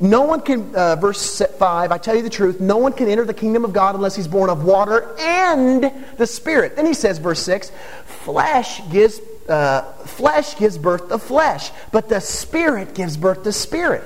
no 0.00 0.22
one 0.22 0.40
can, 0.40 0.74
uh, 0.74 0.96
verse 0.96 1.40
5, 1.40 1.90
I 1.90 1.98
tell 1.98 2.14
you 2.14 2.22
the 2.22 2.30
truth, 2.30 2.60
no 2.60 2.76
one 2.76 2.92
can 2.92 3.08
enter 3.08 3.24
the 3.24 3.34
kingdom 3.34 3.64
of 3.64 3.72
God 3.72 3.94
unless 3.94 4.14
he's 4.14 4.28
born 4.28 4.48
of 4.48 4.64
water 4.64 5.14
and 5.18 5.92
the 6.16 6.26
Spirit. 6.26 6.76
Then 6.76 6.86
he 6.86 6.94
says, 6.94 7.18
verse 7.18 7.42
6, 7.42 7.72
flesh 8.06 8.80
gives, 8.90 9.20
uh, 9.48 9.82
flesh 10.04 10.56
gives 10.56 10.78
birth 10.78 11.08
to 11.08 11.18
flesh, 11.18 11.70
but 11.90 12.08
the 12.08 12.20
Spirit 12.20 12.94
gives 12.94 13.16
birth 13.16 13.42
to 13.42 13.52
spirit. 13.52 14.04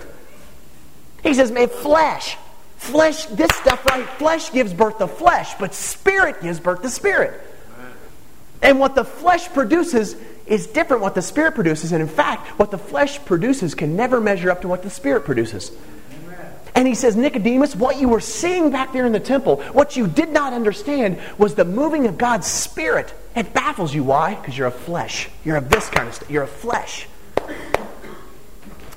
He 1.23 1.35
says, 1.35 1.53
man, 1.53 1.69
flesh. 1.69 2.37
Flesh, 2.77 3.27
this 3.27 3.51
stuff 3.55 3.85
right, 3.87 4.09
flesh 4.19 4.51
gives 4.51 4.73
birth 4.73 4.99
to 4.99 5.07
flesh, 5.07 5.55
but 5.61 5.73
spirit 5.73 6.43
gives 6.43 6.59
birth 6.59 6.83
to 6.83 6.91
spirit. 6.91 7.41
And 8.61 8.81
what 8.81 8.95
the 8.95 9.05
flesh 9.05 9.49
produces 9.53 10.17
is 10.47 10.67
different 10.67 11.03
what 11.03 11.15
the 11.15 11.23
Spirit 11.23 11.55
produces. 11.55 11.93
And 11.93 12.03
in 12.03 12.09
fact, 12.09 12.59
what 12.59 12.71
the 12.71 12.79
flesh 12.79 13.25
produces 13.25 13.75
can 13.75 13.97
never 13.97 14.21
measure 14.21 14.51
up 14.51 14.63
to 14.63 14.69
what 14.69 14.83
the 14.83 14.91
Spirit 14.91 15.25
produces. 15.25 15.73
Amen. 16.25 16.47
And 16.75 16.89
he 16.89 16.95
says, 16.95 17.17
Nicodemus, 17.17 17.77
what 17.77 18.01
you 18.01 18.09
were 18.09 18.21
seeing 18.21 18.71
back 18.71 18.93
there 18.93 19.07
in 19.07 19.13
the 19.13 19.21
temple, 19.21 19.63
what 19.73 19.97
you 19.97 20.07
did 20.07 20.31
not 20.31 20.53
understand 20.53 21.19
was 21.39 21.55
the 21.55 21.65
moving 21.65 22.07
of 22.07 22.19
God's 22.19 22.47
Spirit. 22.47 23.15
It 23.35 23.55
baffles 23.55 23.95
you. 23.95 24.05
Why? 24.05 24.35
Because 24.35 24.57
you're 24.57 24.67
a 24.67 24.71
flesh. 24.71 25.29
You're 25.45 25.57
of 25.57 25.69
this 25.69 25.89
kind 25.89 26.09
of 26.09 26.15
stuff. 26.15 26.31
You're 26.31 26.43
a 26.43 26.49
flesh. 26.49 27.07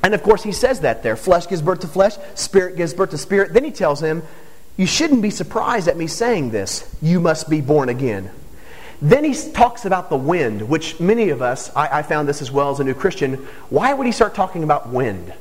And 0.05 0.13
of 0.13 0.21
course, 0.21 0.43
he 0.43 0.51
says 0.51 0.81
that 0.81 1.01
there. 1.01 1.15
Flesh 1.15 1.47
gives 1.47 1.63
birth 1.63 1.79
to 1.79 1.87
flesh, 1.87 2.13
spirit 2.35 2.77
gives 2.77 2.93
birth 2.93 3.09
to 3.09 3.17
spirit. 3.17 3.53
Then 3.53 3.63
he 3.63 3.71
tells 3.71 4.03
him, 4.03 4.21
You 4.77 4.85
shouldn't 4.85 5.23
be 5.23 5.31
surprised 5.31 5.87
at 5.87 5.97
me 5.97 6.05
saying 6.05 6.51
this. 6.51 6.87
You 7.01 7.19
must 7.19 7.49
be 7.49 7.59
born 7.59 7.89
again. 7.89 8.29
Then 9.05 9.23
he 9.23 9.35
talks 9.51 9.85
about 9.85 10.09
the 10.09 10.17
wind, 10.17 10.63
which 10.63 10.99
many 10.99 11.29
of 11.29 11.39
us, 11.39 11.69
I, 11.75 11.99
I, 11.99 12.01
found 12.01 12.27
this 12.27 12.41
as 12.41 12.51
well 12.51 12.71
as 12.71 12.79
a 12.79 12.83
new 12.83 12.95
Christian. 12.95 13.35
Why 13.69 13.93
would 13.93 14.07
he 14.07 14.11
start 14.11 14.33
talking 14.33 14.63
about 14.63 14.89
wind? 14.89 15.31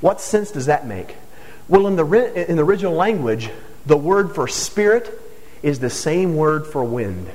What 0.00 0.20
sense 0.20 0.50
does 0.50 0.66
that 0.66 0.84
make? 0.84 1.14
Well, 1.68 1.86
in 1.86 1.94
the, 1.94 2.50
in 2.50 2.56
the 2.56 2.64
original 2.64 2.94
language, 2.94 3.50
the 3.86 3.96
word 3.96 4.34
for 4.34 4.48
spirit 4.48 5.16
is 5.62 5.78
the 5.78 5.90
same 5.90 6.34
word 6.34 6.66
for 6.66 6.82
wind. 6.82 7.30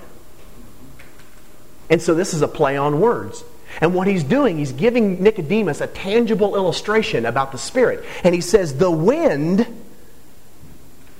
And 1.89 2.01
so 2.01 2.13
this 2.13 2.33
is 2.33 2.41
a 2.41 2.47
play 2.49 2.75
on 2.75 2.99
words. 2.99 3.45
And 3.79 3.95
what 3.95 4.05
he's 4.05 4.25
doing, 4.25 4.57
he's 4.57 4.73
giving 4.73 5.23
Nicodemus 5.23 5.79
a 5.79 5.87
tangible 5.87 6.57
illustration 6.57 7.25
about 7.25 7.53
the 7.53 7.57
Spirit. 7.57 8.03
And 8.25 8.35
he 8.35 8.41
says, 8.41 8.79
The 8.79 8.91
wind, 8.91 9.65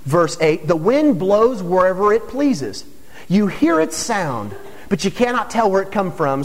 verse 0.03 0.38
8, 0.41 0.67
the 0.67 0.75
wind 0.75 1.17
blows 1.17 1.63
wherever 1.63 2.12
it 2.12 2.27
pleases. 2.27 2.84
You 3.27 3.47
hear 3.47 3.79
its 3.79 3.95
sound, 3.95 4.55
but 4.89 5.03
you 5.03 5.12
cannot 5.12 5.49
tell 5.49 5.69
where 5.69 5.81
it 5.81 5.91
comes 5.91 6.15
from 6.15 6.43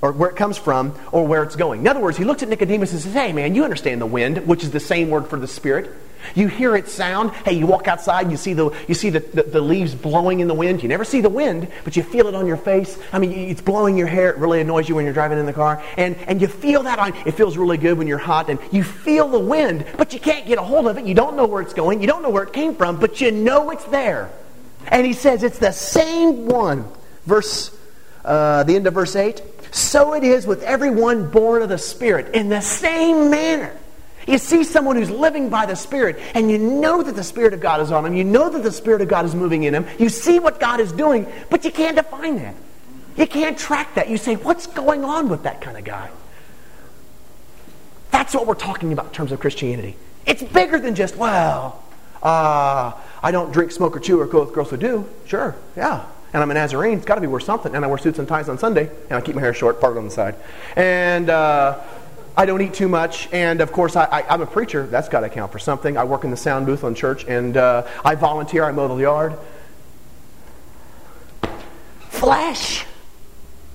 or 0.00 0.12
where 0.12 0.30
it 0.30 0.36
comes 0.36 0.56
from 0.56 0.94
or 1.12 1.26
where 1.26 1.42
it's 1.42 1.56
going. 1.56 1.80
In 1.80 1.88
other 1.88 2.00
words, 2.00 2.16
he 2.16 2.24
looks 2.24 2.42
at 2.42 2.48
Nicodemus 2.48 2.92
and 2.92 3.00
says, 3.00 3.12
Hey 3.12 3.32
man, 3.32 3.54
you 3.54 3.64
understand 3.64 4.00
the 4.00 4.06
wind, 4.06 4.46
which 4.46 4.62
is 4.62 4.70
the 4.70 4.80
same 4.80 5.10
word 5.10 5.26
for 5.26 5.38
the 5.38 5.48
spirit. 5.48 5.90
You 6.34 6.48
hear 6.48 6.76
its 6.76 6.92
sound. 6.92 7.30
Hey, 7.30 7.52
you 7.52 7.66
walk 7.66 7.88
outside, 7.88 8.30
you 8.30 8.36
see 8.36 8.52
the 8.52 8.70
you 8.86 8.94
see 8.94 9.10
the, 9.10 9.20
the, 9.20 9.42
the, 9.44 9.60
leaves 9.60 9.94
blowing 9.94 10.40
in 10.40 10.48
the 10.48 10.54
wind. 10.54 10.82
You 10.82 10.88
never 10.88 11.04
see 11.04 11.20
the 11.20 11.28
wind, 11.28 11.68
but 11.84 11.96
you 11.96 12.02
feel 12.02 12.26
it 12.26 12.34
on 12.34 12.46
your 12.46 12.56
face. 12.56 12.98
I 13.12 13.18
mean, 13.18 13.32
it's 13.32 13.60
blowing 13.60 13.96
your 13.96 14.08
hair. 14.08 14.30
It 14.30 14.36
really 14.36 14.60
annoys 14.60 14.88
you 14.88 14.94
when 14.94 15.04
you're 15.04 15.14
driving 15.14 15.38
in 15.38 15.46
the 15.46 15.52
car. 15.52 15.82
And 15.96 16.16
and 16.26 16.40
you 16.40 16.48
feel 16.48 16.82
that 16.82 16.98
on 16.98 17.14
it 17.26 17.32
feels 17.32 17.56
really 17.56 17.78
good 17.78 17.96
when 17.96 18.06
you're 18.06 18.18
hot 18.18 18.50
and 18.50 18.58
you 18.72 18.82
feel 18.82 19.28
the 19.28 19.38
wind, 19.38 19.86
but 19.96 20.12
you 20.12 20.20
can't 20.20 20.46
get 20.46 20.58
a 20.58 20.62
hold 20.62 20.86
of 20.88 20.98
it. 20.98 21.06
You 21.06 21.14
don't 21.14 21.36
know 21.36 21.46
where 21.46 21.62
it's 21.62 21.74
going. 21.74 22.00
You 22.00 22.08
don't 22.08 22.22
know 22.22 22.30
where 22.30 22.44
it 22.44 22.52
came 22.52 22.74
from, 22.74 22.98
but 22.98 23.20
you 23.20 23.30
know 23.30 23.70
it's 23.70 23.84
there. 23.84 24.30
And 24.88 25.06
he 25.06 25.12
says 25.12 25.42
it's 25.42 25.58
the 25.58 25.72
same 25.72 26.46
one. 26.46 26.86
Verse, 27.24 27.76
uh, 28.24 28.64
the 28.64 28.76
end 28.76 28.86
of 28.86 28.94
verse 28.94 29.14
8. 29.14 29.42
So 29.70 30.14
it 30.14 30.24
is 30.24 30.46
with 30.46 30.62
everyone 30.62 31.30
born 31.30 31.62
of 31.62 31.68
the 31.68 31.78
Spirit, 31.78 32.34
in 32.34 32.48
the 32.48 32.60
same 32.60 33.30
manner. 33.30 33.74
You 34.26 34.38
see 34.38 34.64
someone 34.64 34.96
who's 34.96 35.10
living 35.10 35.48
by 35.48 35.64
the 35.64 35.74
Spirit, 35.74 36.18
and 36.34 36.50
you 36.50 36.58
know 36.58 37.02
that 37.02 37.16
the 37.16 37.24
Spirit 37.24 37.54
of 37.54 37.60
God 37.60 37.80
is 37.80 37.90
on 37.90 38.04
him. 38.04 38.14
You 38.14 38.24
know 38.24 38.50
that 38.50 38.62
the 38.62 38.72
Spirit 38.72 39.00
of 39.00 39.08
God 39.08 39.24
is 39.24 39.34
moving 39.34 39.62
in 39.64 39.74
him. 39.74 39.86
You 39.98 40.10
see 40.10 40.38
what 40.38 40.60
God 40.60 40.80
is 40.80 40.92
doing, 40.92 41.26
but 41.48 41.64
you 41.64 41.70
can't 41.70 41.96
define 41.96 42.36
that. 42.36 42.54
You 43.16 43.26
can't 43.26 43.58
track 43.58 43.94
that. 43.94 44.08
You 44.08 44.16
say, 44.16 44.36
what's 44.36 44.66
going 44.66 45.04
on 45.04 45.28
with 45.28 45.44
that 45.44 45.60
kind 45.60 45.78
of 45.78 45.84
guy? 45.84 46.10
That's 48.10 48.34
what 48.34 48.46
we're 48.46 48.54
talking 48.54 48.92
about 48.92 49.06
in 49.06 49.12
terms 49.12 49.32
of 49.32 49.40
Christianity. 49.40 49.96
It's 50.26 50.42
bigger 50.42 50.78
than 50.78 50.94
just, 50.94 51.16
well, 51.16 51.82
uh, 52.22 52.92
I 53.22 53.30
don't 53.30 53.52
drink, 53.52 53.72
smoke, 53.72 53.96
or 53.96 54.00
chew, 54.00 54.20
or 54.20 54.26
go 54.26 54.44
with 54.44 54.54
girls 54.54 54.70
who 54.70 54.76
do. 54.76 55.08
Sure, 55.26 55.56
yeah. 55.76 56.04
And 56.32 56.42
I'm 56.42 56.50
a 56.50 56.54
Nazarene. 56.54 56.98
It's 56.98 57.06
got 57.06 57.14
to 57.14 57.20
be 57.20 57.26
worth 57.26 57.44
something. 57.44 57.74
And 57.74 57.84
I 57.84 57.88
wear 57.88 57.98
suits 57.98 58.18
and 58.18 58.28
ties 58.28 58.48
on 58.48 58.58
Sunday. 58.58 58.90
And 59.08 59.12
I 59.12 59.20
keep 59.20 59.34
my 59.34 59.40
hair 59.40 59.54
short, 59.54 59.80
parted 59.80 59.98
on 59.98 60.04
the 60.04 60.10
side. 60.10 60.34
And 60.76 61.30
uh, 61.30 61.80
I 62.36 62.44
don't 62.44 62.60
eat 62.60 62.74
too 62.74 62.88
much. 62.88 63.32
And 63.32 63.60
of 63.60 63.72
course, 63.72 63.96
I, 63.96 64.24
am 64.28 64.42
a 64.42 64.46
preacher. 64.46 64.86
That's 64.86 65.08
got 65.08 65.20
to 65.20 65.30
count 65.30 65.52
for 65.52 65.58
something. 65.58 65.96
I 65.96 66.04
work 66.04 66.24
in 66.24 66.30
the 66.30 66.36
sound 66.36 66.66
booth 66.66 66.84
on 66.84 66.94
church. 66.94 67.24
And 67.24 67.56
uh, 67.56 67.86
I 68.04 68.14
volunteer. 68.14 68.64
I 68.64 68.72
mow 68.72 68.88
the 68.88 68.96
yard. 68.96 69.38
Flesh. 72.10 72.84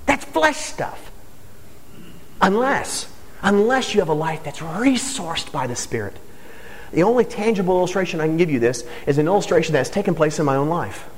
That's 0.05 0.25
flesh 0.25 0.57
stuff. 0.57 1.11
Unless, 2.39 3.11
unless 3.41 3.95
you 3.95 4.01
have 4.01 4.09
a 4.09 4.13
life 4.13 4.43
that's 4.43 4.59
resourced 4.59 5.51
by 5.51 5.65
the 5.65 5.75
Spirit. 5.75 6.17
The 6.93 7.03
only 7.03 7.25
tangible 7.25 7.79
illustration 7.79 8.21
I 8.21 8.27
can 8.27 8.37
give 8.37 8.51
you 8.51 8.59
this 8.59 8.85
is 9.07 9.17
an 9.17 9.25
illustration 9.25 9.73
that 9.73 9.79
has 9.79 9.89
taken 9.89 10.13
place 10.13 10.39
in 10.39 10.45
my 10.45 10.55
own 10.55 10.69
life. 10.69 11.09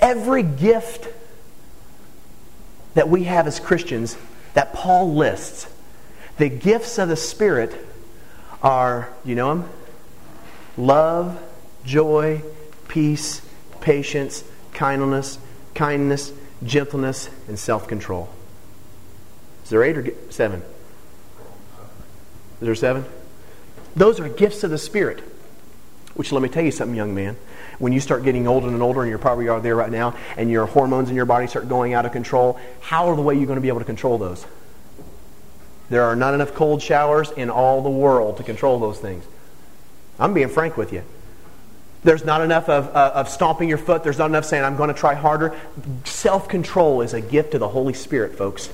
Every 0.00 0.42
gift 0.42 1.06
that 2.94 3.08
we 3.08 3.24
have 3.24 3.46
as 3.46 3.60
Christians 3.60 4.16
that 4.54 4.72
Paul 4.72 5.14
lists, 5.14 5.66
the 6.38 6.48
gifts 6.48 6.98
of 6.98 7.08
the 7.08 7.16
Spirit 7.16 7.72
are, 8.62 9.10
you 9.24 9.34
know 9.34 9.54
them? 9.54 9.70
Love, 10.76 11.42
joy, 11.84 12.42
peace, 12.88 13.42
patience, 13.80 14.44
kindness, 14.72 15.38
kindness, 15.74 16.32
gentleness, 16.64 17.28
and 17.48 17.58
self-control. 17.58 18.30
Is 19.64 19.70
there 19.70 19.82
eight 19.82 19.98
or 19.98 20.10
seven? 20.30 20.62
Is 22.62 22.66
there 22.66 22.74
seven? 22.76 23.04
Those 23.96 24.20
are 24.20 24.28
gifts 24.28 24.62
of 24.62 24.70
the 24.70 24.78
Spirit. 24.78 25.18
Which, 26.14 26.30
let 26.30 26.42
me 26.42 26.48
tell 26.48 26.62
you 26.62 26.70
something, 26.70 26.96
young 26.96 27.12
man. 27.12 27.36
When 27.80 27.92
you 27.92 27.98
start 27.98 28.22
getting 28.22 28.46
older 28.46 28.68
and 28.68 28.80
older, 28.80 29.00
and 29.00 29.10
you're 29.10 29.18
probably 29.18 29.48
are 29.48 29.60
there 29.60 29.74
right 29.74 29.90
now, 29.90 30.14
and 30.36 30.48
your 30.48 30.66
hormones 30.66 31.10
in 31.10 31.16
your 31.16 31.24
body 31.24 31.48
start 31.48 31.68
going 31.68 31.92
out 31.92 32.06
of 32.06 32.12
control, 32.12 32.60
how 32.80 33.08
are 33.08 33.16
the 33.16 33.22
way 33.22 33.34
you're 33.34 33.46
going 33.46 33.56
to 33.56 33.62
be 33.62 33.66
able 33.66 33.80
to 33.80 33.84
control 33.84 34.16
those? 34.16 34.46
There 35.90 36.04
are 36.04 36.14
not 36.14 36.34
enough 36.34 36.54
cold 36.54 36.80
showers 36.80 37.32
in 37.32 37.50
all 37.50 37.82
the 37.82 37.90
world 37.90 38.36
to 38.36 38.44
control 38.44 38.78
those 38.78 39.00
things. 39.00 39.24
I'm 40.20 40.32
being 40.32 40.48
frank 40.48 40.76
with 40.76 40.92
you. 40.92 41.02
There's 42.04 42.24
not 42.24 42.42
enough 42.42 42.68
of, 42.68 42.94
uh, 42.94 43.10
of 43.14 43.28
stomping 43.28 43.68
your 43.68 43.78
foot. 43.78 44.04
There's 44.04 44.18
not 44.18 44.30
enough 44.30 44.44
saying, 44.44 44.62
I'm 44.62 44.76
going 44.76 44.88
to 44.88 44.94
try 44.94 45.14
harder. 45.14 45.58
Self 46.04 46.48
control 46.48 47.00
is 47.00 47.12
a 47.12 47.20
gift 47.20 47.54
of 47.54 47.60
the 47.60 47.68
Holy 47.68 47.92
Spirit, 47.92 48.38
folks. 48.38 48.70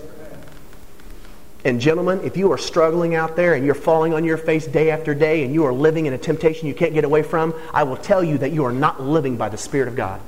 And, 1.64 1.80
gentlemen, 1.80 2.20
if 2.22 2.36
you 2.36 2.52
are 2.52 2.58
struggling 2.58 3.14
out 3.14 3.34
there 3.34 3.54
and 3.54 3.66
you're 3.66 3.74
falling 3.74 4.14
on 4.14 4.24
your 4.24 4.36
face 4.36 4.66
day 4.66 4.90
after 4.90 5.12
day 5.12 5.44
and 5.44 5.52
you 5.52 5.64
are 5.64 5.72
living 5.72 6.06
in 6.06 6.12
a 6.12 6.18
temptation 6.18 6.68
you 6.68 6.74
can't 6.74 6.94
get 6.94 7.04
away 7.04 7.22
from, 7.22 7.52
I 7.74 7.82
will 7.82 7.96
tell 7.96 8.22
you 8.22 8.38
that 8.38 8.52
you 8.52 8.64
are 8.64 8.72
not 8.72 9.02
living 9.02 9.36
by 9.36 9.48
the 9.48 9.58
Spirit 9.58 9.88
of 9.88 9.96
God. 9.96 10.20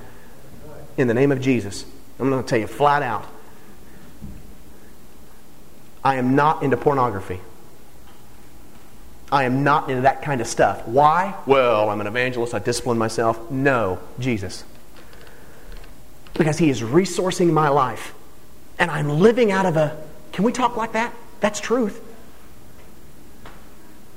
In 0.97 1.07
the 1.07 1.15
name 1.15 1.31
of 1.31 1.41
Jesus. 1.41 1.85
I'm 2.19 2.29
going 2.31 2.43
to 2.43 2.49
tell 2.49 2.59
you 2.59 2.67
flat 2.67 3.03
out. 3.03 3.27
I 6.03 6.17
am 6.17 6.35
not 6.35 6.63
into 6.63 6.77
pornography. 6.77 7.41
I 9.33 9.45
am 9.45 9.63
not 9.63 9.89
into 9.89 10.03
that 10.03 10.23
kind 10.23 10.41
of 10.41 10.47
stuff. 10.47 10.87
Why? 10.89 11.35
Well, 11.47 11.89
I'm 11.89 12.01
an 12.01 12.07
evangelist. 12.07 12.53
I 12.53 12.59
discipline 12.59 12.99
myself. 12.99 13.51
No, 13.51 14.01
Jesus. 14.19 14.65
Because 16.35 16.59
He 16.59 16.71
is 16.71 16.83
resourcing 16.83 17.53
my 17.53 17.69
life. 17.69 18.15
And 18.79 18.91
I'm 18.91 19.09
living 19.09 19.53
out 19.53 19.67
of 19.67 19.77
a. 19.77 19.97
Can 20.33 20.45
we 20.45 20.53
talk 20.53 20.77
like 20.77 20.93
that? 20.93 21.15
That's 21.41 21.61
truth. 21.61 22.01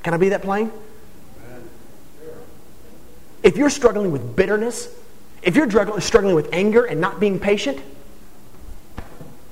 Can 0.03 0.13
I 0.13 0.17
be 0.17 0.29
that 0.29 0.41
plain? 0.41 0.71
If 3.41 3.57
you're 3.57 3.69
struggling 3.69 4.11
with 4.11 4.35
bitterness, 4.35 4.87
if 5.41 5.55
you're 5.55 5.69
struggling 5.99 6.35
with 6.35 6.49
anger 6.53 6.85
and 6.85 7.01
not 7.01 7.19
being 7.19 7.39
patient, 7.39 7.79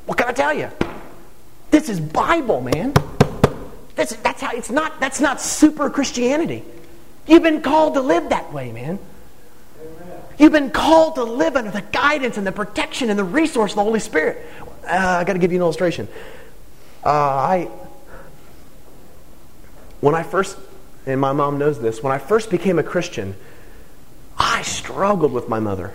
what 0.06 0.18
can 0.18 0.28
I 0.28 0.34
tell 0.34 0.54
you? 0.54 0.70
This 1.72 1.90
is 1.90 2.00
Bible, 2.00 2.62
man. 2.62 2.94
That's, 3.96 4.16
that's 4.18 4.42
how 4.42 4.52
it's 4.52 4.70
not 4.70 5.00
that's 5.00 5.20
not 5.20 5.42
super 5.42 5.90
Christianity. 5.90 6.64
You've 7.28 7.44
been 7.44 7.62
called 7.62 7.94
to 7.96 8.02
live 8.02 8.30
that 8.30 8.52
way, 8.52 8.72
man. 8.72 9.00
You've 10.38 10.52
been 10.52 10.72
called 10.72 11.16
to 11.16 11.24
live 11.24 11.56
under 11.56 11.72
the 11.72 11.82
guidance 11.82 12.38
and 12.38 12.48
the 12.48 12.52
protection 12.52 13.10
and 13.10 13.20
the 13.20 13.24
resource 13.24 13.74
of 13.74 13.76
the 13.76 13.84
Holy 13.84 14.00
Spirit. 14.00 14.46
Uh, 14.84 15.20
I 15.20 15.24
got 15.24 15.34
to 15.34 15.40
give 15.40 15.52
you 15.52 15.60
an 15.60 15.62
illustration. 15.62 16.08
Uh, 17.04 17.10
I 17.10 17.70
when 20.02 20.16
I 20.16 20.24
first 20.24 20.58
and 21.06 21.20
my 21.20 21.32
mom 21.32 21.58
knows 21.58 21.80
this 21.80 22.04
when 22.04 22.14
I 22.14 22.20
first 22.20 22.50
became 22.50 22.78
a 22.78 22.84
Christian, 22.84 23.36
I 24.38 24.62
struggled 24.62 25.32
with 25.32 25.50
my 25.50 25.60
mother. 25.60 25.94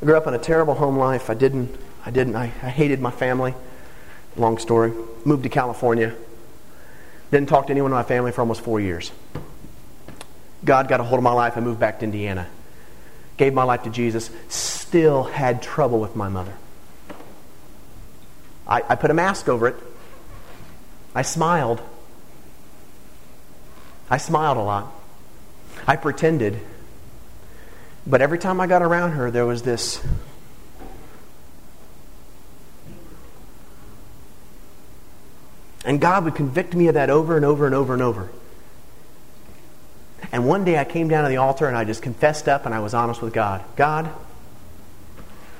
I 0.00 0.04
grew 0.04 0.16
up 0.16 0.26
in 0.26 0.34
a 0.34 0.38
terrible 0.38 0.74
home 0.74 0.98
life. 0.98 1.30
I 1.30 1.34
didn't. 1.34 1.74
I 2.06 2.10
didn't. 2.10 2.36
I, 2.36 2.44
I 2.44 2.68
hated 2.68 3.00
my 3.00 3.10
family. 3.10 3.54
Long 4.36 4.58
story. 4.58 4.92
Moved 5.24 5.44
to 5.44 5.48
California. 5.48 6.14
Didn't 7.30 7.48
talk 7.48 7.66
to 7.66 7.72
anyone 7.72 7.90
in 7.90 7.96
my 7.96 8.02
family 8.02 8.32
for 8.32 8.42
almost 8.42 8.60
four 8.60 8.80
years. 8.80 9.10
God 10.64 10.88
got 10.88 11.00
a 11.00 11.02
hold 11.02 11.18
of 11.18 11.24
my 11.24 11.32
life. 11.32 11.56
I 11.56 11.60
moved 11.60 11.80
back 11.80 11.98
to 12.00 12.04
Indiana. 12.04 12.46
Gave 13.36 13.52
my 13.52 13.64
life 13.64 13.82
to 13.84 13.90
Jesus. 13.90 14.30
Still 14.48 15.24
had 15.24 15.62
trouble 15.62 16.00
with 16.00 16.16
my 16.16 16.28
mother. 16.28 16.54
I, 18.66 18.82
I 18.88 18.94
put 18.94 19.10
a 19.10 19.14
mask 19.14 19.48
over 19.48 19.68
it. 19.68 19.76
I 21.14 21.22
smiled. 21.22 21.80
I 24.10 24.18
smiled 24.18 24.56
a 24.56 24.62
lot. 24.62 24.92
I 25.86 25.96
pretended. 25.96 26.60
But 28.06 28.20
every 28.20 28.38
time 28.38 28.60
I 28.60 28.66
got 28.66 28.82
around 28.82 29.12
her, 29.12 29.30
there 29.30 29.46
was 29.46 29.62
this 29.62 30.02
And 35.84 36.00
God 36.00 36.24
would 36.24 36.34
convict 36.34 36.74
me 36.74 36.88
of 36.88 36.94
that 36.94 37.10
over 37.10 37.36
and 37.36 37.44
over 37.44 37.66
and 37.66 37.74
over 37.74 37.92
and 37.92 38.02
over. 38.02 38.30
And 40.32 40.48
one 40.48 40.64
day 40.64 40.78
I 40.78 40.84
came 40.84 41.08
down 41.08 41.24
to 41.24 41.28
the 41.28 41.36
altar 41.36 41.68
and 41.68 41.76
I 41.76 41.84
just 41.84 42.02
confessed 42.02 42.48
up 42.48 42.64
and 42.64 42.74
I 42.74 42.80
was 42.80 42.94
honest 42.94 43.20
with 43.20 43.34
God. 43.34 43.62
God, 43.76 44.10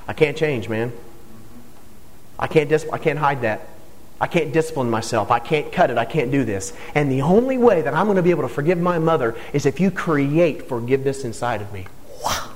I 0.09 0.15
can't 0.15 0.37
change, 0.37 0.69
man. 0.69 0.93
I 2.39 2.47
can't, 2.47 2.69
dis- 2.69 2.87
I 2.91 2.99
can't 2.99 3.19
hide 3.19 3.43
that. 3.43 3.69
I 4.21 4.27
can't 4.27 4.53
discipline 4.53 4.91
myself. 4.91 5.31
I 5.31 5.39
can't 5.39 5.73
cut 5.73 5.91
it. 5.91 5.99
I 5.99 6.05
can't 6.05 6.31
do 6.31 6.45
this. 6.45 6.73
And 6.95 7.11
the 7.11 7.23
only 7.23 7.59
way 7.59 7.83
that 7.83 7.95
I'm 7.95 8.07
going 8.07 8.17
to 8.17 8.23
be 8.23 8.31
able 8.31 8.43
to 8.43 8.49
forgive 8.49 8.79
my 8.79 8.99
mother 8.99 9.37
is 9.53 9.67
if 9.67 9.81
you 9.81 9.91
create 9.91 10.69
forgiveness 10.69 11.25
inside 11.25 11.61
of 11.61 11.73
me. 11.73 11.87
Wow. 12.23 12.51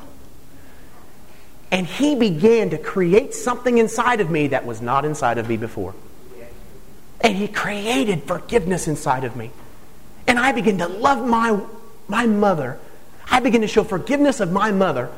And 1.71 1.87
he 1.87 2.15
began 2.15 2.71
to 2.71 2.79
create 2.79 3.35
something 3.35 3.79
inside 3.79 4.21
of 4.21 4.31
me 4.31 4.49
that 4.49 4.65
was 4.65 4.81
not 4.81 5.05
inside 5.05 5.39
of 5.39 5.49
me 5.49 5.57
before. 5.57 5.95
And 7.21 7.37
He 7.37 7.49
created 7.49 8.25
forgiveness 8.25 8.89
inside 8.89 9.25
of 9.25 9.37
me. 9.37 9.51
And 10.27 10.39
I 10.39 10.53
begin 10.53 10.79
to 10.79 10.89
love 10.89 11.27
my, 11.27 11.61
my 12.07 12.27
mother. 12.27 12.79
I 13.31 13.41
begin 13.41 13.63
to 13.63 13.69
show 13.69 13.85
forgiveness 13.85 14.41
of 14.41 14.53
my 14.53 14.71
mother. 14.71 15.11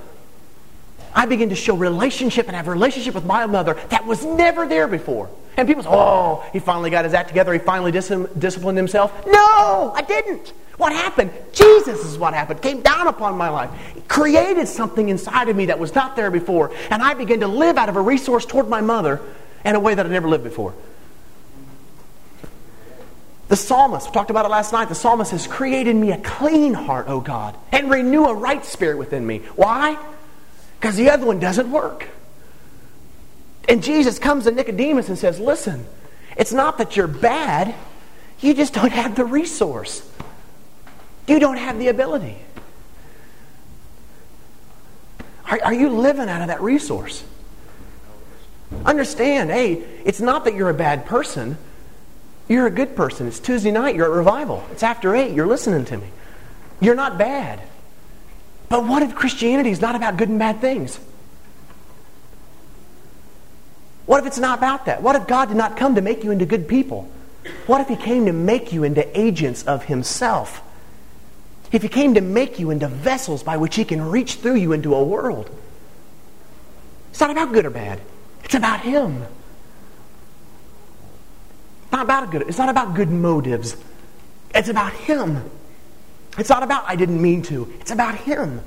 I 1.15 1.27
begin 1.27 1.49
to 1.51 1.57
show 1.57 1.77
relationship 1.77 2.47
and 2.47 2.57
have 2.57 2.69
a 2.69 2.71
relationship 2.71 3.15
with 3.15 3.25
my 3.25 3.47
mother 3.47 3.75
that 3.91 4.07
was 4.07 4.25
never 4.25 4.67
there 4.67 4.87
before. 4.87 5.29
And 5.61 5.69
people 5.69 5.83
say, 5.83 5.91
oh, 5.93 6.43
he 6.55 6.59
finally 6.59 6.89
got 6.89 7.05
his 7.05 7.13
act 7.13 7.29
together. 7.29 7.53
He 7.53 7.59
finally 7.59 7.93
dis- 7.93 8.09
disciplined 8.39 8.79
himself. 8.79 9.13
No, 9.27 9.93
I 9.95 10.01
didn't. 10.01 10.55
What 10.79 10.91
happened? 10.93 11.33
Jesus 11.53 12.03
is 12.03 12.17
what 12.17 12.33
happened. 12.33 12.63
Came 12.63 12.81
down 12.81 13.09
upon 13.09 13.37
my 13.37 13.51
life. 13.51 13.69
Created 14.09 14.69
something 14.69 15.11
inside 15.11 15.51
of 15.51 15.57
me 15.57 15.67
that 15.67 15.79
was 15.79 15.95
not 15.95 16.17
there 16.17 16.31
before. 16.31 16.73
And 16.89 17.03
I 17.03 17.13
began 17.13 17.41
to 17.41 17.47
live 17.47 17.77
out 17.77 17.91
of 17.91 17.97
a 17.97 18.01
resource 18.01 18.47
toward 18.47 18.71
my 18.71 18.81
mother 18.81 19.21
in 19.63 19.75
a 19.75 19.81
way 19.81 19.95
that 19.95 20.07
I 20.07 20.09
never 20.09 20.29
lived 20.29 20.45
before. 20.45 20.73
The 23.49 23.57
psalmist, 23.57 24.07
we 24.07 24.15
talked 24.15 24.31
about 24.31 24.47
it 24.47 24.49
last 24.49 24.73
night, 24.73 24.89
the 24.89 24.95
psalmist 24.95 25.33
has 25.33 25.47
created 25.47 25.95
me 25.95 26.11
a 26.13 26.19
clean 26.19 26.73
heart, 26.73 27.07
O 27.07 27.21
God, 27.21 27.55
and 27.71 27.91
renew 27.91 28.25
a 28.25 28.35
right 28.35 28.65
spirit 28.65 28.97
within 28.97 29.27
me. 29.27 29.41
Why? 29.57 29.99
Because 30.81 30.97
the 30.97 31.11
other 31.11 31.27
one 31.27 31.39
doesn't 31.39 31.71
work. 31.71 32.09
And 33.71 33.85
Jesus 33.85 34.19
comes 34.19 34.45
to 34.45 34.51
Nicodemus 34.51 35.09
and 35.09 35.17
says, 35.17 35.39
Listen, 35.39 35.87
it's 36.37 36.53
not 36.53 36.79
that 36.79 36.97
you're 36.97 37.07
bad, 37.07 37.73
you 38.41 38.53
just 38.53 38.75
don't 38.75 38.91
have 38.91 39.15
the 39.15 39.25
resource. 39.25 40.07
You 41.29 41.39
don't 41.39 41.57
have 41.57 41.79
the 41.79 41.87
ability. 41.87 42.37
Are, 45.49 45.61
are 45.67 45.73
you 45.73 45.89
living 45.91 46.29
out 46.29 46.41
of 46.41 46.49
that 46.49 46.61
resource? 46.61 47.23
Understand, 48.85 49.51
hey, 49.51 49.75
it's 50.05 50.21
not 50.21 50.45
that 50.47 50.55
you're 50.55 50.71
a 50.71 50.75
bad 50.75 51.07
person. 51.07 51.57
You're 52.49 52.67
a 52.67 52.73
good 52.73 52.97
person. 52.97 53.29
It's 53.29 53.39
Tuesday 53.39 53.71
night. 53.71 53.95
You're 53.95 54.07
at 54.07 54.17
revival. 54.17 54.65
It's 54.73 54.83
after 54.83 55.15
8. 55.15 55.33
You're 55.33 55.47
listening 55.47 55.85
to 55.85 55.97
me. 55.97 56.09
You're 56.81 56.97
not 56.97 57.19
bad. 57.19 57.61
But 58.69 58.85
what 58.85 59.05
if 59.05 59.15
Christianity 59.15 59.71
is 59.71 59.81
not 59.81 59.95
about 59.95 60.17
good 60.17 60.29
and 60.29 60.41
bad 60.41 60.61
things? 60.61 60.99
What 64.11 64.19
if 64.19 64.27
it's 64.27 64.41
not 64.41 64.59
about 64.59 64.87
that? 64.87 65.03
What 65.03 65.15
if 65.15 65.29
God 65.29 65.47
did 65.47 65.57
not 65.57 65.77
come 65.77 65.95
to 65.95 66.01
make 66.01 66.25
you 66.25 66.33
into 66.33 66.45
good 66.45 66.67
people? 66.67 67.09
What 67.69 67.81
if 67.81 67.87
He 67.87 67.95
came 67.95 68.27
to 68.27 68.33
make 68.33 68.73
you 68.73 68.83
into 68.83 69.07
agents 69.17 69.63
of 69.63 69.85
Himself? 69.85 70.63
If 71.71 71.83
He 71.83 71.89
came 71.89 72.15
to 72.15 72.21
make 72.21 72.59
you 72.59 72.71
into 72.71 72.89
vessels 72.89 73.45
by 73.45 73.57
which 73.57 73.77
He 73.77 73.85
can 73.85 74.03
reach 74.03 74.35
through 74.35 74.57
you 74.57 74.73
into 74.73 74.97
a 74.97 75.05
world? 75.05 75.49
It's 77.13 77.21
not 77.21 77.31
about 77.31 77.53
good 77.53 77.65
or 77.65 77.71
bad, 77.71 78.01
it's 78.43 78.55
about 78.57 78.81
Him 78.81 79.23
It's 81.85 81.93
not 81.93 82.03
about 82.03 82.33
good. 82.33 82.43
It's 82.43 82.59
not 82.59 82.69
about 82.69 82.97
good 82.97 83.11
motives. 83.11 83.77
It's 84.53 84.69
about 84.69 84.93
Him. 84.93 85.49
It's 86.37 86.51
not 86.51 86.65
about 86.65 86.83
I 86.89 86.97
didn't 86.97 87.23
mean 87.23 87.43
to. 87.43 87.73
It's 87.79 87.93
about 87.93 88.17
Him. 88.17 88.61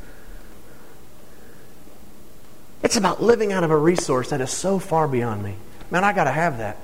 It's 2.84 2.98
about 2.98 3.24
living 3.24 3.54
out 3.54 3.64
of 3.64 3.72
a 3.72 3.78
resource 3.78 4.30
that 4.30 4.42
is 4.42 4.52
so 4.52 4.78
far 4.78 5.08
beyond 5.08 5.42
me. 5.42 5.56
Man, 5.90 6.04
I 6.04 6.12
got 6.12 6.26
to 6.26 6.32
have 6.32 6.58
that. 6.58 6.78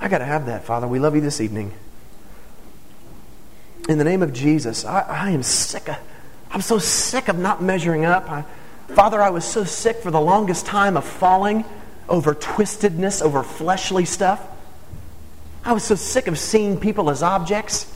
I 0.00 0.08
got 0.08 0.18
to 0.18 0.24
have 0.24 0.46
that, 0.46 0.64
Father. 0.64 0.88
We 0.88 0.98
love 0.98 1.14
you 1.14 1.20
this 1.20 1.40
evening. 1.40 1.72
In 3.88 3.98
the 3.98 4.04
name 4.04 4.22
of 4.22 4.32
Jesus, 4.32 4.84
I, 4.84 5.00
I 5.00 5.30
am 5.30 5.44
sick. 5.44 5.88
Of, 5.88 5.96
I'm 6.50 6.60
so 6.60 6.78
sick 6.78 7.28
of 7.28 7.38
not 7.38 7.62
measuring 7.62 8.04
up. 8.04 8.28
I, 8.30 8.44
Father, 8.88 9.22
I 9.22 9.30
was 9.30 9.44
so 9.44 9.62
sick 9.62 9.98
for 9.98 10.10
the 10.10 10.20
longest 10.20 10.66
time 10.66 10.96
of 10.96 11.04
falling 11.04 11.64
over 12.08 12.34
twistedness, 12.34 13.22
over 13.22 13.44
fleshly 13.44 14.04
stuff. 14.04 14.44
I 15.64 15.72
was 15.72 15.84
so 15.84 15.94
sick 15.94 16.26
of 16.26 16.38
seeing 16.38 16.78
people 16.78 17.10
as 17.10 17.22
objects. 17.22 17.92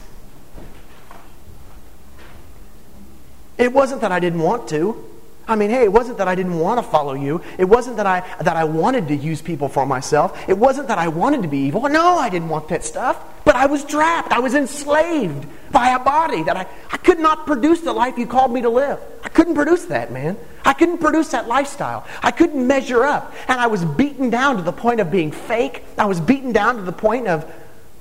It 3.57 3.73
wasn't 3.73 4.01
that 4.01 4.11
I 4.11 4.19
didn't 4.19 4.41
want 4.41 4.69
to. 4.69 5.10
I 5.51 5.55
mean, 5.55 5.69
hey, 5.69 5.83
it 5.83 5.91
wasn't 5.91 6.17
that 6.19 6.29
I 6.29 6.35
didn't 6.35 6.57
want 6.57 6.77
to 6.77 6.83
follow 6.83 7.13
you. 7.13 7.41
It 7.57 7.65
wasn't 7.65 7.97
that 7.97 8.05
I 8.05 8.21
that 8.41 8.55
I 8.55 8.63
wanted 8.63 9.09
to 9.09 9.15
use 9.15 9.41
people 9.41 9.67
for 9.67 9.85
myself. 9.85 10.47
It 10.47 10.57
wasn't 10.57 10.87
that 10.87 10.97
I 10.97 11.09
wanted 11.09 11.41
to 11.41 11.49
be 11.49 11.57
evil. 11.57 11.81
No, 11.89 12.17
I 12.17 12.29
didn't 12.29 12.47
want 12.47 12.69
that 12.69 12.85
stuff. 12.85 13.21
But 13.43 13.57
I 13.57 13.65
was 13.65 13.83
trapped. 13.83 14.31
I 14.31 14.39
was 14.39 14.55
enslaved 14.55 15.45
by 15.71 15.89
a 15.89 15.99
body 15.99 16.43
that 16.43 16.55
I, 16.55 16.67
I 16.91 16.97
could 16.97 17.19
not 17.19 17.45
produce 17.45 17.81
the 17.81 17.91
life 17.91 18.17
you 18.17 18.27
called 18.27 18.53
me 18.53 18.61
to 18.61 18.69
live. 18.69 18.99
I 19.25 19.29
couldn't 19.29 19.55
produce 19.55 19.85
that, 19.85 20.11
man. 20.11 20.37
I 20.63 20.71
couldn't 20.71 20.99
produce 20.99 21.29
that 21.31 21.49
lifestyle. 21.49 22.07
I 22.23 22.31
couldn't 22.31 22.65
measure 22.65 23.03
up. 23.03 23.33
And 23.49 23.59
I 23.59 23.67
was 23.67 23.83
beaten 23.83 24.29
down 24.29 24.55
to 24.55 24.61
the 24.61 24.71
point 24.71 25.01
of 25.01 25.11
being 25.11 25.31
fake. 25.31 25.83
I 25.97 26.05
was 26.05 26.21
beaten 26.21 26.53
down 26.53 26.77
to 26.77 26.81
the 26.81 26.93
point 26.93 27.27
of, 27.27 27.51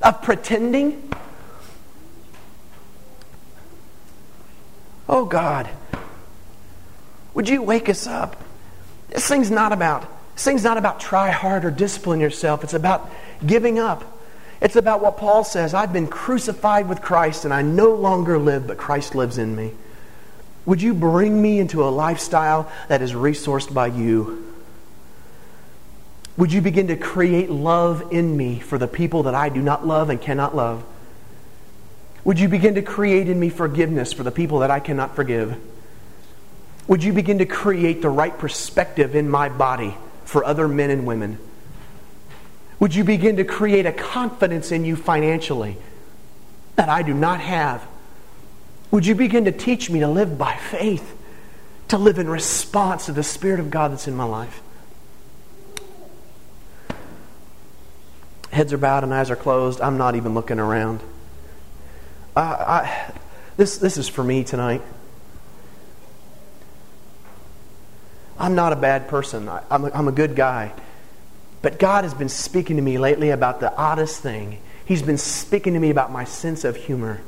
of 0.03 0.23
pretending. 0.23 1.13
Oh 5.09 5.25
God, 5.25 5.69
would 7.41 7.49
you 7.49 7.63
wake 7.63 7.89
us 7.89 8.07
up? 8.07 8.37
This 9.09 9.27
thing's 9.27 9.51
not 9.51 9.73
about 9.73 10.07
this 10.35 10.45
thing's 10.45 10.63
not 10.63 10.77
about 10.77 11.01
try 11.01 11.31
hard 11.31 11.65
or 11.65 11.71
discipline 11.71 12.21
yourself. 12.21 12.63
It's 12.63 12.75
about 12.75 13.11
giving 13.47 13.79
up. 13.79 14.05
It's 14.61 14.77
about 14.77 15.01
what 15.01 15.17
Paul 15.17 15.43
says 15.43 15.73
I've 15.73 15.91
been 15.91 16.07
crucified 16.07 16.87
with 16.87 17.01
Christ 17.01 17.47
and 17.47 17.55
I 17.55 17.63
no 17.63 17.95
longer 17.95 18.39
live, 18.39 18.67
but 18.67 18.77
Christ 18.77 19.15
lives 19.15 19.39
in 19.39 19.57
me. 19.57 19.73
Would 20.67 20.83
you 20.83 20.93
bring 20.93 21.41
me 21.41 21.59
into 21.59 21.83
a 21.83 21.89
lifestyle 21.89 22.71
that 22.89 23.01
is 23.01 23.15
resourced 23.15 23.73
by 23.73 23.87
you? 23.87 24.47
Would 26.37 26.53
you 26.53 26.61
begin 26.61 26.89
to 26.89 26.97
create 26.97 27.49
love 27.49 28.13
in 28.13 28.37
me 28.37 28.59
for 28.59 28.77
the 28.77 28.87
people 28.87 29.23
that 29.23 29.35
I 29.35 29.49
do 29.49 29.63
not 29.63 29.87
love 29.87 30.11
and 30.11 30.21
cannot 30.21 30.55
love? 30.55 30.85
Would 32.23 32.39
you 32.39 32.51
begin 32.51 32.75
to 32.75 32.83
create 32.83 33.31
in 33.31 33.41
me 33.41 33.49
forgiveness 33.49 34.13
for 34.13 34.25
the 34.25 34.31
people 34.31 34.59
that 34.59 34.71
I 34.71 34.79
cannot 34.79 35.17
forgive? 35.17 35.59
Would 36.91 37.05
you 37.05 37.13
begin 37.13 37.39
to 37.39 37.47
create 37.47 38.03
the 38.03 38.09
right 38.09 38.37
perspective 38.37 39.15
in 39.15 39.31
my 39.31 39.49
body 39.49 39.97
for 40.25 40.45
other 40.45 40.67
men 40.67 40.91
and 40.91 41.07
women? 41.07 41.39
Would 42.81 42.97
you 42.97 43.05
begin 43.05 43.37
to 43.37 43.45
create 43.45 43.87
a 43.87 43.93
confidence 43.93 44.73
in 44.73 44.85
you 44.85 44.97
financially 44.97 45.77
that 46.75 46.89
I 46.89 47.03
do 47.03 47.15
not 47.15 47.39
have? 47.39 47.87
Would 48.91 49.07
you 49.07 49.15
begin 49.15 49.45
to 49.45 49.53
teach 49.53 49.89
me 49.89 50.01
to 50.01 50.09
live 50.09 50.37
by 50.37 50.57
faith, 50.57 51.17
to 51.87 51.97
live 51.97 52.19
in 52.19 52.29
response 52.29 53.07
to 53.07 53.13
the 53.13 53.23
Spirit 53.23 53.61
of 53.61 53.71
God 53.71 53.93
that's 53.93 54.09
in 54.09 54.17
my 54.17 54.25
life? 54.25 54.61
Heads 58.51 58.73
are 58.73 58.79
bowed 58.79 59.05
and 59.05 59.15
eyes 59.15 59.31
are 59.31 59.37
closed. 59.37 59.81
I'm 59.81 59.97
not 59.97 60.17
even 60.17 60.35
looking 60.35 60.59
around. 60.59 61.03
I, 62.35 62.43
I, 62.43 63.13
this, 63.57 63.79
this 63.79 63.97
is 63.97 64.09
for 64.09 64.25
me 64.25 64.43
tonight. 64.43 64.83
I'm 68.41 68.55
not 68.55 68.73
a 68.73 68.77
bad 68.77 69.07
person. 69.09 69.49
I, 69.49 69.63
I'm, 69.71 69.85
a, 69.85 69.91
I'm 69.93 70.09
a 70.09 70.13
good 70.13 70.35
guy. 70.35 70.73
But 71.63 71.79
God 71.79 72.05
has 72.05 72.15
been 72.15 72.31
speaking 72.31 72.77
to 72.77 72.83
me 72.83 72.99
lately 72.99 73.31
about 73.31 73.61
the 73.61 73.75
oddest 73.77 74.23
thing. 74.23 74.59
He's 74.87 75.03
been 75.03 75.19
speaking 75.19 75.75
to 75.75 75.79
me 75.79 75.91
about 75.91 76.11
my 76.11 76.25
sense 76.25 76.65
of 76.65 76.75
humor. 76.75 77.21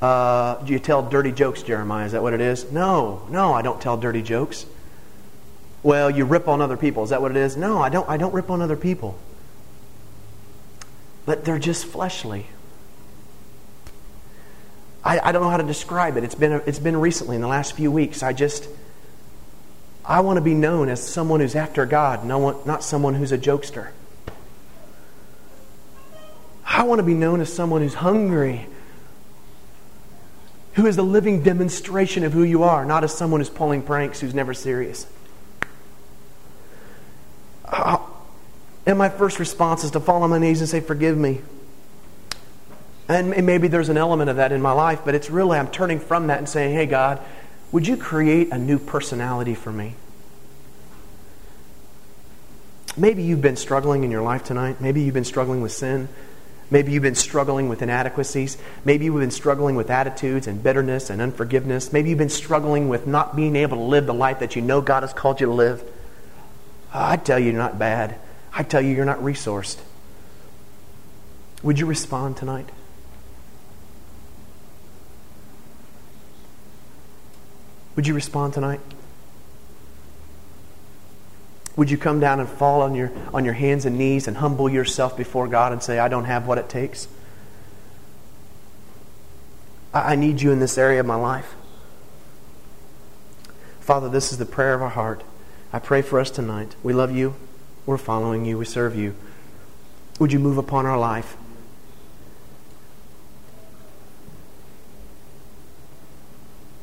Uh, 0.00 0.62
do 0.62 0.72
you 0.72 0.78
tell 0.78 1.02
dirty 1.02 1.32
jokes, 1.32 1.64
Jeremiah? 1.64 2.06
Is 2.06 2.12
that 2.12 2.22
what 2.22 2.34
it 2.34 2.40
is? 2.40 2.70
No, 2.70 3.26
no, 3.30 3.52
I 3.52 3.62
don't 3.62 3.82
tell 3.82 3.96
dirty 3.96 4.22
jokes. 4.22 4.64
Well, 5.82 6.08
you 6.08 6.24
rip 6.24 6.46
on 6.46 6.60
other 6.60 6.76
people. 6.76 7.02
Is 7.02 7.10
that 7.10 7.20
what 7.20 7.32
it 7.32 7.36
is? 7.36 7.56
No, 7.56 7.78
I 7.80 7.88
don't, 7.88 8.08
I 8.08 8.16
don't 8.16 8.32
rip 8.32 8.48
on 8.48 8.62
other 8.62 8.76
people. 8.76 9.18
But 11.26 11.44
they're 11.44 11.58
just 11.58 11.84
fleshly. 11.84 12.46
I, 15.04 15.20
I 15.20 15.32
don't 15.32 15.42
know 15.42 15.50
how 15.50 15.56
to 15.56 15.62
describe 15.62 16.16
it. 16.16 16.24
It's 16.24 16.34
been, 16.34 16.62
it's 16.66 16.78
been 16.78 16.96
recently, 16.96 17.36
in 17.36 17.42
the 17.42 17.48
last 17.48 17.74
few 17.74 17.90
weeks. 17.90 18.22
I 18.22 18.32
just, 18.32 18.68
I 20.04 20.20
want 20.20 20.36
to 20.38 20.40
be 20.40 20.54
known 20.54 20.88
as 20.88 21.06
someone 21.06 21.40
who's 21.40 21.54
after 21.54 21.86
God, 21.86 22.24
no 22.24 22.62
not 22.64 22.82
someone 22.82 23.14
who's 23.14 23.32
a 23.32 23.38
jokester. 23.38 23.88
I 26.64 26.82
want 26.84 26.98
to 26.98 27.02
be 27.04 27.14
known 27.14 27.40
as 27.40 27.52
someone 27.52 27.82
who's 27.82 27.94
hungry, 27.94 28.66
who 30.74 30.86
is 30.86 30.98
a 30.98 31.02
living 31.02 31.42
demonstration 31.42 32.24
of 32.24 32.32
who 32.32 32.42
you 32.42 32.62
are, 32.62 32.84
not 32.84 33.04
as 33.04 33.12
someone 33.12 33.40
who's 33.40 33.50
pulling 33.50 33.82
pranks, 33.82 34.20
who's 34.20 34.34
never 34.34 34.54
serious. 34.54 35.06
And 38.88 38.96
my 38.96 39.10
first 39.10 39.38
response 39.38 39.84
is 39.84 39.90
to 39.90 40.00
fall 40.00 40.22
on 40.22 40.30
my 40.30 40.38
knees 40.38 40.60
and 40.60 40.68
say, 40.68 40.80
Forgive 40.80 41.18
me. 41.18 41.42
And 43.08 43.46
maybe 43.46 43.68
there's 43.68 43.88
an 43.88 43.96
element 43.96 44.28
of 44.28 44.36
that 44.36 44.52
in 44.52 44.60
my 44.60 44.72
life, 44.72 45.00
but 45.04 45.14
it's 45.14 45.30
really, 45.30 45.58
I'm 45.58 45.70
turning 45.70 45.98
from 45.98 46.26
that 46.26 46.38
and 46.38 46.48
saying, 46.48 46.74
Hey, 46.74 46.84
God, 46.86 47.20
would 47.72 47.86
you 47.86 47.96
create 47.96 48.50
a 48.50 48.58
new 48.58 48.78
personality 48.78 49.54
for 49.54 49.72
me? 49.72 49.94
Maybe 52.98 53.22
you've 53.22 53.40
been 53.40 53.56
struggling 53.56 54.04
in 54.04 54.10
your 54.10 54.22
life 54.22 54.44
tonight. 54.44 54.80
Maybe 54.80 55.02
you've 55.02 55.14
been 55.14 55.24
struggling 55.24 55.60
with 55.62 55.72
sin. 55.72 56.08
Maybe 56.70 56.92
you've 56.92 57.02
been 57.02 57.14
struggling 57.14 57.68
with 57.68 57.80
inadequacies. 57.80 58.58
Maybe 58.84 59.06
you've 59.06 59.14
been 59.14 59.30
struggling 59.30 59.76
with 59.76 59.88
attitudes 59.88 60.46
and 60.46 60.62
bitterness 60.62 61.08
and 61.08 61.22
unforgiveness. 61.22 61.92
Maybe 61.92 62.10
you've 62.10 62.18
been 62.18 62.28
struggling 62.28 62.88
with 62.88 63.06
not 63.06 63.36
being 63.36 63.56
able 63.56 63.78
to 63.78 63.84
live 63.84 64.06
the 64.06 64.14
life 64.14 64.40
that 64.40 64.56
you 64.56 64.62
know 64.62 64.80
God 64.80 65.02
has 65.02 65.12
called 65.12 65.40
you 65.40 65.46
to 65.46 65.52
live. 65.52 65.82
Ah, 66.92 67.12
I 67.12 67.16
tell 67.16 67.38
you, 67.38 67.52
you're 67.52 67.54
not 67.54 67.78
bad. 67.78 68.16
I 68.52 68.64
tell 68.64 68.82
you, 68.82 68.94
you're 68.94 69.06
not 69.06 69.20
resourced. 69.20 69.78
Would 71.62 71.78
you 71.78 71.86
respond 71.86 72.36
tonight? 72.36 72.68
Would 77.98 78.06
you 78.06 78.14
respond 78.14 78.54
tonight? 78.54 78.78
Would 81.74 81.90
you 81.90 81.98
come 81.98 82.20
down 82.20 82.38
and 82.38 82.48
fall 82.48 82.80
on 82.82 82.94
your, 82.94 83.10
on 83.34 83.44
your 83.44 83.54
hands 83.54 83.86
and 83.86 83.98
knees 83.98 84.28
and 84.28 84.36
humble 84.36 84.70
yourself 84.70 85.16
before 85.16 85.48
God 85.48 85.72
and 85.72 85.82
say, 85.82 85.98
I 85.98 86.06
don't 86.06 86.26
have 86.26 86.46
what 86.46 86.58
it 86.58 86.68
takes? 86.68 87.08
I, 89.92 90.12
I 90.12 90.14
need 90.14 90.40
you 90.40 90.52
in 90.52 90.60
this 90.60 90.78
area 90.78 91.00
of 91.00 91.06
my 91.06 91.16
life. 91.16 91.56
Father, 93.80 94.08
this 94.08 94.30
is 94.30 94.38
the 94.38 94.46
prayer 94.46 94.74
of 94.74 94.82
our 94.82 94.90
heart. 94.90 95.24
I 95.72 95.80
pray 95.80 96.00
for 96.00 96.20
us 96.20 96.30
tonight. 96.30 96.76
We 96.84 96.92
love 96.92 97.10
you. 97.10 97.34
We're 97.84 97.98
following 97.98 98.44
you. 98.44 98.58
We 98.58 98.64
serve 98.64 98.94
you. 98.94 99.16
Would 100.20 100.32
you 100.32 100.38
move 100.38 100.56
upon 100.56 100.86
our 100.86 100.96
life? 100.96 101.36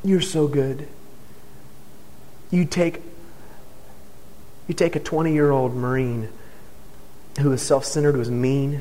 You're 0.04 0.20
so 0.20 0.46
good. 0.46 0.88
You 2.56 2.64
take 2.64 3.02
you 4.66 4.72
take 4.72 4.96
a 4.96 5.00
20 5.00 5.34
year 5.34 5.50
old 5.50 5.74
Marine 5.74 6.30
who 7.38 7.52
is 7.52 7.60
self 7.60 7.84
centered, 7.84 8.14
who 8.14 8.20
is 8.22 8.30
mean, 8.30 8.80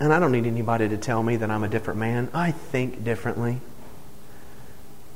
and 0.00 0.12
I 0.12 0.18
don't 0.18 0.32
need 0.32 0.46
anybody 0.46 0.88
to 0.88 0.96
tell 0.96 1.22
me 1.22 1.36
that 1.36 1.48
I'm 1.48 1.62
a 1.62 1.68
different 1.68 2.00
man. 2.00 2.28
I 2.34 2.50
think 2.50 3.04
differently. 3.04 3.60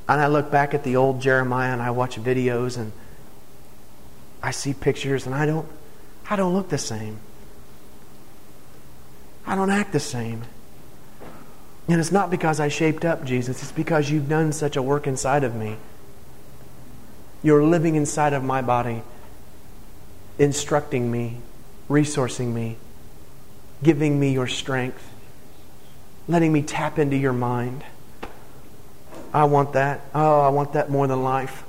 And 0.08 0.20
I 0.20 0.28
look 0.28 0.52
back 0.52 0.72
at 0.72 0.84
the 0.84 0.94
old 0.94 1.20
Jeremiah 1.20 1.72
and 1.72 1.82
I 1.82 1.90
watch 1.90 2.16
videos 2.16 2.78
and 2.78 2.92
I 4.40 4.52
see 4.52 4.72
pictures 4.72 5.26
and 5.26 5.34
I 5.34 5.46
don't 5.46 5.66
I 6.28 6.36
don't 6.36 6.54
look 6.54 6.68
the 6.68 6.78
same. 6.78 7.18
I 9.44 9.56
don't 9.56 9.70
act 9.70 9.92
the 9.92 9.98
same. 9.98 10.44
And 11.88 11.98
it's 11.98 12.12
not 12.12 12.30
because 12.30 12.60
I 12.60 12.68
shaped 12.68 13.04
up, 13.04 13.24
Jesus. 13.24 13.60
It's 13.60 13.72
because 13.72 14.08
you've 14.08 14.28
done 14.28 14.52
such 14.52 14.76
a 14.76 14.82
work 14.82 15.08
inside 15.08 15.42
of 15.42 15.56
me. 15.56 15.76
You're 17.42 17.64
living 17.64 17.94
inside 17.94 18.32
of 18.32 18.44
my 18.44 18.60
body, 18.62 19.02
instructing 20.38 21.10
me, 21.10 21.38
resourcing 21.88 22.52
me, 22.52 22.76
giving 23.82 24.20
me 24.20 24.32
your 24.32 24.46
strength, 24.46 25.02
letting 26.28 26.52
me 26.52 26.62
tap 26.62 26.98
into 26.98 27.16
your 27.16 27.32
mind. 27.32 27.82
I 29.32 29.44
want 29.44 29.72
that. 29.74 30.00
Oh, 30.14 30.40
I 30.40 30.48
want 30.48 30.74
that 30.74 30.90
more 30.90 31.06
than 31.06 31.22
life. 31.22 31.64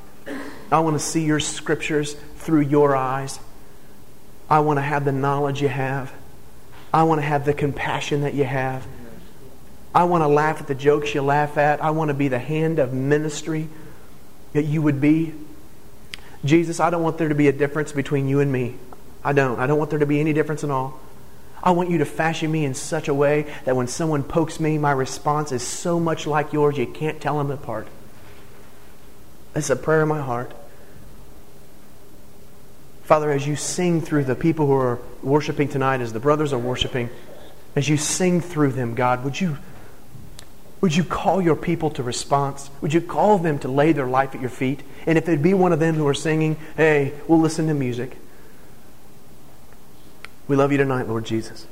I 0.72 0.80
want 0.80 0.98
to 0.98 1.04
see 1.04 1.26
your 1.26 1.40
scriptures 1.40 2.16
through 2.38 2.62
your 2.62 2.96
eyes. 2.96 3.40
I 4.50 4.60
want 4.60 4.78
to 4.78 4.82
have 4.82 5.06
the 5.06 5.12
knowledge 5.12 5.62
you 5.62 5.68
have. 5.70 6.12
I 6.94 7.04
want 7.04 7.22
to 7.22 7.26
have 7.26 7.46
the 7.46 7.54
compassion 7.54 8.22
that 8.22 8.34
you 8.34 8.44
have. 8.44 8.86
I 9.94 10.06
want 10.06 10.24
to 10.24 10.28
laugh 10.28 10.60
at 10.62 10.68
the 10.68 10.76
jokes 10.76 11.14
you 11.14 11.22
laugh 11.22 11.58
at. 11.58 11.84
I 11.84 11.92
want 11.92 12.10
to 12.10 12.14
be 12.14 12.28
the 12.28 12.40
hand 12.40 12.80
of 12.80 12.94
ministry 12.94 13.70
that 14.54 14.64
you 14.64 14.82
would 14.82 15.00
be. 15.00 15.34
Jesus, 16.44 16.80
I 16.80 16.90
don't 16.90 17.04
want 17.04 17.18
there 17.18 17.30
to 17.30 17.36
be 17.36 17.48
a 17.48 17.54
difference 17.54 17.92
between 17.92 18.28
you 18.28 18.40
and 18.40 18.52
me. 18.52 18.76
I 19.24 19.34
don't. 19.34 19.60
I 19.60 19.68
don't 19.68 19.78
want 19.78 19.90
there 19.92 20.00
to 20.00 20.06
be 20.06 20.20
any 20.20 20.34
difference 20.34 20.64
at 20.64 20.72
all. 20.72 21.00
I 21.64 21.72
want 21.72 21.92
you 21.92 22.00
to 22.00 22.06
fashion 22.06 22.52
me 22.52 22.66
in 22.66 22.74
such 22.74 23.08
a 23.08 23.14
way 23.14 23.46
that 23.66 23.76
when 23.76 23.88
someone 23.88 24.24
pokes 24.24 24.60
me, 24.60 24.80
my 24.80 24.92
response 24.92 25.52
is 25.52 25.62
so 25.62 26.00
much 26.00 26.26
like 26.26 26.54
yours 26.54 26.78
you 26.78 26.88
can't 26.88 27.22
tell 27.22 27.38
them 27.38 27.52
apart. 27.52 27.88
It's 29.56 29.70
a 29.70 29.76
prayer 29.76 30.02
in 30.02 30.08
my 30.08 30.22
heart. 30.22 30.52
Father, 33.04 33.32
as 33.32 33.46
you 33.46 33.56
sing 33.56 34.02
through 34.02 34.24
the 34.24 34.36
people 34.36 34.66
who 34.66 34.74
are 34.74 35.00
worshiping 35.22 35.68
tonight, 35.68 36.02
as 36.02 36.14
the 36.14 36.20
brothers 36.20 36.54
are 36.54 36.60
worshiping, 36.60 37.10
as 37.76 37.88
you 37.88 37.98
sing 37.98 38.42
through 38.42 38.72
them, 38.72 38.96
God, 38.96 39.24
would 39.24 39.40
you 39.40 39.58
would 40.82 40.96
you 40.96 41.04
call 41.04 41.42
your 41.42 41.56
people 41.56 41.92
to 41.92 42.04
response? 42.04 42.72
Would 42.82 42.94
you 42.94 43.02
call 43.02 43.38
them 43.38 43.60
to 43.60 43.68
lay 43.68 43.92
their 43.94 44.08
life 44.08 44.34
at 44.34 44.42
your 44.42 44.50
feet? 44.50 44.82
And 45.06 45.18
if 45.18 45.30
it 45.30 45.42
be 45.42 45.54
one 45.54 45.72
of 45.72 45.80
them 45.80 45.96
who 45.96 46.08
are 46.08 46.14
singing, 46.16 46.58
hey, 46.76 47.14
we'll 47.28 47.40
listen 47.40 47.68
to 47.68 47.74
music. 47.76 48.18
We 50.48 50.56
love 50.56 50.72
you 50.72 50.80
tonight, 50.80 51.08
Lord 51.08 51.26
Jesus. 51.26 51.68